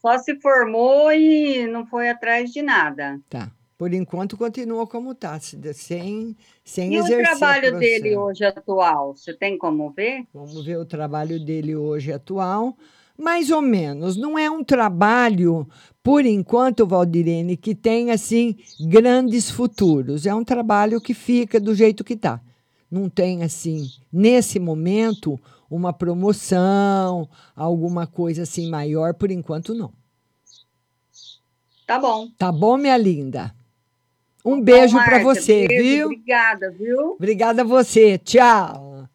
só 0.00 0.16
se 0.16 0.40
formou 0.40 1.12
e 1.12 1.66
não 1.66 1.84
foi 1.84 2.08
atrás 2.08 2.50
de 2.50 2.62
nada. 2.62 3.20
Tá. 3.28 3.52
Por 3.76 3.92
enquanto, 3.92 4.38
continua 4.38 4.86
como 4.86 5.12
está, 5.12 5.38
sem, 5.74 6.34
sem 6.64 6.94
E 6.94 7.00
o 7.00 7.04
exercer. 7.04 7.26
a 7.26 7.30
trabalho 7.36 7.78
dele 7.78 8.16
hoje 8.16 8.44
atual, 8.44 9.14
você 9.14 9.34
tem 9.34 9.58
como 9.58 9.90
ver? 9.90 10.24
Vamos 10.32 10.64
ver 10.64 10.78
o 10.78 10.84
trabalho 10.86 11.38
dele 11.38 11.76
hoje 11.76 12.12
atual. 12.12 12.76
Mais 13.16 13.50
ou 13.50 13.62
menos. 13.62 14.16
Não 14.16 14.36
é 14.36 14.50
um 14.50 14.64
trabalho, 14.64 15.68
por 16.02 16.26
enquanto, 16.26 16.84
Valdirene, 16.84 17.56
que 17.56 17.72
tem 17.74 18.10
assim 18.10 18.56
grandes 18.88 19.48
futuros. 19.50 20.26
É 20.26 20.34
um 20.34 20.42
trabalho 20.42 21.00
que 21.00 21.14
fica 21.14 21.60
do 21.60 21.74
jeito 21.74 22.02
que 22.02 22.14
está. 22.14 22.40
Não 22.90 23.08
tem 23.08 23.42
assim, 23.44 23.88
nesse 24.12 24.58
momento, 24.58 25.38
uma 25.70 25.92
promoção, 25.92 27.28
alguma 27.54 28.06
coisa 28.06 28.42
assim 28.42 28.68
maior, 28.68 29.14
por 29.14 29.30
enquanto 29.30 29.74
não. 29.74 29.92
Tá 31.86 31.98
bom. 31.98 32.28
Tá 32.38 32.50
bom, 32.50 32.76
minha 32.76 32.96
linda? 32.96 33.54
Um 34.44 34.60
beijo 34.60 34.96
para 35.02 35.20
você, 35.20 35.66
beijo, 35.66 35.82
viu? 35.82 36.06
Obrigada, 36.06 36.70
viu? 36.70 37.12
Obrigada 37.12 37.62
a 37.62 37.64
você. 37.64 38.18
Tchau. 38.18 39.08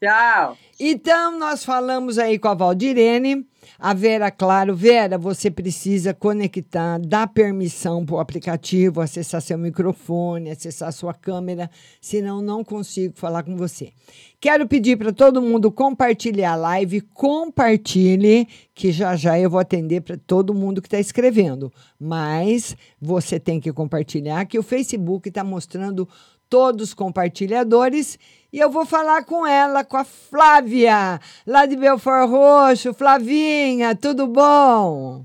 Tchau. 0.00 0.56
Então, 0.80 1.38
nós 1.38 1.64
falamos 1.64 2.18
aí 2.18 2.38
com 2.38 2.48
a 2.48 2.54
Valdirene. 2.54 3.46
A 3.78 3.94
Vera, 3.94 4.30
claro, 4.30 4.74
Vera, 4.74 5.18
você 5.18 5.50
precisa 5.50 6.14
conectar, 6.14 6.98
dar 6.98 7.26
permissão 7.26 8.04
para 8.04 8.16
o 8.16 8.20
aplicativo, 8.20 9.00
acessar 9.00 9.40
seu 9.40 9.58
microfone, 9.58 10.50
acessar 10.50 10.92
sua 10.92 11.14
câmera, 11.14 11.70
senão 12.00 12.40
não 12.40 12.64
consigo 12.64 13.14
falar 13.16 13.42
com 13.42 13.56
você. 13.56 13.92
Quero 14.40 14.68
pedir 14.68 14.98
para 14.98 15.10
todo 15.10 15.40
mundo 15.40 15.72
compartilhar 15.72 16.52
a 16.52 16.56
live, 16.56 17.00
compartilhe, 17.00 18.46
que 18.74 18.92
já 18.92 19.16
já 19.16 19.38
eu 19.38 19.48
vou 19.48 19.58
atender 19.58 20.02
para 20.02 20.18
todo 20.18 20.52
mundo 20.52 20.82
que 20.82 20.86
está 20.86 21.00
escrevendo. 21.00 21.72
Mas 21.98 22.76
você 23.00 23.40
tem 23.40 23.58
que 23.58 23.72
compartilhar, 23.72 24.44
que 24.44 24.58
o 24.58 24.62
Facebook 24.62 25.28
está 25.30 25.42
mostrando 25.42 26.06
todos 26.48 26.88
os 26.88 26.94
compartilhadores. 26.94 28.18
E 28.52 28.58
eu 28.58 28.70
vou 28.70 28.86
falar 28.86 29.24
com 29.24 29.46
ela, 29.46 29.84
com 29.84 29.96
a 29.96 30.04
Flávia, 30.04 31.20
lá 31.46 31.66
de 31.66 31.76
Belfort 31.76 32.28
Roxo. 32.28 32.94
Flavinha, 32.94 33.96
tudo 33.96 34.26
bom? 34.26 35.24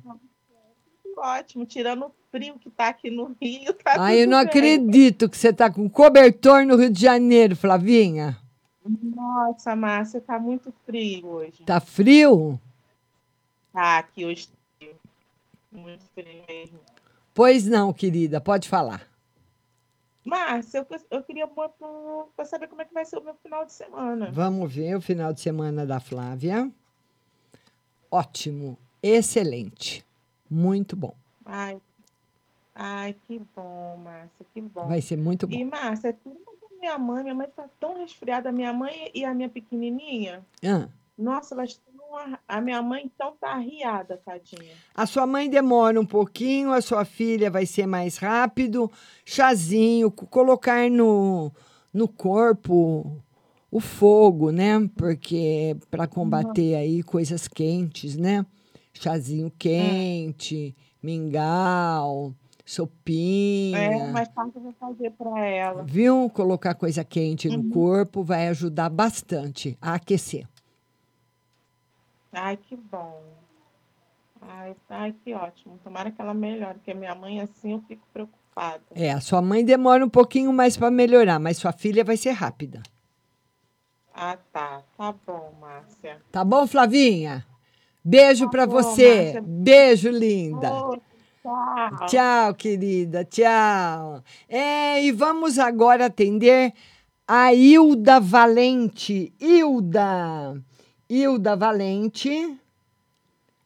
Ótimo, 1.17 1.65
tirando 1.65 2.05
o 2.05 2.11
frio 2.31 2.55
que 2.59 2.69
tá 2.69 2.87
aqui 2.87 3.11
no 3.11 3.35
Rio, 3.41 3.73
tá 3.73 3.95
Ai, 3.97 4.23
eu 4.23 4.27
não 4.27 4.39
bem. 4.39 4.47
acredito 4.47 5.29
que 5.29 5.37
você 5.37 5.49
está 5.49 5.69
com 5.69 5.89
cobertor 5.89 6.65
no 6.65 6.75
Rio 6.75 6.89
de 6.89 7.01
Janeiro, 7.01 7.55
Flavinha. 7.55 8.37
Nossa, 8.85 9.75
Márcia, 9.75 10.21
tá 10.21 10.39
muito 10.39 10.73
frio 10.85 11.27
hoje. 11.27 11.63
Tá 11.65 11.79
frio? 11.79 12.59
Tá, 13.71 13.99
aqui 13.99 14.25
hoje. 14.25 14.47
Muito 15.71 16.03
frio 16.15 16.43
mesmo. 16.47 16.79
Pois 17.33 17.65
não, 17.65 17.93
querida, 17.93 18.41
pode 18.41 18.67
falar. 18.67 19.08
Márcia, 20.29 20.85
eu, 20.89 20.99
eu 21.17 21.23
queria 21.23 21.47
para 21.47 22.45
saber 22.45 22.67
como 22.67 22.81
é 22.81 22.85
que 22.85 22.93
vai 22.93 23.03
ser 23.05 23.17
o 23.17 23.23
meu 23.23 23.33
final 23.35 23.65
de 23.65 23.73
semana. 23.73 24.29
Vamos 24.31 24.73
ver 24.73 24.95
o 24.95 25.01
final 25.01 25.33
de 25.33 25.41
semana 25.41 25.85
da 25.85 25.99
Flávia. 25.99 26.71
Ótimo, 28.11 28.77
excelente, 29.01 30.05
muito 30.49 30.95
bom. 30.95 31.15
Ai, 31.45 31.79
ai, 32.75 33.15
que 33.27 33.41
bom, 33.55 33.97
Márcia, 33.97 34.45
que 34.53 34.61
bom. 34.61 34.87
Vai 34.87 35.01
ser 35.01 35.17
muito 35.17 35.47
bom. 35.47 35.55
E, 35.55 35.65
Márcia, 35.65 36.09
é 36.09 36.13
tudo 36.13 36.39
minha 36.79 36.97
mãe. 36.97 37.23
Minha 37.23 37.35
mãe 37.35 37.47
tá 37.47 37.69
tão 37.79 37.99
resfriada. 37.99 38.51
Minha 38.51 38.73
mãe 38.73 39.11
e 39.13 39.23
a 39.25 39.33
minha 39.33 39.49
pequenininha, 39.49 40.45
Ah, 40.63 40.87
nossa, 41.17 41.53
elas 41.53 41.71
estão... 41.71 41.98
A 42.47 42.61
minha 42.61 42.81
mãe, 42.81 43.03
então, 43.05 43.33
tá 43.39 43.53
arriada, 43.53 44.17
tadinha. 44.23 44.73
A 44.95 45.05
sua 45.05 45.25
mãe 45.27 45.49
demora 45.49 45.99
um 45.99 46.05
pouquinho, 46.05 46.71
a 46.71 46.81
sua 46.81 47.05
filha 47.05 47.49
vai 47.49 47.65
ser 47.65 47.85
mais 47.85 48.17
rápido. 48.17 48.91
Chazinho, 49.25 50.09
co- 50.11 50.25
colocar 50.27 50.89
no, 50.89 51.51
no 51.93 52.07
corpo 52.07 53.21
o 53.71 53.79
fogo, 53.79 54.51
né? 54.51 54.89
Porque 54.95 55.75
para 55.91 56.07
combater 56.07 56.75
aí 56.75 57.03
coisas 57.03 57.47
quentes, 57.47 58.15
né? 58.17 58.45
Chazinho 58.93 59.51
quente, 59.57 60.75
mingau, 61.01 62.33
sopinha. 62.65 63.79
É, 63.79 64.11
mais 64.11 64.27
tarde 64.29 64.51
eu 64.55 64.61
vou 64.61 64.73
fazer 64.73 65.11
para 65.11 65.45
ela. 65.45 65.83
Viu? 65.83 66.29
Colocar 66.29 66.73
coisa 66.75 67.03
quente 67.03 67.47
no 67.47 67.63
corpo 67.71 68.23
vai 68.23 68.47
ajudar 68.49 68.89
bastante 68.89 69.77
a 69.81 69.93
aquecer. 69.93 70.47
Ai, 72.31 72.57
que 72.57 72.75
bom. 72.75 73.21
Ai, 74.41 74.75
ai, 74.89 75.13
que 75.23 75.33
ótimo. 75.33 75.79
Tomara 75.83 76.11
que 76.11 76.21
ela 76.21 76.33
melhore, 76.33 76.75
porque 76.75 76.93
minha 76.93 77.15
mãe, 77.15 77.41
assim, 77.41 77.73
eu 77.73 77.81
fico 77.87 78.05
preocupada. 78.13 78.81
É, 78.95 79.11
a 79.11 79.19
sua 79.19 79.41
mãe 79.41 79.63
demora 79.63 80.05
um 80.05 80.09
pouquinho 80.09 80.53
mais 80.53 80.77
para 80.77 80.91
melhorar, 80.91 81.39
mas 81.39 81.57
sua 81.57 81.71
filha 81.71 82.03
vai 82.03 82.17
ser 82.17 82.31
rápida. 82.31 82.81
Ah, 84.13 84.37
tá. 84.51 84.83
Tá 84.97 85.13
bom, 85.25 85.53
Márcia. 85.59 86.21
Tá 86.31 86.43
bom, 86.43 86.67
Flavinha? 86.67 87.45
Beijo 88.03 88.45
Tá 88.45 88.51
para 88.51 88.65
você. 88.65 89.33
Márcia. 89.33 89.43
Beijo, 89.45 90.09
linda. 90.09 90.71
Ô, 90.73 90.97
tchau. 91.41 92.07
Tchau, 92.07 92.53
querida. 92.55 93.25
Tchau. 93.25 94.23
É, 94.47 95.03
e 95.03 95.11
vamos 95.11 95.57
agora 95.57 96.05
atender 96.07 96.73
a 97.27 97.53
Hilda 97.53 98.19
Valente. 98.19 99.33
Hilda. 99.39 100.61
Hilda 101.11 101.55
Valente. 101.55 102.55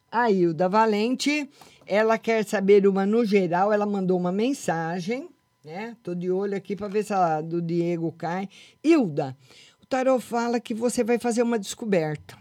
A 0.10 0.32
Hilda 0.32 0.70
Valente, 0.70 1.50
ela 1.86 2.18
quer 2.18 2.46
saber 2.46 2.88
uma 2.88 3.06
no 3.06 3.26
geral, 3.26 3.74
ela 3.74 3.86
mandou 3.86 4.18
uma 4.18 4.32
mensagem, 4.32 5.28
né? 5.62 5.98
Tô 6.02 6.16
de 6.16 6.32
olho 6.32 6.56
aqui 6.56 6.74
para 6.74 6.88
ver 6.88 7.04
se 7.04 7.14
a 7.14 7.42
do 7.42 7.62
Diego 7.62 8.14
cai. 8.14 8.48
Hilda, 8.82 9.36
o 9.82 9.86
tarot 9.86 10.24
fala 10.24 10.58
que 10.58 10.74
você 10.74 11.04
vai 11.04 11.20
fazer 11.20 11.44
uma 11.44 11.60
descoberta. 11.60 12.38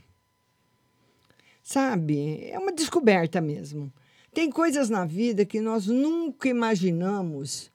Sabe? 1.65 2.45
É 2.45 2.57
uma 2.57 2.70
descoberta 2.73 3.41
mesmo. 3.41 3.93
Tem 4.33 4.51
coisas 4.51 4.89
na 4.89 5.05
vida 5.05 5.45
que 5.45 5.61
nós 5.61 5.89
nunca 5.89 6.49
imaginamos 6.49 7.73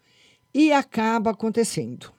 e 0.53 0.71
acaba 0.71 1.31
acontecendo. 1.31 2.16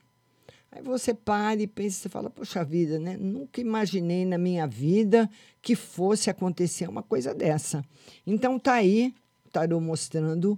Aí 0.78 0.84
você 0.84 1.12
para 1.12 1.60
e 1.60 1.66
pensa, 1.66 2.02
você 2.02 2.09
fala, 2.09 2.30
poxa 2.30 2.64
vida, 2.64 3.00
né? 3.00 3.16
Nunca 3.16 3.60
imaginei 3.60 4.24
na 4.24 4.38
minha 4.38 4.64
vida 4.64 5.28
que 5.60 5.74
fosse 5.74 6.30
acontecer 6.30 6.88
uma 6.88 7.02
coisa 7.02 7.34
dessa. 7.34 7.84
Então 8.24 8.60
tá 8.60 8.74
aí, 8.74 9.12
tarô 9.50 9.80
mostrando 9.80 10.56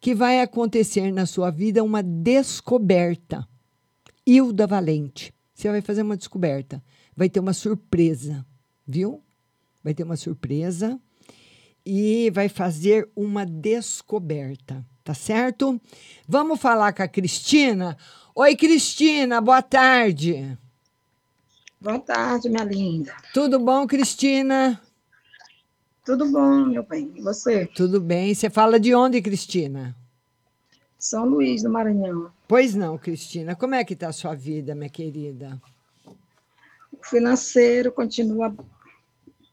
que 0.00 0.14
vai 0.14 0.40
acontecer 0.40 1.12
na 1.12 1.26
sua 1.26 1.50
vida 1.50 1.84
uma 1.84 2.02
descoberta. 2.02 3.46
Hilda 4.26 4.66
Valente, 4.66 5.30
você 5.52 5.68
vai 5.68 5.82
fazer 5.82 6.00
uma 6.00 6.16
descoberta, 6.16 6.82
vai 7.14 7.28
ter 7.28 7.40
uma 7.40 7.52
surpresa, 7.52 8.46
viu? 8.86 9.22
Vai 9.84 9.92
ter 9.92 10.04
uma 10.04 10.16
surpresa 10.16 10.98
e 11.84 12.30
vai 12.30 12.48
fazer 12.48 13.10
uma 13.14 13.44
descoberta, 13.44 14.82
tá 15.04 15.12
certo? 15.12 15.78
Vamos 16.26 16.58
falar 16.58 16.94
com 16.94 17.02
a 17.02 17.08
Cristina. 17.08 17.98
Oi, 18.42 18.56
Cristina, 18.56 19.38
boa 19.38 19.60
tarde. 19.60 20.56
Boa 21.78 21.98
tarde, 21.98 22.48
minha 22.48 22.64
linda. 22.64 23.14
Tudo 23.34 23.60
bom, 23.60 23.86
Cristina? 23.86 24.80
Tudo 26.06 26.24
bom, 26.24 26.64
meu 26.64 26.82
bem. 26.82 27.12
E 27.16 27.20
você? 27.20 27.66
Tudo 27.66 28.00
bem. 28.00 28.34
Você 28.34 28.48
fala 28.48 28.80
de 28.80 28.94
onde, 28.94 29.20
Cristina? 29.20 29.94
São 30.98 31.26
Luís 31.26 31.62
do 31.62 31.68
Maranhão. 31.68 32.32
Pois 32.48 32.74
não, 32.74 32.96
Cristina. 32.96 33.54
Como 33.54 33.74
é 33.74 33.84
que 33.84 33.94
tá 33.94 34.08
a 34.08 34.12
sua 34.12 34.34
vida, 34.34 34.74
minha 34.74 34.88
querida? 34.88 35.60
O 36.06 37.04
financeiro 37.04 37.92
continua 37.92 38.56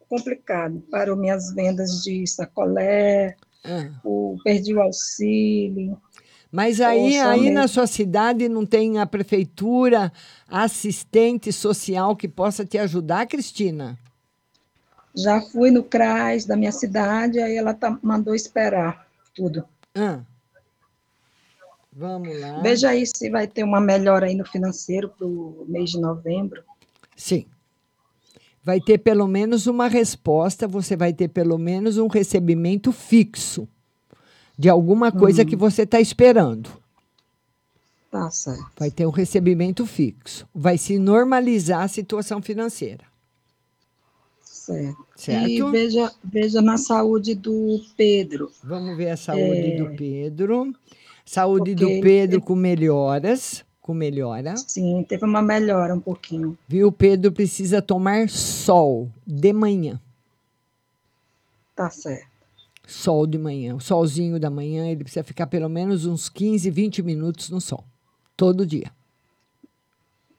complicado. 0.07 0.81
Parou 0.89 1.18
minhas 1.18 1.53
vendas 1.53 2.03
de 2.03 2.26
sacolé, 2.26 3.35
Ah. 3.65 3.99
o, 4.01 4.38
perdi 4.45 4.73
o 4.73 4.81
auxílio. 4.81 6.01
Mas 6.51 6.79
aí, 6.79 7.17
Ouça 7.17 7.29
aí 7.29 7.41
mesmo. 7.41 7.55
na 7.55 7.67
sua 7.67 7.87
cidade 7.87 8.47
não 8.47 8.65
tem 8.65 8.99
a 8.99 9.05
prefeitura 9.05 10.11
assistente 10.47 11.51
social 11.51 12.15
que 12.15 12.27
possa 12.27 12.65
te 12.65 12.77
ajudar, 12.77 13.27
Cristina? 13.27 13.97
Já 15.15 15.41
fui 15.41 15.71
no 15.71 15.83
CRAS 15.83 16.45
da 16.45 16.55
minha 16.55 16.71
cidade, 16.71 17.39
aí 17.39 17.55
ela 17.55 17.73
tá, 17.73 17.97
mandou 18.01 18.35
esperar 18.35 19.07
tudo. 19.35 19.65
Ah. 19.93 20.21
Vamos 21.91 22.39
lá. 22.39 22.61
Veja 22.61 22.89
aí 22.89 23.05
se 23.05 23.29
vai 23.29 23.47
ter 23.47 23.63
uma 23.63 23.81
melhora 23.81 24.27
aí 24.27 24.35
no 24.35 24.45
financeiro 24.45 25.09
para 25.09 25.25
o 25.25 25.65
mês 25.67 25.89
de 25.89 25.99
novembro. 25.99 26.63
Sim. 27.15 27.47
Vai 28.63 28.79
ter 28.79 28.99
pelo 28.99 29.27
menos 29.27 29.65
uma 29.65 29.87
resposta, 29.87 30.67
você 30.67 30.95
vai 30.95 31.11
ter 31.11 31.29
pelo 31.29 31.57
menos 31.57 31.97
um 31.97 32.07
recebimento 32.07 32.91
fixo 32.91 33.67
de 34.57 34.69
alguma 34.69 35.11
coisa 35.11 35.43
Hum. 35.43 35.45
que 35.45 35.55
você 35.55 35.84
está 35.84 35.99
esperando. 35.99 36.69
Tá 38.09 38.29
certo. 38.31 38.65
Vai 38.77 38.89
ter 38.89 39.05
um 39.05 39.09
recebimento 39.11 39.85
fixo. 39.85 40.47
Vai 40.55 40.77
se 40.77 40.97
normalizar 40.97 41.84
a 41.84 41.88
situação 41.88 42.41
financeira. 42.41 43.03
Certo. 44.41 45.05
Certo? 45.15 45.47
E 45.49 45.61
veja, 45.71 46.11
veja 46.23 46.61
na 46.61 46.77
saúde 46.77 47.35
do 47.35 47.81
Pedro. 47.95 48.51
Vamos 48.63 48.97
ver 48.97 49.09
a 49.11 49.17
saúde 49.17 49.73
É. 49.73 49.77
do 49.77 49.95
Pedro. 49.95 50.73
Saúde 51.25 51.71
Porque 51.71 51.85
do 51.85 51.89
ele 51.89 52.01
Pedro 52.01 52.41
com 52.41 52.55
melhoras. 52.55 53.63
Com 53.81 53.93
melhora. 53.93 54.55
Sim, 54.57 55.05
teve 55.07 55.23
uma 55.25 55.41
melhora 55.41 55.93
um 55.95 55.99
pouquinho. 55.99 56.57
Viu? 56.67 56.88
O 56.88 56.91
Pedro 56.91 57.31
precisa 57.31 57.81
tomar 57.81 58.27
sol 58.29 59.09
de 59.25 59.53
manhã. 59.53 59.99
Tá 61.75 61.89
certo. 61.89 62.27
Sol 62.88 63.27
de 63.27 63.38
manhã. 63.38 63.76
O 63.76 63.81
solzinho 63.81 64.39
da 64.39 64.49
manhã, 64.49 64.88
ele 64.88 65.03
precisa 65.03 65.23
ficar 65.23 65.45
pelo 65.47 65.68
menos 65.68 66.05
uns 66.05 66.30
15, 66.30 66.69
20 66.72 67.03
minutos 67.03 67.49
no 67.49 67.59
sol. 67.59 67.84
Todo 68.35 68.65
dia. 68.65 68.89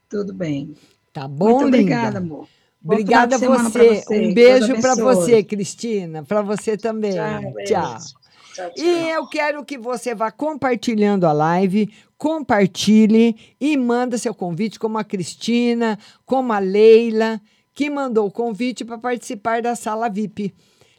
Tudo 0.09 0.33
bem. 0.33 0.75
Tá 1.12 1.29
bom, 1.29 1.61
Muito 1.61 1.65
linda? 1.65 1.77
obrigada, 1.77 2.19
amor. 2.19 2.49
Bom 2.81 2.95
Obrigada 2.95 3.37
a 3.37 3.39
você. 3.39 4.03
você. 4.03 4.29
Um 4.31 4.33
beijo 4.33 4.81
para 4.81 4.95
você, 4.95 5.43
Cristina. 5.43 6.23
Para 6.23 6.43
você 6.43 6.77
também. 6.77 7.12
Tchau. 7.12 7.43
Tchau, 7.66 8.15
tchau. 8.55 8.73
E 8.77 9.11
eu 9.11 9.27
quero 9.29 9.65
que 9.65 9.77
você 9.77 10.15
vá 10.15 10.31
compartilhando 10.31 11.27
a 11.27 11.33
live, 11.33 11.93
compartilhe 12.16 13.37
e 13.61 13.77
manda 13.77 14.16
seu 14.16 14.33
convite, 14.35 14.79
como 14.79 14.97
a 14.97 15.05
Cristina, 15.05 15.99
como 16.25 16.53
a 16.53 16.59
Leila, 16.59 17.41
que 17.75 17.91
mandou 17.91 18.27
o 18.27 18.33
convite 18.33 18.85
para 18.85 18.97
participar 18.97 19.61
da 19.61 19.77
sala 19.77 20.09
VIP. 20.09 20.55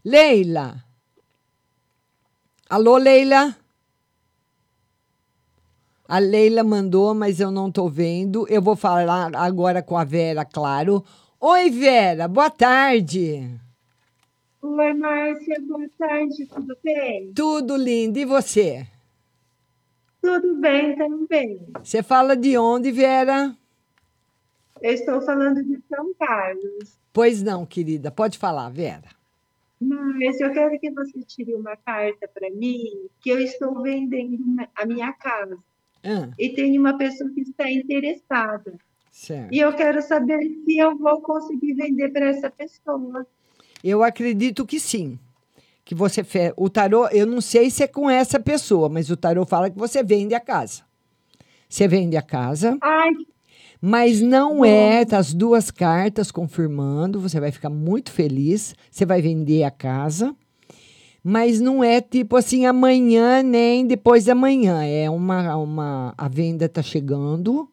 Leila. 0.05 0.83
Alô, 2.69 2.97
Leila? 2.97 3.55
A 6.07 6.19
Leila 6.19 6.63
mandou, 6.63 7.15
mas 7.15 7.39
eu 7.39 7.49
não 7.49 7.67
estou 7.67 7.89
vendo. 7.89 8.47
Eu 8.47 8.61
vou 8.61 8.75
falar 8.75 9.35
agora 9.35 9.81
com 9.81 9.97
a 9.97 10.03
Vera, 10.03 10.45
claro. 10.45 11.03
Oi, 11.39 11.71
Vera, 11.71 12.27
boa 12.27 12.51
tarde. 12.51 13.59
Oi, 14.61 14.93
Márcia, 14.93 15.55
boa 15.67 15.89
tarde, 15.97 16.45
tudo 16.45 16.77
bem? 16.83 17.33
Tudo 17.33 17.75
lindo. 17.75 18.19
E 18.19 18.25
você? 18.25 18.85
Tudo 20.21 20.57
bem 20.57 20.95
também. 20.95 21.59
Você 21.83 22.03
fala 22.03 22.37
de 22.37 22.55
onde, 22.55 22.91
Vera? 22.91 23.57
Eu 24.79 24.93
estou 24.93 25.19
falando 25.21 25.63
de 25.63 25.81
São 25.89 26.13
Carlos. 26.19 26.99
Pois 27.11 27.41
não, 27.41 27.65
querida. 27.65 28.11
Pode 28.11 28.37
falar, 28.37 28.69
Vera. 28.69 29.18
Márcia, 29.81 30.45
eu 30.45 30.53
quero 30.53 30.79
que 30.79 30.91
você 30.91 31.21
tire 31.23 31.55
uma 31.55 31.75
carta 31.77 32.27
para 32.27 32.49
mim, 32.51 32.83
que 33.21 33.29
eu 33.29 33.39
estou 33.39 33.81
vendendo 33.81 34.37
a 34.75 34.85
minha 34.85 35.13
casa. 35.13 35.57
Ah, 36.03 36.29
E 36.37 36.49
tem 36.49 36.77
uma 36.77 36.97
pessoa 36.97 37.29
que 37.33 37.41
está 37.41 37.69
interessada. 37.71 38.73
certo. 39.11 39.53
E 39.53 39.59
eu 39.59 39.73
quero 39.73 40.01
saber 40.01 40.39
se 40.65 40.77
eu 40.77 40.97
vou 40.97 41.21
conseguir 41.21 41.73
vender 41.73 42.09
para 42.09 42.27
essa 42.29 42.49
pessoa. 42.49 43.25
Eu 43.83 44.03
acredito 44.03 44.65
que 44.65 44.79
sim. 44.79 45.17
Que 45.85 45.95
você 45.95 46.23
fe... 46.23 46.53
O 46.57 46.69
tarô, 46.69 47.07
eu 47.09 47.25
não 47.25 47.41
sei 47.41 47.69
se 47.69 47.83
é 47.83 47.87
com 47.87 48.09
essa 48.09 48.39
pessoa, 48.39 48.89
mas 48.89 49.09
o 49.09 49.17
tarô 49.17 49.45
fala 49.45 49.69
que 49.69 49.77
você 49.77 50.03
vende 50.03 50.35
a 50.35 50.39
casa. 50.39 50.83
Você 51.67 51.87
vende 51.87 52.17
a 52.17 52.21
casa, 52.21 52.77
Ai, 52.81 53.11
mas 53.81 54.19
não 54.21 54.63
é 54.65 55.05
tá 55.05 55.17
as 55.17 55.33
duas 55.33 55.71
cartas 55.71 56.31
confirmando, 56.31 57.19
você 57.19 57.39
vai 57.39 57.51
ficar 57.51 57.69
muito 57.69 58.11
feliz, 58.11 58.75
você 58.91 59.05
vai 59.05 59.21
vender 59.21 59.63
a 59.63 59.71
casa, 59.71 60.35
mas 61.23 61.61
não 61.61 61.83
é 61.83 62.01
tipo 62.01 62.35
assim 62.35 62.65
amanhã 62.65 63.41
nem 63.41 63.85
depois 63.85 64.25
da 64.25 64.35
manhã, 64.35 64.83
é 64.83 65.09
uma, 65.09 65.55
uma 65.55 66.13
a 66.17 66.27
venda 66.27 66.65
está 66.65 66.81
chegando, 66.81 67.69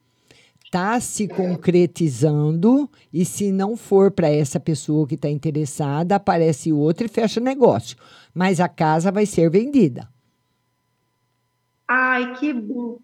está 0.64 1.00
se 1.00 1.26
concretizando 1.26 2.88
e 3.12 3.24
se 3.24 3.50
não 3.50 3.76
for 3.76 4.10
para 4.10 4.28
essa 4.28 4.60
pessoa 4.60 5.06
que 5.06 5.14
está 5.14 5.28
interessada, 5.28 6.16
aparece 6.16 6.72
outra 6.72 7.06
e 7.06 7.10
fecha 7.10 7.40
negócio, 7.40 7.96
mas 8.32 8.60
a 8.60 8.68
casa 8.68 9.10
vai 9.10 9.26
ser 9.26 9.50
vendida. 9.50 10.08
ai, 11.88 12.34
que 12.34 12.52
bom. 12.52 12.98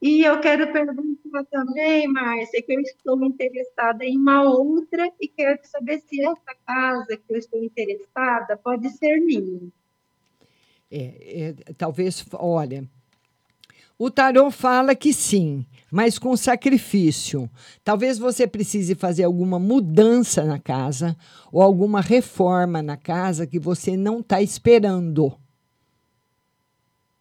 E 0.00 0.22
eu 0.22 0.40
quero 0.40 0.72
perguntar 0.72 1.44
também, 1.50 2.08
Márcia, 2.08 2.62
que 2.62 2.72
eu 2.72 2.80
estou 2.80 3.22
interessada 3.24 4.04
em 4.04 4.16
uma 4.16 4.42
outra 4.42 5.12
e 5.20 5.28
quero 5.28 5.58
saber 5.64 6.00
se 6.00 6.22
essa 6.22 6.54
casa 6.66 7.16
que 7.16 7.34
eu 7.34 7.36
estou 7.36 7.62
interessada 7.62 8.56
pode 8.56 8.88
ser 8.90 9.20
minha. 9.20 9.60
É, 10.90 11.54
é, 11.68 11.72
talvez, 11.74 12.24
olha, 12.32 12.84
o 13.98 14.10
tarô 14.10 14.50
fala 14.50 14.94
que 14.94 15.12
sim, 15.12 15.66
mas 15.92 16.18
com 16.18 16.34
sacrifício. 16.34 17.50
Talvez 17.84 18.18
você 18.18 18.46
precise 18.46 18.94
fazer 18.94 19.24
alguma 19.24 19.58
mudança 19.58 20.44
na 20.44 20.58
casa 20.58 21.14
ou 21.52 21.60
alguma 21.60 22.00
reforma 22.00 22.82
na 22.82 22.96
casa 22.96 23.46
que 23.46 23.58
você 23.58 23.98
não 23.98 24.20
está 24.20 24.40
esperando, 24.40 25.36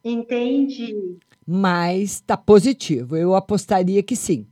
Entendi. 0.03 1.17
Mas 1.51 2.11
está 2.11 2.37
positivo. 2.37 3.17
Eu 3.17 3.33
apostaria 3.33 4.03
que 4.03 4.15
sim. 4.15 4.45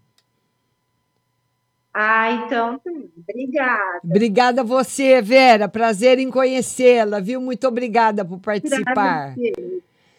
Ah, 1.94 2.32
então, 2.32 2.80
tá. 2.80 2.90
obrigada. 3.30 4.00
Obrigada 4.04 4.62
a 4.62 4.64
você, 4.64 5.22
Vera. 5.22 5.68
Prazer 5.68 6.18
em 6.18 6.32
conhecê-la, 6.32 7.20
viu? 7.20 7.40
Muito 7.40 7.68
obrigada 7.68 8.26
por 8.26 8.40
participar. 8.40 9.36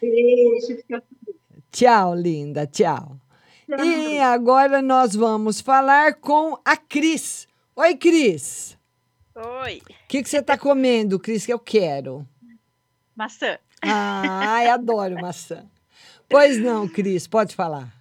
Beijo. 0.01 0.79
Tchau, 1.73 2.15
linda. 2.15 2.65
Tchau. 2.67 3.17
E 3.85 4.19
agora 4.21 4.81
nós 4.81 5.17
vamos 5.17 5.61
falar 5.61 6.15
com 6.15 6.57
a 6.65 6.77
Cris. 6.77 7.49
Oi, 7.75 7.97
Cris. 7.97 8.79
Oi, 9.35 9.83
O 9.85 10.09
que, 10.09 10.23
que 10.23 10.29
você 10.29 10.39
está 10.39 10.57
comendo, 10.57 11.19
Cris, 11.19 11.45
que 11.45 11.53
eu 11.53 11.59
quero? 11.59 12.25
maçã. 13.17 13.59
Ai, 13.83 14.69
adoro 14.69 15.21
maçã. 15.21 15.65
Pois 16.29 16.59
não, 16.59 16.89
Cris, 16.89 17.27
pode 17.27 17.55
falar. 17.55 17.93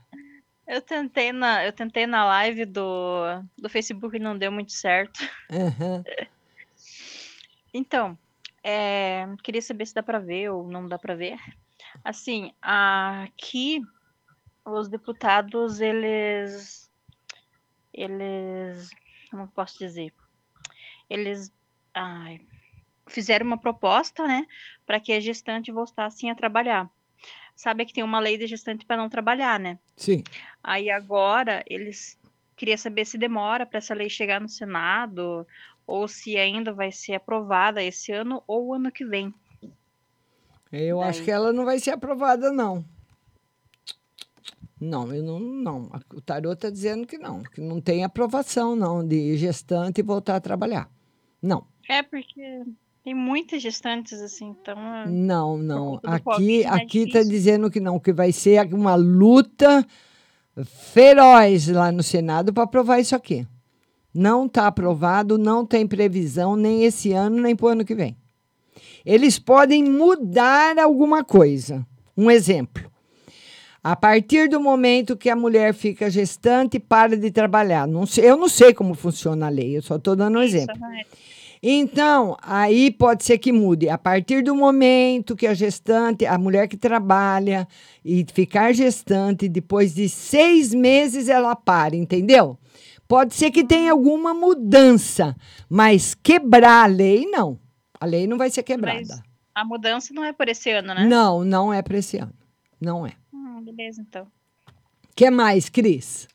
Eu 0.68 0.82
tentei 0.82 1.32
na, 1.32 1.66
eu 1.66 1.72
tentei 1.72 2.06
na 2.06 2.26
live 2.26 2.66
do, 2.66 3.24
do 3.58 3.70
Facebook 3.70 4.18
e 4.18 4.20
não 4.20 4.38
deu 4.38 4.52
muito 4.52 4.74
certo. 4.74 5.20
Aham. 5.52 6.04
Então, 7.74 8.18
é, 8.64 9.28
queria 9.44 9.62
saber 9.62 9.86
se 9.86 9.94
dá 9.94 10.02
para 10.02 10.20
ver 10.20 10.50
ou 10.50 10.68
não 10.68 10.88
dá 10.88 10.98
para 10.98 11.16
ver. 11.16 11.38
Assim, 12.04 12.52
aqui 12.62 13.82
os 14.66 14.90
deputados 14.90 15.80
eles 15.80 16.90
eles 17.94 18.90
como 19.30 19.48
posso 19.50 19.78
dizer? 19.78 20.14
Eles 21.10 21.54
ai, 21.94 22.42
fizeram 23.08 23.46
uma 23.46 23.60
proposta, 23.60 24.26
né, 24.26 24.46
para 24.86 25.00
que 25.00 25.12
a 25.12 25.20
gestante 25.20 25.72
voltassem 25.72 26.30
a 26.32 26.36
trabalhar. 26.36 26.90
Sabe 27.58 27.86
que 27.86 27.94
tem 27.94 28.04
uma 28.04 28.20
lei 28.20 28.38
de 28.38 28.46
gestante 28.46 28.86
para 28.86 28.96
não 28.96 29.10
trabalhar, 29.10 29.60
né? 29.60 29.80
Sim. 29.96 30.24
Aí 30.64 30.92
agora 30.92 31.64
eles 31.68 32.16
queria 32.56 32.78
saber 32.78 33.04
se 33.04 33.18
demora 33.18 33.66
para 33.66 33.80
essa 33.80 33.96
lei 33.96 34.10
chegar 34.10 34.40
no 34.40 34.48
Senado 34.48 35.46
ou 35.88 36.08
se 36.08 36.38
ainda 36.38 36.72
vai 36.72 36.92
ser 36.92 37.16
aprovada 37.16 37.82
esse 37.82 38.12
ano 38.12 38.44
ou 38.46 38.76
ano 38.76 38.92
que 38.92 39.04
vem. 39.04 39.34
Eu 40.72 41.02
acho 41.02 41.24
que 41.24 41.32
ela 41.32 41.52
não 41.52 41.66
vai 41.66 41.80
ser 41.80 41.92
aprovada, 41.92 42.52
não. 42.52 42.86
Não, 44.80 45.12
eu 45.12 45.24
não, 45.24 45.40
não. 45.40 45.92
O 46.14 46.22
tarô 46.22 46.54
está 46.54 46.70
dizendo 46.70 47.08
que 47.08 47.18
não, 47.18 47.42
que 47.42 47.60
não 47.60 47.82
tem 47.82 48.04
aprovação, 48.04 48.76
não, 48.76 49.06
de 49.06 49.36
gestante 49.36 50.04
voltar 50.04 50.36
a 50.36 50.42
trabalhar. 50.42 50.92
Não. 51.42 51.66
É, 51.90 52.04
porque 52.04 52.64
tem 53.08 53.16
muitas 53.16 53.62
gestantes, 53.62 54.22
assim, 54.22 54.48
então. 54.48 54.76
ah, 54.78 55.06
Não, 55.08 55.58
não. 55.58 55.98
Aqui 56.04 56.24
Covid, 56.26 56.64
né, 56.66 56.70
aqui 56.70 57.00
está 57.04 57.24
dizendo 57.24 57.72
que 57.72 57.80
não, 57.80 57.98
que 58.02 58.12
vai 58.12 58.34
ser 58.34 58.68
uma 58.74 58.96
luta 58.96 59.88
feroz 60.92 61.70
lá 61.70 61.90
no 61.90 62.04
Senado 62.04 62.52
para 62.52 62.64
aprovar 62.64 63.00
isso 63.00 63.16
aqui. 63.16 63.48
Não 64.14 64.46
está 64.46 64.68
aprovado, 64.68 65.38
não 65.38 65.66
tem 65.66 65.88
previsão 65.88 66.58
nem 66.58 66.84
esse 66.84 67.14
ano, 67.14 67.42
nem 67.42 67.56
para 67.56 67.66
o 67.68 67.70
ano 67.70 67.86
que 67.86 67.96
vem. 67.96 68.18
Eles 69.06 69.40
podem 69.40 69.86
mudar 69.86 70.78
alguma 70.78 71.24
coisa. 71.24 71.88
Um 72.18 72.30
exemplo. 72.30 72.92
A 73.82 73.96
partir 73.96 74.50
do 74.50 74.60
momento 74.60 75.16
que 75.16 75.30
a 75.30 75.36
mulher 75.36 75.74
fica 75.74 76.10
gestante, 76.10 76.78
para 76.78 77.16
de 77.16 77.32
trabalhar. 77.32 77.88
Não 77.88 78.06
sei, 78.06 78.30
eu 78.30 78.36
não 78.36 78.50
sei 78.50 78.74
como 78.74 78.94
funciona 78.94 79.46
a 79.46 79.50
lei, 79.50 79.78
eu 79.78 79.82
só 79.82 79.96
estou 79.96 80.14
dando 80.14 80.40
um 80.40 80.42
exemplo. 80.42 80.76
Então, 81.62 82.38
aí 82.42 82.92
pode 82.92 83.24
ser 83.24 83.38
que 83.38 83.52
mude. 83.52 83.90
A 83.90 83.98
partir 83.98 84.44
do 84.44 84.56
momento 84.56 85.36
que 85.36 85.48
a 85.48 85.54
gestante, 85.54 86.26
a 86.26 86.38
mulher 86.38 86.68
que 86.68 86.78
trabalha 86.78 87.68
e 88.04 88.26
ficar 88.32 88.74
gestante, 88.74 89.50
depois 89.50 89.94
de 89.94 90.08
seis 90.08 90.74
meses 90.74 91.30
ela 91.30 91.56
para, 91.56 91.96
entendeu? 91.96 92.58
Pode 93.08 93.34
ser 93.36 93.52
que 93.52 93.64
tenha 93.64 93.92
alguma 93.92 94.34
mudança, 94.34 95.36
mas 95.70 96.14
quebrar 96.14 96.84
a 96.84 96.88
lei, 96.88 97.26
não. 97.26 97.60
A 98.00 98.06
lei 98.06 98.28
não 98.28 98.38
vai 98.38 98.50
ser 98.50 98.64
quebrada. 98.64 99.00
Mas 99.00 99.24
a 99.56 99.66
mudança 99.66 100.14
não 100.14 100.24
é 100.24 100.34
por 100.34 100.48
esse 100.48 100.70
ano, 100.70 100.94
né? 100.94 101.06
Não, 101.06 101.44
não 101.44 101.74
é 101.74 101.82
para 101.82 101.98
esse 101.98 102.18
ano. 102.18 102.34
Não 102.80 103.08
é. 103.08 103.14
Hum, 103.34 103.64
beleza, 103.64 104.02
então. 104.02 104.28
que 105.16 105.32
mais, 105.32 105.70
Cris? 105.70 106.28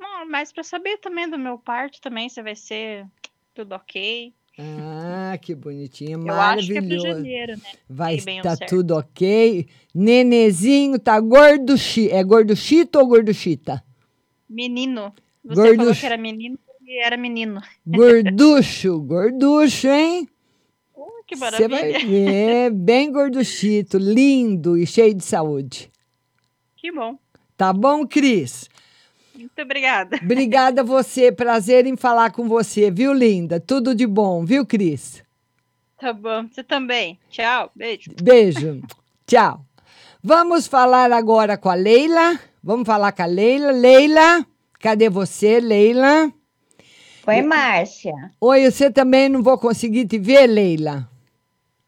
Não, 0.00 0.26
mas 0.30 0.52
para 0.52 0.62
saber 0.62 0.96
também 0.98 1.28
do 1.28 1.38
meu 1.38 1.58
parto 1.58 2.00
também, 2.00 2.28
se 2.28 2.40
vai 2.42 2.54
ser 2.54 3.06
tudo 3.54 3.74
ok. 3.74 4.32
Ah, 4.58 5.36
que 5.40 5.54
bonitinha, 5.54 6.16
Eu 6.16 6.30
acho 6.34 6.66
que 6.66 6.72
é 6.76 6.80
maravilhoso. 6.80 7.06
janeiro, 7.06 7.52
né? 7.56 7.70
Vai 7.88 8.16
estar 8.16 8.56
certo. 8.56 8.68
tudo 8.68 8.96
ok. 8.96 9.66
Nenezinho 9.94 10.98
tá 10.98 11.18
gorduchi. 11.18 12.10
É 12.10 12.22
gorduchito 12.22 12.98
ou 12.98 13.06
gorduchita? 13.06 13.82
Menino. 14.48 15.12
Você 15.44 15.54
Gordo- 15.62 15.76
falou 15.76 15.94
que 15.94 16.06
era 16.06 16.16
menino 16.18 16.58
e 16.86 17.02
era 17.02 17.16
menino. 17.16 17.60
Gorducho, 17.86 19.00
gorducho, 19.00 19.88
hein? 19.88 20.28
Uh, 20.94 21.24
que 21.26 21.34
Você 21.34 21.66
maravilha. 21.66 21.68
vai 21.68 22.04
ver, 22.06 22.70
bem 22.76 23.10
gorduchito, 23.10 23.96
lindo 23.98 24.76
e 24.76 24.86
cheio 24.86 25.14
de 25.14 25.24
saúde. 25.24 25.90
Que 26.76 26.92
bom. 26.92 27.18
Tá 27.56 27.72
bom, 27.72 28.06
Cris? 28.06 28.68
Muito 29.42 29.62
obrigada. 29.62 30.16
Obrigada 30.22 30.80
a 30.82 30.84
você, 30.84 31.32
prazer 31.32 31.86
em 31.86 31.96
falar 31.96 32.30
com 32.30 32.48
você, 32.48 32.90
viu, 32.90 33.12
linda? 33.12 33.58
Tudo 33.58 33.94
de 33.94 34.06
bom, 34.06 34.44
viu, 34.44 34.64
Cris? 34.64 35.22
Tá 35.98 36.12
bom. 36.12 36.46
Você 36.48 36.62
também. 36.62 37.18
Tchau. 37.28 37.70
Beijo. 37.74 38.10
Beijo. 38.22 38.80
Tchau. 39.26 39.64
Vamos 40.22 40.66
falar 40.66 41.12
agora 41.12 41.56
com 41.56 41.68
a 41.68 41.74
Leila. 41.74 42.38
Vamos 42.62 42.86
falar 42.86 43.10
com 43.12 43.22
a 43.22 43.26
Leila. 43.26 43.72
Leila, 43.72 44.46
cadê 44.78 45.08
você, 45.08 45.58
Leila? 45.58 46.32
Oi, 47.26 47.42
Márcia. 47.42 48.12
Oi, 48.40 48.70
você 48.70 48.90
também 48.90 49.28
não 49.28 49.42
vou 49.42 49.58
conseguir 49.58 50.06
te 50.06 50.18
ver, 50.18 50.46
Leila. 50.46 51.08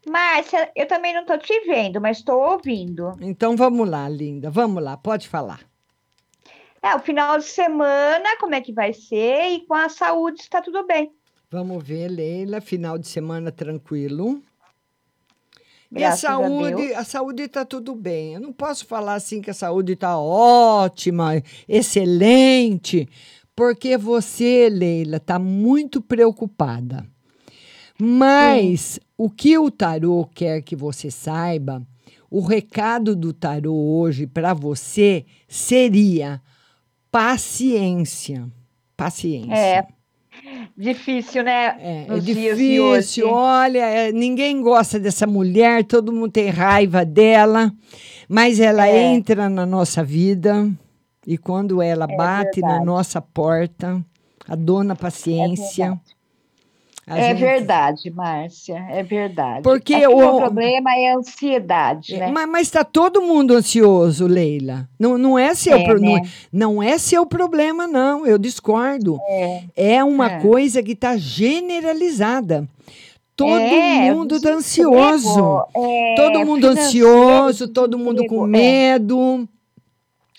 Márcia, 0.07 0.69
eu 0.75 0.87
também 0.87 1.13
não 1.13 1.21
estou 1.21 1.37
te 1.37 1.61
vendo, 1.65 1.99
mas 1.99 2.17
estou 2.17 2.39
ouvindo. 2.41 3.17
Então 3.21 3.55
vamos 3.55 3.89
lá, 3.89 4.07
linda. 4.07 4.49
Vamos 4.49 4.83
lá, 4.83 4.95
pode 4.95 5.27
falar. 5.27 5.59
É, 6.85 6.95
o 6.95 6.99
final 6.99 7.39
de 7.39 7.45
semana, 7.45 8.37
como 8.39 8.53
é 8.53 8.61
que 8.61 8.71
vai 8.71 8.93
ser? 8.93 9.47
E 9.53 9.65
com 9.65 9.73
a 9.73 9.89
saúde 9.89 10.41
está 10.41 10.61
tudo 10.61 10.85
bem. 10.85 11.11
Vamos 11.49 11.83
ver, 11.83 12.07
Leila. 12.09 12.61
Final 12.61 12.99
de 12.99 13.07
semana 13.07 13.51
tranquilo. 13.51 14.39
E 15.91 16.03
a 16.03 16.09
a 16.09 16.15
saúde, 16.15 16.75
Deus. 16.75 16.95
a 16.95 17.03
saúde 17.03 17.41
está 17.41 17.65
tudo 17.65 17.95
bem. 17.95 18.35
Eu 18.35 18.39
não 18.39 18.53
posso 18.53 18.85
falar 18.85 19.15
assim 19.15 19.41
que 19.41 19.49
a 19.49 19.53
saúde 19.53 19.93
está 19.93 20.15
ótima, 20.19 21.41
excelente, 21.67 23.09
porque 23.55 23.97
você, 23.97 24.69
Leila, 24.69 25.17
está 25.17 25.39
muito 25.39 25.99
preocupada. 25.99 27.03
Mas 27.97 28.99
o 29.17 29.27
que 29.27 29.57
o 29.57 29.71
tarô 29.71 30.29
quer 30.35 30.61
que 30.61 30.75
você 30.75 31.09
saiba, 31.09 31.81
o 32.29 32.41
recado 32.41 33.15
do 33.15 33.33
tarô 33.33 33.73
hoje 33.73 34.27
para 34.27 34.53
você 34.53 35.25
seria 35.47 36.39
paciência. 37.15 38.47
Paciência. 38.97 39.53
É. 39.55 39.87
Difícil, 40.77 41.43
né? 41.43 41.77
É 42.07 42.13
hoje. 42.13 42.33
difícil, 42.33 43.27
olha, 43.29 43.79
é, 43.85 44.11
ninguém 44.11 44.61
gosta 44.61 44.99
dessa 44.99 45.25
mulher, 45.25 45.85
todo 45.85 46.11
mundo 46.11 46.31
tem 46.31 46.49
raiva 46.49 47.05
dela, 47.05 47.71
mas 48.27 48.59
ela 48.59 48.85
É. 48.87 49.13
entra 49.13 49.49
na 49.49 49.65
nossa 49.65 50.03
vida 50.03 50.69
e 51.25 51.37
quando 51.37 51.81
ela 51.81 52.05
bate 52.05 52.59
na 52.59 52.67
verdade. 52.67 52.85
nossa 52.85 53.21
porta, 53.21 54.05
a 54.47 54.55
dona 54.55 54.93
paciência. 54.95 55.97
A 57.07 57.17
É 57.19 57.29
gente- 57.29 57.39
verdade, 57.39 58.09
Márcia, 58.09 58.77
é 58.89 59.03
verdade. 59.03 59.61
Porque 59.61 59.93
Aqui 59.93 60.07
o- 60.07 60.35
o 60.35 60.37
problema 60.37 60.95
é 60.95 61.11
a 61.11 61.17
ansiedade, 61.17 62.17
né? 62.17 62.31
Mas, 62.31 62.49
mas 62.49 62.69
tá 62.71 62.83
todo 62.83 63.21
mundo 63.21 63.53
ansioso, 63.53 64.25
Leila. 64.25 64.89
Não, 64.99 65.17
não 65.17 65.37
é 65.37 65.53
seu 65.53 65.77
É, 65.77 65.83
pro- 65.83 66.01
não, 66.01 66.13
né? 66.15 66.21
é- 66.25 66.29
não 66.51 66.81
é 66.81 66.97
seu 66.97 67.25
problema, 67.25 67.85
não. 67.87 68.25
Eu 68.25 68.37
discordo. 68.37 69.19
É, 69.75 70.03
uma 70.03 70.31
é. 70.31 70.39
coisa 70.41 70.81
que 70.81 70.93
está 70.93 71.15
generalizada. 71.17 72.67
Todo 73.35 73.59
É, 73.59 74.13
mundo 74.13 74.37
está 74.37 74.51
ansioso. 74.53 75.63
é, 75.75 76.15
todo 76.15 76.45
mundo 76.45 76.67
ansioso, 76.67 77.67
todo 77.67 77.99
mundo 77.99 78.25
com 78.27 78.45
é. 78.45 78.49
medo. 78.49 79.47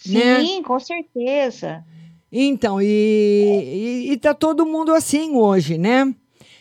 né? 0.09 0.41
Sim, 0.41 0.63
com 0.63 0.79
certeza. 0.79 1.85
Então, 2.33 2.81
e 2.81 4.09
está 4.13 4.33
todo 4.35 4.65
mundo 4.65 4.93
assim 4.95 5.35
hoje, 5.35 5.77
né? 5.79 6.15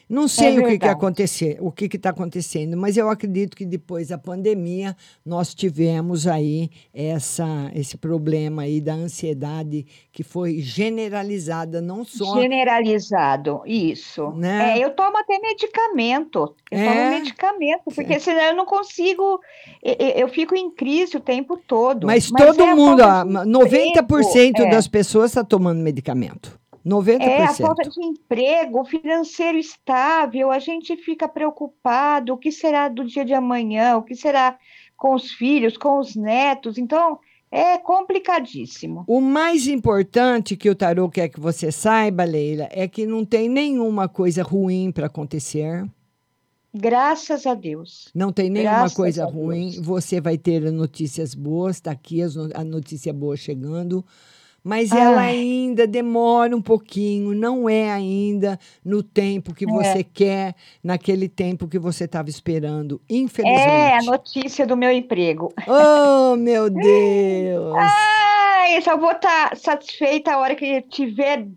Não 0.07 0.27
sei 0.27 0.59
o 0.59 0.65
que, 0.65 0.77
que 0.77 0.87
acontecer, 0.87 1.57
o 1.59 1.71
que 1.71 1.85
está 1.85 2.11
acontecendo, 2.11 2.77
mas 2.77 2.95
eu 2.95 3.09
acredito 3.09 3.57
que 3.57 3.65
depois 3.65 4.09
da 4.09 4.17
pandemia 4.17 4.95
nós 5.25 5.55
tivemos 5.55 6.27
aí 6.27 6.69
essa, 6.93 7.71
esse 7.73 7.97
problema 7.97 8.63
aí 8.63 8.79
da 8.79 8.93
ansiedade 8.93 9.85
que 10.11 10.23
foi 10.23 10.59
generalizada, 10.59 11.81
não 11.81 12.05
só 12.05 12.39
Generalizado, 12.39 13.61
isso. 13.65 14.31
Né? 14.31 14.79
É, 14.79 14.85
eu 14.85 14.91
tomo 14.91 15.17
até 15.17 15.39
medicamento. 15.39 16.55
Eu 16.69 16.79
É? 16.79 16.85
tomo 16.85 17.09
medicamento, 17.09 17.83
porque 17.93 18.19
senão 18.19 18.41
eu 18.41 18.55
não 18.55 18.65
consigo. 18.65 19.39
Eu, 19.81 19.95
eu 19.95 20.27
fico 20.27 20.55
em 20.55 20.69
crise 20.69 21.17
o 21.17 21.19
tempo 21.19 21.57
todo. 21.57 22.05
Mas, 22.05 22.29
todo 22.29 22.61
é 22.61 22.75
mundo, 22.75 23.01
falta 23.01 23.39
ó, 23.39 23.43
de 23.43 23.49
90% 23.49 24.49
emprego, 24.49 24.67
é. 24.67 24.69
das 24.69 24.87
pessoas 24.87 25.31
está 25.31 25.43
tomando 25.43 25.81
medicamento. 25.81 26.59
90%. 26.85 27.21
É, 27.21 27.43
a 27.43 27.53
falta 27.53 27.89
de 27.89 28.03
emprego, 28.03 28.85
financeiro 28.85 29.57
estável, 29.57 30.51
a 30.51 30.59
gente 30.59 30.95
fica 30.95 31.27
preocupado, 31.27 32.33
o 32.33 32.37
que 32.37 32.51
será 32.51 32.87
do 32.87 33.03
dia 33.03 33.25
de 33.25 33.33
amanhã, 33.33 33.97
o 33.97 34.03
que 34.03 34.15
será 34.15 34.57
com 34.95 35.15
os 35.15 35.31
filhos, 35.31 35.77
com 35.77 35.99
os 35.99 36.15
netos, 36.15 36.77
então 36.77 37.19
é 37.51 37.77
complicadíssimo. 37.77 39.03
O 39.07 39.19
mais 39.19 39.67
importante 39.67 40.55
que 40.55 40.69
o 40.69 40.75
tarô 40.75 41.09
quer 41.09 41.29
que 41.29 41.39
você 41.39 41.71
saiba, 41.71 42.23
Leila, 42.23 42.67
é 42.71 42.87
que 42.87 43.05
não 43.05 43.25
tem 43.25 43.49
nenhuma 43.49 44.07
coisa 44.07 44.43
ruim 44.43 44.91
para 44.91 45.07
acontecer. 45.07 45.85
Graças 46.73 47.45
a 47.45 47.53
Deus. 47.53 48.09
Não 48.13 48.33
tem 48.33 48.49
nenhuma 48.49 48.79
Graças 48.79 48.97
coisa 48.97 49.25
ruim. 49.25 49.81
Você 49.81 50.19
vai 50.19 50.37
ter 50.37 50.69
notícias 50.71 51.33
boas, 51.33 51.77
está 51.77 51.91
aqui 51.91 52.21
a 52.53 52.63
notícia 52.63 53.13
boa 53.13 53.37
chegando. 53.37 54.05
Mas 54.67 54.91
ela 54.91 55.21
Ai. 55.21 55.29
ainda 55.35 55.85
demora 55.85 56.57
um 56.57 56.61
pouquinho, 56.61 57.35
não 57.35 57.69
é 57.69 57.91
ainda 57.91 58.59
no 58.83 59.03
tempo 59.03 59.53
que 59.53 59.63
É. 59.63 59.67
você 59.67 60.03
quer, 60.03 60.55
naquele 60.83 61.29
tempo 61.29 61.67
que 61.67 61.77
você 61.77 62.05
estava 62.05 62.31
esperando, 62.31 62.99
É 63.07 63.13
a 63.13 63.15
infelizmente. 63.15 64.05
notícia 64.07 64.65
do 64.65 64.75
meu 64.75 64.89
emprego. 64.91 65.53
Oh, 65.67 66.35
meu 66.35 66.67
Deus! 66.81 67.75
Ai, 67.77 68.81
só 68.81 68.97
vou 68.97 69.11
estar 69.11 69.55
satisfeita 69.55 70.33
a 70.33 70.39
hora 70.39 70.55
que 70.55 70.65
eu 70.65 70.79
estiver 70.79 71.47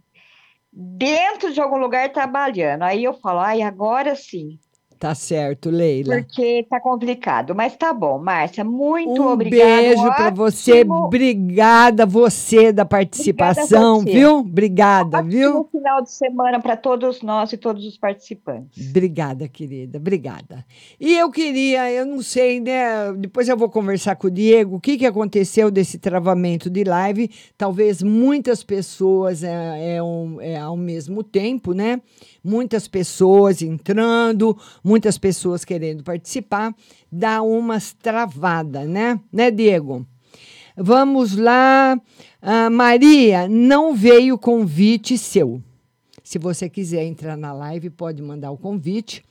dentro 0.70 1.50
de 1.50 1.62
algum 1.62 1.78
lugar 1.78 2.12
trabalhando. 2.12 2.82
Aí 2.82 3.04
eu 3.04 3.14
falo, 3.14 3.38
ai, 3.40 3.62
agora 3.62 4.14
sim. 4.14 4.58
Tá 4.98 5.14
certo, 5.14 5.70
Leila. 5.70 6.16
Porque 6.16 6.66
tá 6.68 6.80
complicado. 6.80 7.54
Mas 7.54 7.76
tá 7.76 7.92
bom, 7.92 8.18
Márcia. 8.18 8.64
Muito 8.64 9.22
Um 9.22 9.28
obrigada. 9.28 9.64
beijo 9.82 10.02
para 10.02 10.30
você. 10.30 10.82
Obrigada 10.82 12.04
você 12.04 12.72
da 12.72 12.84
participação, 12.84 14.00
você. 14.00 14.10
viu? 14.12 14.38
Obrigada, 14.38 15.22
viu? 15.22 15.52
Bom 15.62 15.68
final 15.70 16.02
de 16.02 16.10
semana 16.10 16.58
para 16.60 16.76
todos 16.76 17.22
nós 17.22 17.52
e 17.52 17.56
todos 17.56 17.84
os 17.86 17.96
participantes. 17.96 18.88
Obrigada, 18.90 19.46
querida, 19.46 19.98
obrigada. 19.98 20.64
E 20.98 21.16
eu 21.16 21.30
queria, 21.30 21.90
eu 21.92 22.04
não 22.04 22.20
sei, 22.20 22.58
né? 22.58 23.12
Depois 23.16 23.48
eu 23.48 23.56
vou 23.56 23.68
conversar 23.68 24.16
com 24.16 24.26
o 24.26 24.30
Diego, 24.30 24.76
o 24.76 24.80
que, 24.80 24.98
que 24.98 25.06
aconteceu 25.06 25.70
desse 25.70 25.98
travamento 25.98 26.68
de 26.68 26.82
live. 26.82 27.30
Talvez 27.56 28.02
muitas 28.02 28.64
pessoas 28.64 29.44
é, 29.44 29.96
é, 29.96 30.02
um- 30.02 30.40
é 30.40 30.56
ao 30.56 30.76
mesmo 30.76 31.22
tempo, 31.22 31.72
né? 31.72 32.00
Muitas 32.42 32.86
pessoas 32.86 33.62
entrando, 33.62 34.56
muitas 34.82 35.18
pessoas 35.18 35.64
querendo 35.64 36.02
participar, 36.02 36.74
dá 37.10 37.42
umas 37.42 37.92
travadas, 37.92 38.88
né? 38.88 39.20
Né, 39.32 39.50
Diego? 39.50 40.06
Vamos 40.76 41.36
lá. 41.36 42.00
Ah, 42.40 42.70
Maria, 42.70 43.48
não 43.48 43.94
veio 43.94 44.38
convite 44.38 45.18
seu. 45.18 45.60
Se 46.22 46.38
você 46.38 46.68
quiser 46.68 47.04
entrar 47.04 47.36
na 47.36 47.52
live, 47.52 47.90
pode 47.90 48.22
mandar 48.22 48.50
o 48.50 48.56
convite. 48.56 49.24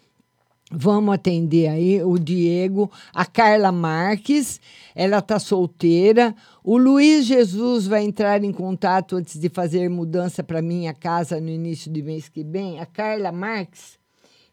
Vamos 0.69 1.15
atender 1.15 1.69
aí 1.69 2.03
o 2.03 2.17
Diego, 2.17 2.91
a 3.13 3.25
Carla 3.25 3.71
Marques, 3.71 4.59
ela 4.93 5.19
está 5.19 5.39
solteira. 5.39 6.35
O 6.61 6.77
Luiz 6.77 7.25
Jesus 7.25 7.87
vai 7.87 8.03
entrar 8.03 8.43
em 8.43 8.51
contato 8.51 9.15
antes 9.15 9.39
de 9.39 9.47
fazer 9.47 9.89
mudança 9.89 10.43
para 10.43 10.61
minha 10.61 10.93
casa 10.93 11.39
no 11.39 11.47
início 11.47 11.89
do 11.89 12.03
mês 12.03 12.27
que 12.27 12.43
vem. 12.43 12.81
A 12.81 12.85
Carla 12.85 13.31
Marques, 13.31 13.97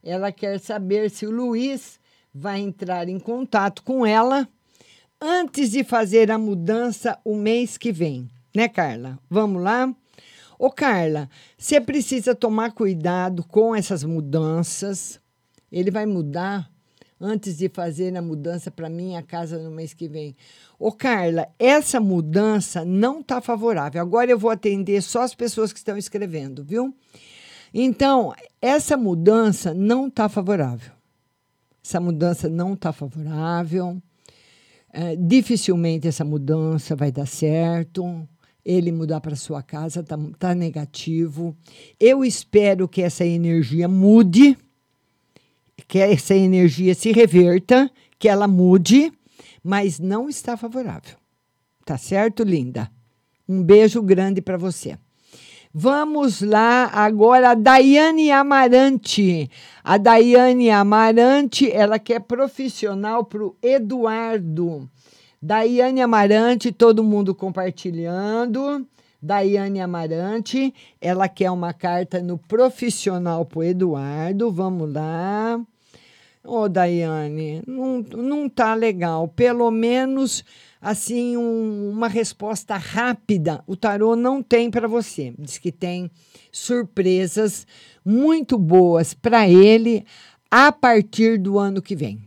ela 0.04 0.30
quer 0.30 0.60
saber 0.60 1.10
se 1.10 1.26
o 1.26 1.32
Luiz 1.32 1.98
vai 2.32 2.60
entrar 2.60 3.08
em 3.08 3.18
contato 3.18 3.82
com 3.82 4.06
ela 4.06 4.48
antes 5.20 5.72
de 5.72 5.82
fazer 5.82 6.30
a 6.30 6.38
mudança 6.38 7.18
o 7.24 7.34
mês 7.34 7.76
que 7.76 7.90
vem. 7.90 8.30
Né, 8.54 8.68
Carla? 8.68 9.18
Vamos 9.28 9.60
lá? 9.60 9.92
Ô, 10.56 10.70
Carla, 10.70 11.28
você 11.58 11.80
precisa 11.80 12.36
tomar 12.36 12.70
cuidado 12.70 13.42
com 13.42 13.74
essas 13.74 14.04
mudanças. 14.04 15.20
Ele 15.74 15.90
vai 15.90 16.06
mudar 16.06 16.70
antes 17.20 17.56
de 17.58 17.68
fazer 17.68 18.16
a 18.16 18.22
mudança 18.22 18.70
para 18.70 18.88
minha 18.88 19.20
casa 19.24 19.58
no 19.58 19.72
mês 19.72 19.92
que 19.92 20.06
vem. 20.06 20.36
Ô, 20.78 20.92
Carla, 20.92 21.48
essa 21.58 21.98
mudança 21.98 22.84
não 22.84 23.20
está 23.20 23.40
favorável. 23.40 24.00
Agora 24.00 24.30
eu 24.30 24.38
vou 24.38 24.52
atender 24.52 25.02
só 25.02 25.22
as 25.22 25.34
pessoas 25.34 25.72
que 25.72 25.78
estão 25.78 25.98
escrevendo, 25.98 26.62
viu? 26.62 26.94
Então, 27.72 28.32
essa 28.62 28.96
mudança 28.96 29.74
não 29.74 30.06
está 30.06 30.28
favorável. 30.28 30.92
Essa 31.84 31.98
mudança 31.98 32.48
não 32.48 32.74
está 32.74 32.92
favorável. 32.92 34.00
É, 34.92 35.16
dificilmente 35.16 36.06
essa 36.06 36.24
mudança 36.24 36.94
vai 36.94 37.10
dar 37.10 37.26
certo. 37.26 38.28
Ele 38.64 38.92
mudar 38.92 39.20
para 39.20 39.34
sua 39.34 39.60
casa 39.60 40.00
está 40.00 40.16
tá 40.38 40.54
negativo. 40.54 41.56
Eu 41.98 42.24
espero 42.24 42.86
que 42.88 43.02
essa 43.02 43.26
energia 43.26 43.88
mude, 43.88 44.56
que 45.86 45.98
essa 45.98 46.34
energia 46.34 46.94
se 46.94 47.12
reverta, 47.12 47.90
que 48.18 48.28
ela 48.28 48.48
mude, 48.48 49.12
mas 49.62 49.98
não 49.98 50.28
está 50.28 50.56
favorável. 50.56 51.16
Tá 51.84 51.98
certo, 51.98 52.42
linda? 52.42 52.90
Um 53.48 53.62
beijo 53.62 54.02
grande 54.02 54.40
para 54.40 54.56
você. 54.56 54.96
Vamos 55.76 56.40
lá 56.40 56.86
agora, 56.92 57.50
a 57.50 57.54
Daiane 57.54 58.30
Amarante. 58.30 59.50
A 59.82 59.98
Daiane 59.98 60.70
Amarante, 60.70 61.70
ela 61.70 61.98
quer 61.98 62.20
profissional 62.20 63.24
para 63.24 63.44
o 63.44 63.56
Eduardo. 63.60 64.88
Daiane 65.42 66.00
Amarante, 66.00 66.70
todo 66.70 67.02
mundo 67.02 67.34
compartilhando. 67.34 68.86
Daiane 69.20 69.80
Amarante, 69.80 70.72
ela 71.00 71.28
quer 71.28 71.50
uma 71.50 71.72
carta 71.72 72.22
no 72.22 72.38
profissional 72.38 73.44
para 73.44 73.58
o 73.58 73.62
Eduardo. 73.64 74.52
Vamos 74.52 74.92
lá. 74.92 75.60
Ô, 76.46 76.68
Daiane, 76.68 77.62
não, 77.66 78.00
não 78.02 78.48
tá 78.50 78.74
legal. 78.74 79.26
Pelo 79.28 79.70
menos, 79.70 80.44
assim, 80.80 81.38
um- 81.38 81.88
uma 81.90 82.06
resposta 82.06 82.76
rápida 82.76 83.64
o 83.66 83.74
tarô 83.74 84.14
não 84.14 84.42
tem 84.42 84.70
para 84.70 84.86
você. 84.86 85.32
Diz 85.38 85.56
que 85.56 85.72
tem 85.72 86.10
surpresas 86.52 87.66
muito 88.04 88.58
boas 88.58 89.14
para 89.14 89.48
ele 89.48 90.04
a 90.50 90.70
partir 90.70 91.38
do 91.38 91.58
ano 91.58 91.80
que 91.80 91.96
vem. 91.96 92.20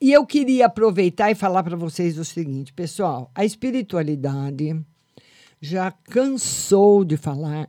E 0.00 0.12
eu 0.12 0.26
queria 0.26 0.66
aproveitar 0.66 1.30
e 1.30 1.34
falar 1.34 1.62
para 1.62 1.74
vocês 1.76 2.18
o 2.18 2.24
seguinte, 2.26 2.72
pessoal: 2.72 3.30
a 3.34 3.46
espiritualidade 3.46 4.78
já 5.58 5.90
cansou 5.90 7.02
de 7.02 7.16
falar. 7.16 7.68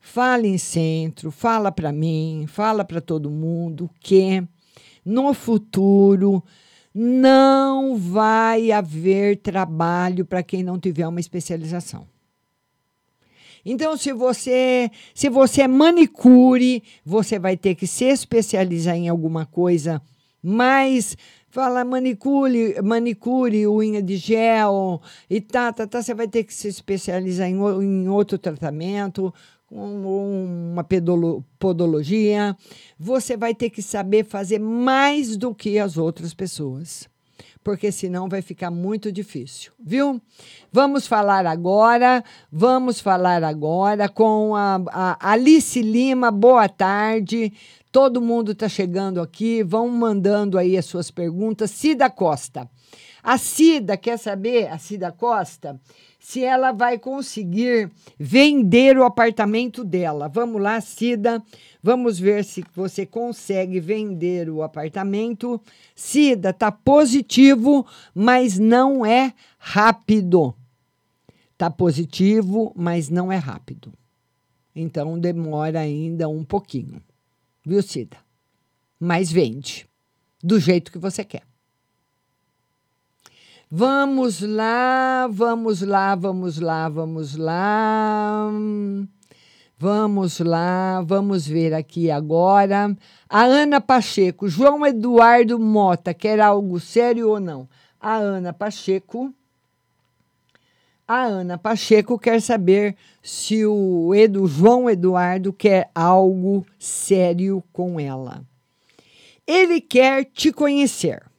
Fala 0.00 0.46
em 0.46 0.56
centro, 0.58 1.30
fala 1.30 1.72
para 1.72 1.90
mim, 1.90 2.44
fala 2.46 2.84
para 2.84 3.00
todo 3.00 3.30
mundo 3.30 3.90
que 4.00 4.46
no 5.04 5.34
futuro 5.34 6.42
não 6.94 7.96
vai 7.96 8.70
haver 8.70 9.38
trabalho 9.38 10.24
para 10.24 10.42
quem 10.42 10.62
não 10.62 10.78
tiver 10.78 11.06
uma 11.06 11.20
especialização. 11.20 12.06
Então, 13.64 13.96
se 13.96 14.12
você, 14.12 14.90
se 15.14 15.28
você 15.28 15.62
é 15.62 15.68
manicure, 15.68 16.82
você 17.04 17.38
vai 17.38 17.56
ter 17.56 17.74
que 17.74 17.86
se 17.86 18.04
especializar 18.04 18.94
em 18.94 19.08
alguma 19.08 19.46
coisa 19.46 20.00
mais 20.42 21.16
fala 21.54 21.84
manicure, 21.84 22.82
manicure, 22.82 23.68
unha 23.68 24.02
de 24.02 24.16
gel 24.16 25.00
e 25.30 25.40
tá, 25.40 25.72
tá, 25.72 25.86
tá, 25.86 26.02
você 26.02 26.12
vai 26.12 26.26
ter 26.26 26.42
que 26.42 26.52
se 26.52 26.66
especializar 26.66 27.48
em, 27.48 27.54
em 27.54 28.08
outro 28.08 28.36
tratamento, 28.36 29.32
um- 29.80 30.72
uma 30.72 30.84
pedolo- 30.84 31.44
podologia. 31.58 32.56
Você 32.98 33.36
vai 33.36 33.54
ter 33.54 33.70
que 33.70 33.82
saber 33.82 34.24
fazer 34.24 34.58
mais 34.58 35.36
do 35.36 35.54
que 35.54 35.78
as 35.78 35.96
outras 35.96 36.32
pessoas 36.34 37.08
porque 37.64 37.90
senão 37.90 38.28
vai 38.28 38.42
ficar 38.42 38.70
muito 38.70 39.10
difícil, 39.10 39.72
viu? 39.82 40.20
Vamos 40.70 41.06
falar 41.06 41.46
agora, 41.46 42.22
vamos 42.52 43.00
falar 43.00 43.42
agora 43.42 44.06
com 44.06 44.54
a, 44.54 44.82
a 44.92 45.30
Alice 45.32 45.80
Lima. 45.80 46.30
Boa 46.30 46.68
tarde. 46.68 47.50
Todo 47.90 48.20
mundo 48.20 48.52
está 48.52 48.68
chegando 48.68 49.18
aqui, 49.18 49.62
vão 49.62 49.88
mandando 49.88 50.58
aí 50.58 50.76
as 50.76 50.84
suas 50.84 51.10
perguntas. 51.10 51.70
Cida 51.70 52.10
Costa. 52.10 52.68
A 53.24 53.38
Cida 53.38 53.96
quer 53.96 54.18
saber, 54.18 54.70
a 54.70 54.76
Cida 54.76 55.10
Costa, 55.10 55.80
se 56.20 56.44
ela 56.44 56.72
vai 56.72 56.98
conseguir 56.98 57.90
vender 58.18 58.98
o 58.98 59.02
apartamento 59.02 59.82
dela. 59.82 60.28
Vamos 60.28 60.60
lá, 60.60 60.78
Cida. 60.82 61.42
Vamos 61.82 62.18
ver 62.18 62.44
se 62.44 62.62
você 62.74 63.06
consegue 63.06 63.80
vender 63.80 64.50
o 64.50 64.62
apartamento. 64.62 65.58
Cida, 65.96 66.52
tá 66.52 66.70
positivo, 66.70 67.86
mas 68.14 68.58
não 68.58 69.06
é 69.06 69.32
rápido. 69.56 70.54
Tá 71.56 71.70
positivo, 71.70 72.74
mas 72.76 73.08
não 73.08 73.32
é 73.32 73.38
rápido. 73.38 73.90
Então 74.76 75.18
demora 75.18 75.80
ainda 75.80 76.28
um 76.28 76.44
pouquinho. 76.44 77.00
Viu, 77.64 77.82
Cida? 77.82 78.18
Mas 79.00 79.32
vende 79.32 79.86
do 80.42 80.60
jeito 80.60 80.92
que 80.92 80.98
você 80.98 81.24
quer. 81.24 81.53
Vamos 83.76 84.40
lá, 84.40 85.26
vamos 85.28 85.82
lá, 85.82 86.14
vamos 86.14 86.60
lá, 86.60 86.88
vamos 86.88 87.34
lá. 87.34 88.48
Vamos 89.76 90.38
lá, 90.38 91.02
vamos 91.04 91.44
ver 91.44 91.74
aqui 91.74 92.08
agora. 92.08 92.96
A 93.28 93.42
Ana 93.42 93.80
Pacheco, 93.80 94.48
João 94.48 94.86
Eduardo 94.86 95.58
Mota, 95.58 96.14
quer 96.14 96.38
algo 96.38 96.78
sério 96.78 97.30
ou 97.30 97.40
não? 97.40 97.68
A 98.00 98.14
Ana 98.14 98.52
Pacheco. 98.52 99.34
A 101.08 101.24
Ana 101.24 101.58
Pacheco 101.58 102.16
quer 102.16 102.40
saber 102.40 102.94
se 103.20 103.66
o 103.66 104.14
Edu, 104.14 104.46
João 104.46 104.88
Eduardo 104.88 105.52
quer 105.52 105.90
algo 105.92 106.64
sério 106.78 107.60
com 107.72 107.98
ela. 107.98 108.44
Ele 109.44 109.80
quer 109.80 110.26
te 110.26 110.52
conhecer. 110.52 111.33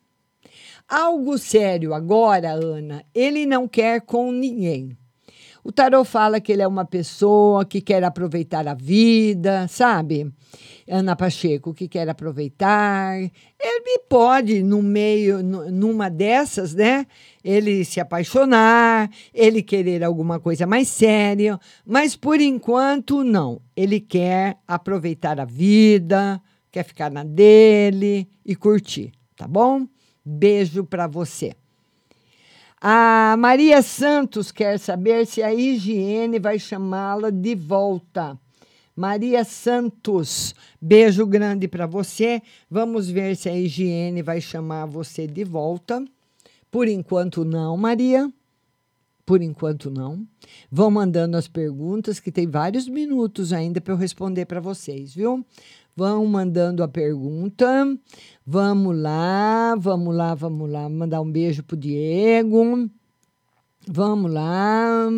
Algo 0.87 1.37
sério 1.37 1.93
agora, 1.95 2.51
Ana, 2.51 3.03
ele 3.13 3.45
não 3.45 3.67
quer 3.67 4.01
com 4.01 4.31
ninguém. 4.31 4.95
O 5.63 5.71
tarô 5.71 6.05
fala 6.05 6.39
que 6.39 6.51
ele 6.51 6.61
é 6.61 6.67
uma 6.67 6.85
pessoa 6.85 7.65
que 7.65 7.81
quer 7.81 8.03
aproveitar 8.03 8.67
a 8.67 8.75
vida, 8.75 9.67
sabe? 9.67 10.31
Ana 10.87 11.15
Pacheco, 11.15 11.73
que 11.73 11.87
quer 11.87 12.07
aproveitar. 12.07 13.17
Ele 13.19 13.99
pode, 14.07 14.61
no 14.61 14.83
meio, 14.83 15.41
nu- 15.41 15.71
numa 15.71 16.07
dessas, 16.07 16.75
né? 16.75 17.07
Ele 17.43 17.83
se 17.83 17.99
apaixonar, 17.99 19.09
ele 19.33 19.63
querer 19.63 20.03
alguma 20.03 20.39
coisa 20.39 20.67
mais 20.67 20.87
séria, 20.87 21.59
mas 21.83 22.15
por 22.15 22.39
enquanto 22.39 23.23
não. 23.23 23.59
Ele 23.75 23.99
quer 23.99 24.59
aproveitar 24.67 25.39
a 25.39 25.45
vida, 25.45 26.39
quer 26.71 26.83
ficar 26.83 27.09
na 27.09 27.23
dele 27.23 28.29
e 28.45 28.55
curtir, 28.55 29.11
tá 29.35 29.47
bom? 29.47 29.87
Beijo 30.25 30.83
para 30.83 31.05
você. 31.05 31.53
A 32.81 33.35
Maria 33.37 33.81
Santos 33.81 34.51
quer 34.51 34.79
saber 34.79 35.25
se 35.25 35.43
a 35.43 35.53
higiene 35.53 36.39
vai 36.39 36.59
chamá-la 36.59 37.29
de 37.29 37.55
volta. 37.55 38.37
Maria 38.95 39.43
Santos, 39.43 40.55
beijo 40.81 41.25
grande 41.25 41.67
para 41.67 41.85
você. 41.85 42.41
Vamos 42.71 43.09
ver 43.09 43.35
se 43.35 43.49
a 43.49 43.57
higiene 43.57 44.21
vai 44.21 44.39
chamar 44.39 44.85
você 44.85 45.27
de 45.27 45.43
volta. 45.43 46.03
Por 46.71 46.87
enquanto, 46.87 47.43
não, 47.43 47.75
Maria. 47.75 48.31
Por 49.25 49.41
enquanto, 49.41 49.89
não. 49.89 50.25
Vão 50.71 50.91
mandando 50.91 51.35
as 51.35 51.47
perguntas, 51.47 52.19
que 52.19 52.31
tem 52.31 52.47
vários 52.47 52.87
minutos 52.87 53.51
ainda 53.51 53.81
para 53.81 53.93
eu 53.93 53.97
responder 53.97 54.45
para 54.45 54.59
vocês, 54.59 55.13
viu? 55.13 55.45
Vão 55.95 56.25
mandando 56.25 56.83
a 56.83 56.87
pergunta. 56.87 57.85
Vamos 58.47 58.95
lá, 58.95 59.75
vamos 59.75 60.15
lá, 60.15 60.35
vamos 60.35 60.69
lá. 60.69 60.87
Mandar 60.87 61.19
um 61.19 61.31
beijo 61.31 61.63
pro 61.63 61.75
Diego. 61.75 62.87
Vamos 63.87 64.31
lá. 64.31 65.09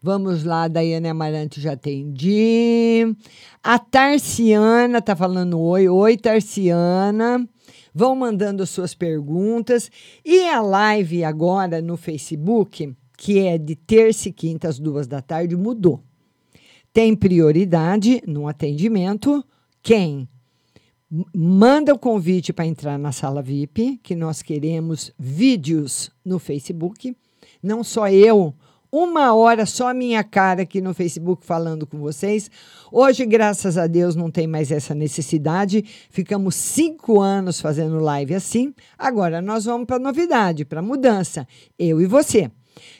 Vamos 0.00 0.44
lá, 0.44 0.68
Daiane 0.68 1.08
Amarante, 1.08 1.60
já 1.60 1.72
atendi. 1.72 3.16
A 3.60 3.80
Tarciana 3.80 5.02
tá 5.02 5.16
falando 5.16 5.58
oi. 5.58 5.88
Oi, 5.88 6.16
Tarciana. 6.16 7.48
Vão 7.92 8.14
mandando 8.14 8.64
suas 8.64 8.94
perguntas. 8.94 9.90
E 10.24 10.48
a 10.48 10.60
live 10.60 11.24
agora 11.24 11.82
no 11.82 11.96
Facebook, 11.96 12.94
que 13.18 13.40
é 13.40 13.58
de 13.58 13.74
terça 13.74 14.28
e 14.28 14.32
quinta 14.32 14.68
às 14.68 14.78
duas 14.78 15.08
da 15.08 15.20
tarde, 15.20 15.56
mudou. 15.56 16.00
Tem 16.92 17.16
prioridade 17.16 18.22
no 18.24 18.46
atendimento 18.46 19.44
quem 19.82 20.28
manda 21.34 21.92
o 21.92 21.98
convite 21.98 22.52
para 22.52 22.66
entrar 22.66 22.98
na 22.98 23.12
sala 23.12 23.42
VIP, 23.42 24.00
que 24.02 24.14
nós 24.14 24.40
queremos 24.40 25.12
vídeos 25.18 26.10
no 26.24 26.38
Facebook, 26.38 27.14
não 27.62 27.84
só 27.84 28.08
eu, 28.08 28.54
uma 28.90 29.34
hora 29.34 29.64
só 29.64 29.88
a 29.88 29.94
minha 29.94 30.22
cara 30.22 30.62
aqui 30.62 30.80
no 30.80 30.92
Facebook 30.92 31.46
falando 31.46 31.86
com 31.86 31.98
vocês. 31.98 32.50
Hoje, 32.90 33.24
graças 33.24 33.78
a 33.78 33.86
Deus, 33.86 34.14
não 34.14 34.30
tem 34.30 34.46
mais 34.46 34.70
essa 34.70 34.94
necessidade. 34.94 35.82
Ficamos 36.10 36.54
cinco 36.54 37.18
anos 37.18 37.58
fazendo 37.58 37.98
live 37.98 38.34
assim. 38.34 38.74
Agora 38.98 39.40
nós 39.40 39.64
vamos 39.64 39.86
para 39.86 39.98
novidade, 39.98 40.66
para 40.66 40.82
mudança. 40.82 41.48
Eu 41.78 42.02
e 42.02 42.06
você. 42.06 42.50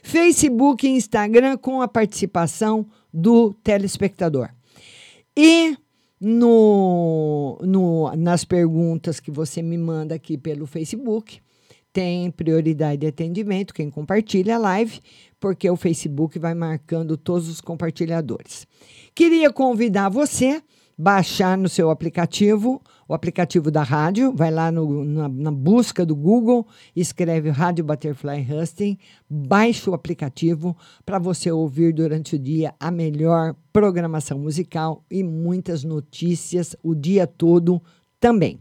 Facebook 0.02 0.86
e 0.86 0.90
Instagram 0.90 1.58
com 1.58 1.82
a 1.82 1.88
participação 1.88 2.86
do 3.12 3.52
telespectador. 3.62 4.48
E 5.36 5.76
no, 6.24 7.58
no, 7.62 8.14
nas 8.14 8.44
perguntas 8.44 9.18
que 9.18 9.28
você 9.28 9.60
me 9.60 9.76
manda 9.76 10.14
aqui 10.14 10.38
pelo 10.38 10.66
Facebook, 10.66 11.40
tem 11.92 12.30
prioridade 12.30 12.98
de 12.98 13.08
atendimento, 13.08 13.74
quem 13.74 13.90
compartilha 13.90 14.54
a 14.54 14.58
live, 14.58 15.00
porque 15.40 15.68
o 15.68 15.76
Facebook 15.76 16.38
vai 16.38 16.54
marcando 16.54 17.16
todos 17.16 17.48
os 17.48 17.60
compartilhadores. 17.60 18.68
Queria 19.12 19.52
convidar 19.52 20.08
você 20.08 20.62
baixar 20.96 21.56
no 21.56 21.68
seu 21.68 21.90
aplicativo, 21.90 22.80
o 23.08 23.14
aplicativo 23.14 23.70
da 23.70 23.82
rádio, 23.82 24.32
vai 24.34 24.50
lá 24.50 24.70
no, 24.70 25.04
na, 25.04 25.28
na, 25.28 25.50
busca 25.50 26.06
do 26.06 26.14
Google, 26.14 26.66
escreve 26.94 27.50
Rádio 27.50 27.84
Butterfly 27.84 28.46
Husting, 28.50 28.98
baixa 29.28 29.90
o 29.90 29.94
aplicativo 29.94 30.76
para 31.04 31.18
você 31.18 31.50
ouvir 31.50 31.92
durante 31.92 32.36
o 32.36 32.38
dia 32.38 32.74
a 32.78 32.90
melhor 32.90 33.54
programação 33.72 34.38
musical 34.38 35.04
e 35.10 35.22
muitas 35.22 35.84
notícias 35.84 36.76
o 36.82 36.94
dia 36.94 37.26
todo 37.26 37.82
também. 38.20 38.60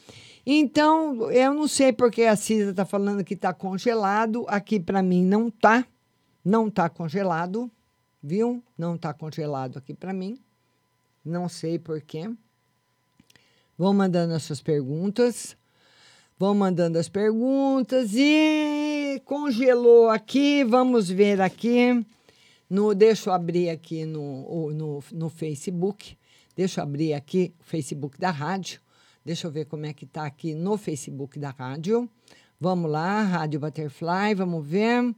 Então, 0.45 1.31
eu 1.31 1.53
não 1.53 1.67
sei 1.67 1.93
porque 1.93 2.23
a 2.23 2.35
Cisa 2.35 2.71
está 2.71 2.85
falando 2.85 3.23
que 3.23 3.33
está 3.33 3.53
congelado. 3.53 4.45
Aqui 4.47 4.79
para 4.79 5.01
mim 5.01 5.23
não 5.23 5.49
tá. 5.49 5.85
Não 6.43 6.69
tá 6.69 6.89
congelado, 6.89 7.71
viu? 8.21 8.61
Não 8.77 8.97
tá 8.97 9.13
congelado 9.13 9.77
aqui 9.77 9.93
para 9.93 10.11
mim. 10.11 10.37
Não 11.23 11.47
sei 11.47 11.79
porquê. 11.79 12.29
Vão 13.77 13.93
mandando 13.93 14.33
as 14.33 14.43
suas 14.43 14.61
perguntas. 14.61 15.55
Vão 16.37 16.53
mandando 16.53 16.97
as 16.97 17.07
perguntas 17.07 18.11
e 18.13 19.21
congelou 19.23 20.09
aqui. 20.09 20.65
Vamos 20.65 21.09
ver 21.09 21.39
aqui. 21.39 22.05
No, 22.69 22.93
deixa 22.93 23.29
eu 23.29 23.33
abrir 23.33 23.69
aqui 23.69 24.03
no, 24.05 24.71
no, 24.71 25.03
no 25.11 25.29
Facebook. 25.29 26.17
Deixa 26.55 26.81
eu 26.81 26.83
abrir 26.83 27.13
aqui 27.13 27.53
o 27.59 27.63
Facebook 27.63 28.19
da 28.19 28.31
rádio. 28.31 28.79
Deixa 29.25 29.47
eu 29.47 29.51
ver 29.51 29.65
como 29.65 29.85
é 29.85 29.93
que 29.93 30.05
está 30.05 30.25
aqui 30.25 30.53
no 30.53 30.77
Facebook 30.77 31.39
da 31.39 31.49
rádio. 31.49 32.09
Vamos 32.59 32.89
lá, 32.89 33.23
Rádio 33.23 33.59
Butterfly, 33.59 34.35
vamos 34.35 34.65
ver 34.65 35.13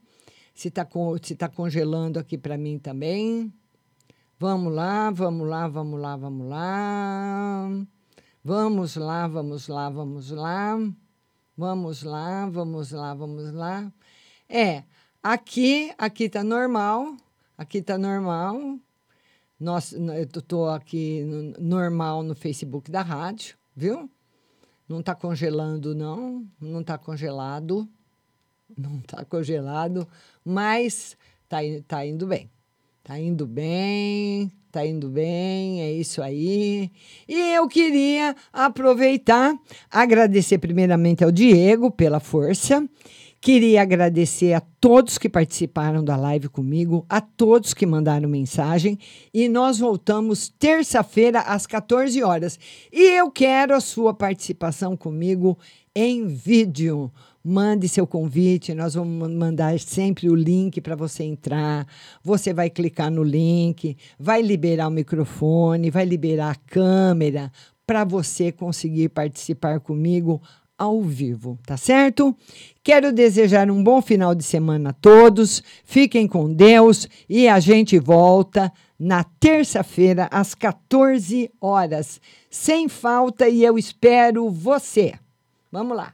se 0.54 0.70
está 0.70 0.88
se 1.22 1.36
tá 1.36 1.50
congelando 1.50 2.18
aqui 2.18 2.38
para 2.38 2.58
mim 2.58 2.80
também. 2.80 3.54
Vamos 4.40 4.74
lá, 4.74 5.12
vamos 5.12 5.48
lá, 5.48 5.68
vamos 5.68 6.00
lá, 6.00 6.16
vamos 6.16 6.48
lá. 6.48 7.70
Vamos 8.44 8.96
lá, 8.96 9.28
vamos 9.28 9.68
lá, 9.68 9.90
vamos 9.90 10.32
lá. 10.32 10.78
Vamos 11.58 12.04
lá, 12.04 12.50
vamos 12.50 12.92
lá, 12.92 13.14
vamos 13.14 13.54
lá. 13.54 13.92
É, 14.50 14.84
aqui, 15.22 15.92
aqui 15.98 16.30
tá 16.30 16.44
normal. 16.44 17.16
Aqui 17.58 17.82
tá 17.82 17.98
normal. 17.98 18.80
Nossa, 19.60 19.98
eu 19.98 20.24
estou 20.24 20.70
aqui 20.70 21.24
no, 21.24 21.54
normal 21.60 22.24
no 22.24 22.36
Facebook 22.36 22.92
da 22.92 23.02
rádio, 23.02 23.56
viu? 23.76 24.10
Não 24.88 25.00
está 25.00 25.16
congelando, 25.16 25.96
não. 25.96 26.46
Não 26.60 26.82
está 26.82 26.98
congelado. 26.98 27.88
Não 28.78 28.98
está 28.98 29.24
congelado, 29.24 30.08
mas 30.44 31.16
está 31.44 31.60
tá 31.88 32.06
indo 32.06 32.28
bem. 32.28 32.50
Está 33.04 33.20
indo 33.20 33.46
bem, 33.46 34.52
está 34.66 34.86
indo 34.86 35.08
bem, 35.10 35.82
é 35.82 35.92
isso 35.92 36.24
aí. 36.24 36.92
E 37.28 37.54
eu 37.54 37.68
queria 37.68 38.36
aproveitar, 38.52 39.56
agradecer 39.92 40.58
primeiramente 40.58 41.24
ao 41.24 41.32
Diego 41.32 41.92
pela 41.92 42.20
força 42.20 42.84
Queria 43.46 43.84
agradecer 43.84 44.54
a 44.54 44.60
todos 44.60 45.20
que 45.20 45.30
participaram 45.30 46.04
da 46.04 46.16
live 46.16 46.50
comigo, 46.50 47.06
a 47.08 47.22
todos 47.22 47.76
que 47.76 47.86
mandaram 47.86 48.28
mensagem 48.28 48.98
e 49.32 49.48
nós 49.48 49.78
voltamos 49.78 50.50
terça-feira 50.58 51.42
às 51.42 51.68
14 51.68 52.24
horas. 52.24 52.58
E 52.92 53.16
eu 53.16 53.30
quero 53.30 53.76
a 53.76 53.80
sua 53.80 54.16
participação 54.16 54.98
comigo 54.98 55.60
em 55.94 56.26
vídeo. 56.26 57.12
Mande 57.44 57.88
seu 57.88 58.08
convite, 58.08 58.74
nós 58.74 58.96
vamos 58.96 59.30
mandar 59.32 59.80
sempre 59.80 60.28
o 60.28 60.34
link 60.34 60.82
para 60.82 60.96
você 60.96 61.24
entrar. 61.24 61.86
Você 62.24 62.52
vai 62.52 62.72
clicar 62.72 63.12
no 63.12 63.22
link, 63.22 63.96
vai 64.18 64.42
liberar 64.42 64.88
o 64.88 64.92
microfone, 64.92 65.92
vai 65.92 66.04
liberar 66.04 66.50
a 66.50 66.56
câmera 66.56 67.52
para 67.86 68.04
você 68.04 68.52
conseguir 68.52 69.10
participar 69.10 69.80
comigo 69.80 70.42
ao 70.78 71.02
vivo, 71.02 71.58
tá 71.66 71.78
certo? 71.78 72.36
Quero 72.84 73.12
desejar 73.12 73.70
um 73.72 73.84
bom 73.84 74.02
final 74.02 74.36
de 74.36 74.44
semana 74.44 74.90
a 74.90 74.94
todos. 74.94 75.64
Fiquem 75.84 76.28
com 76.28 76.54
Deus 76.54 77.08
e 77.30 77.48
a 77.48 77.60
gente 77.60 77.98
volta 77.98 78.72
na 78.98 79.24
terça-feira 79.24 80.28
às 80.32 80.56
14 80.56 81.52
horas, 81.60 82.22
sem 82.50 82.88
falta 82.88 83.48
e 83.50 83.64
eu 83.64 83.78
espero 83.78 84.50
você. 84.50 85.14
Vamos 85.72 85.98
lá. 85.98 86.14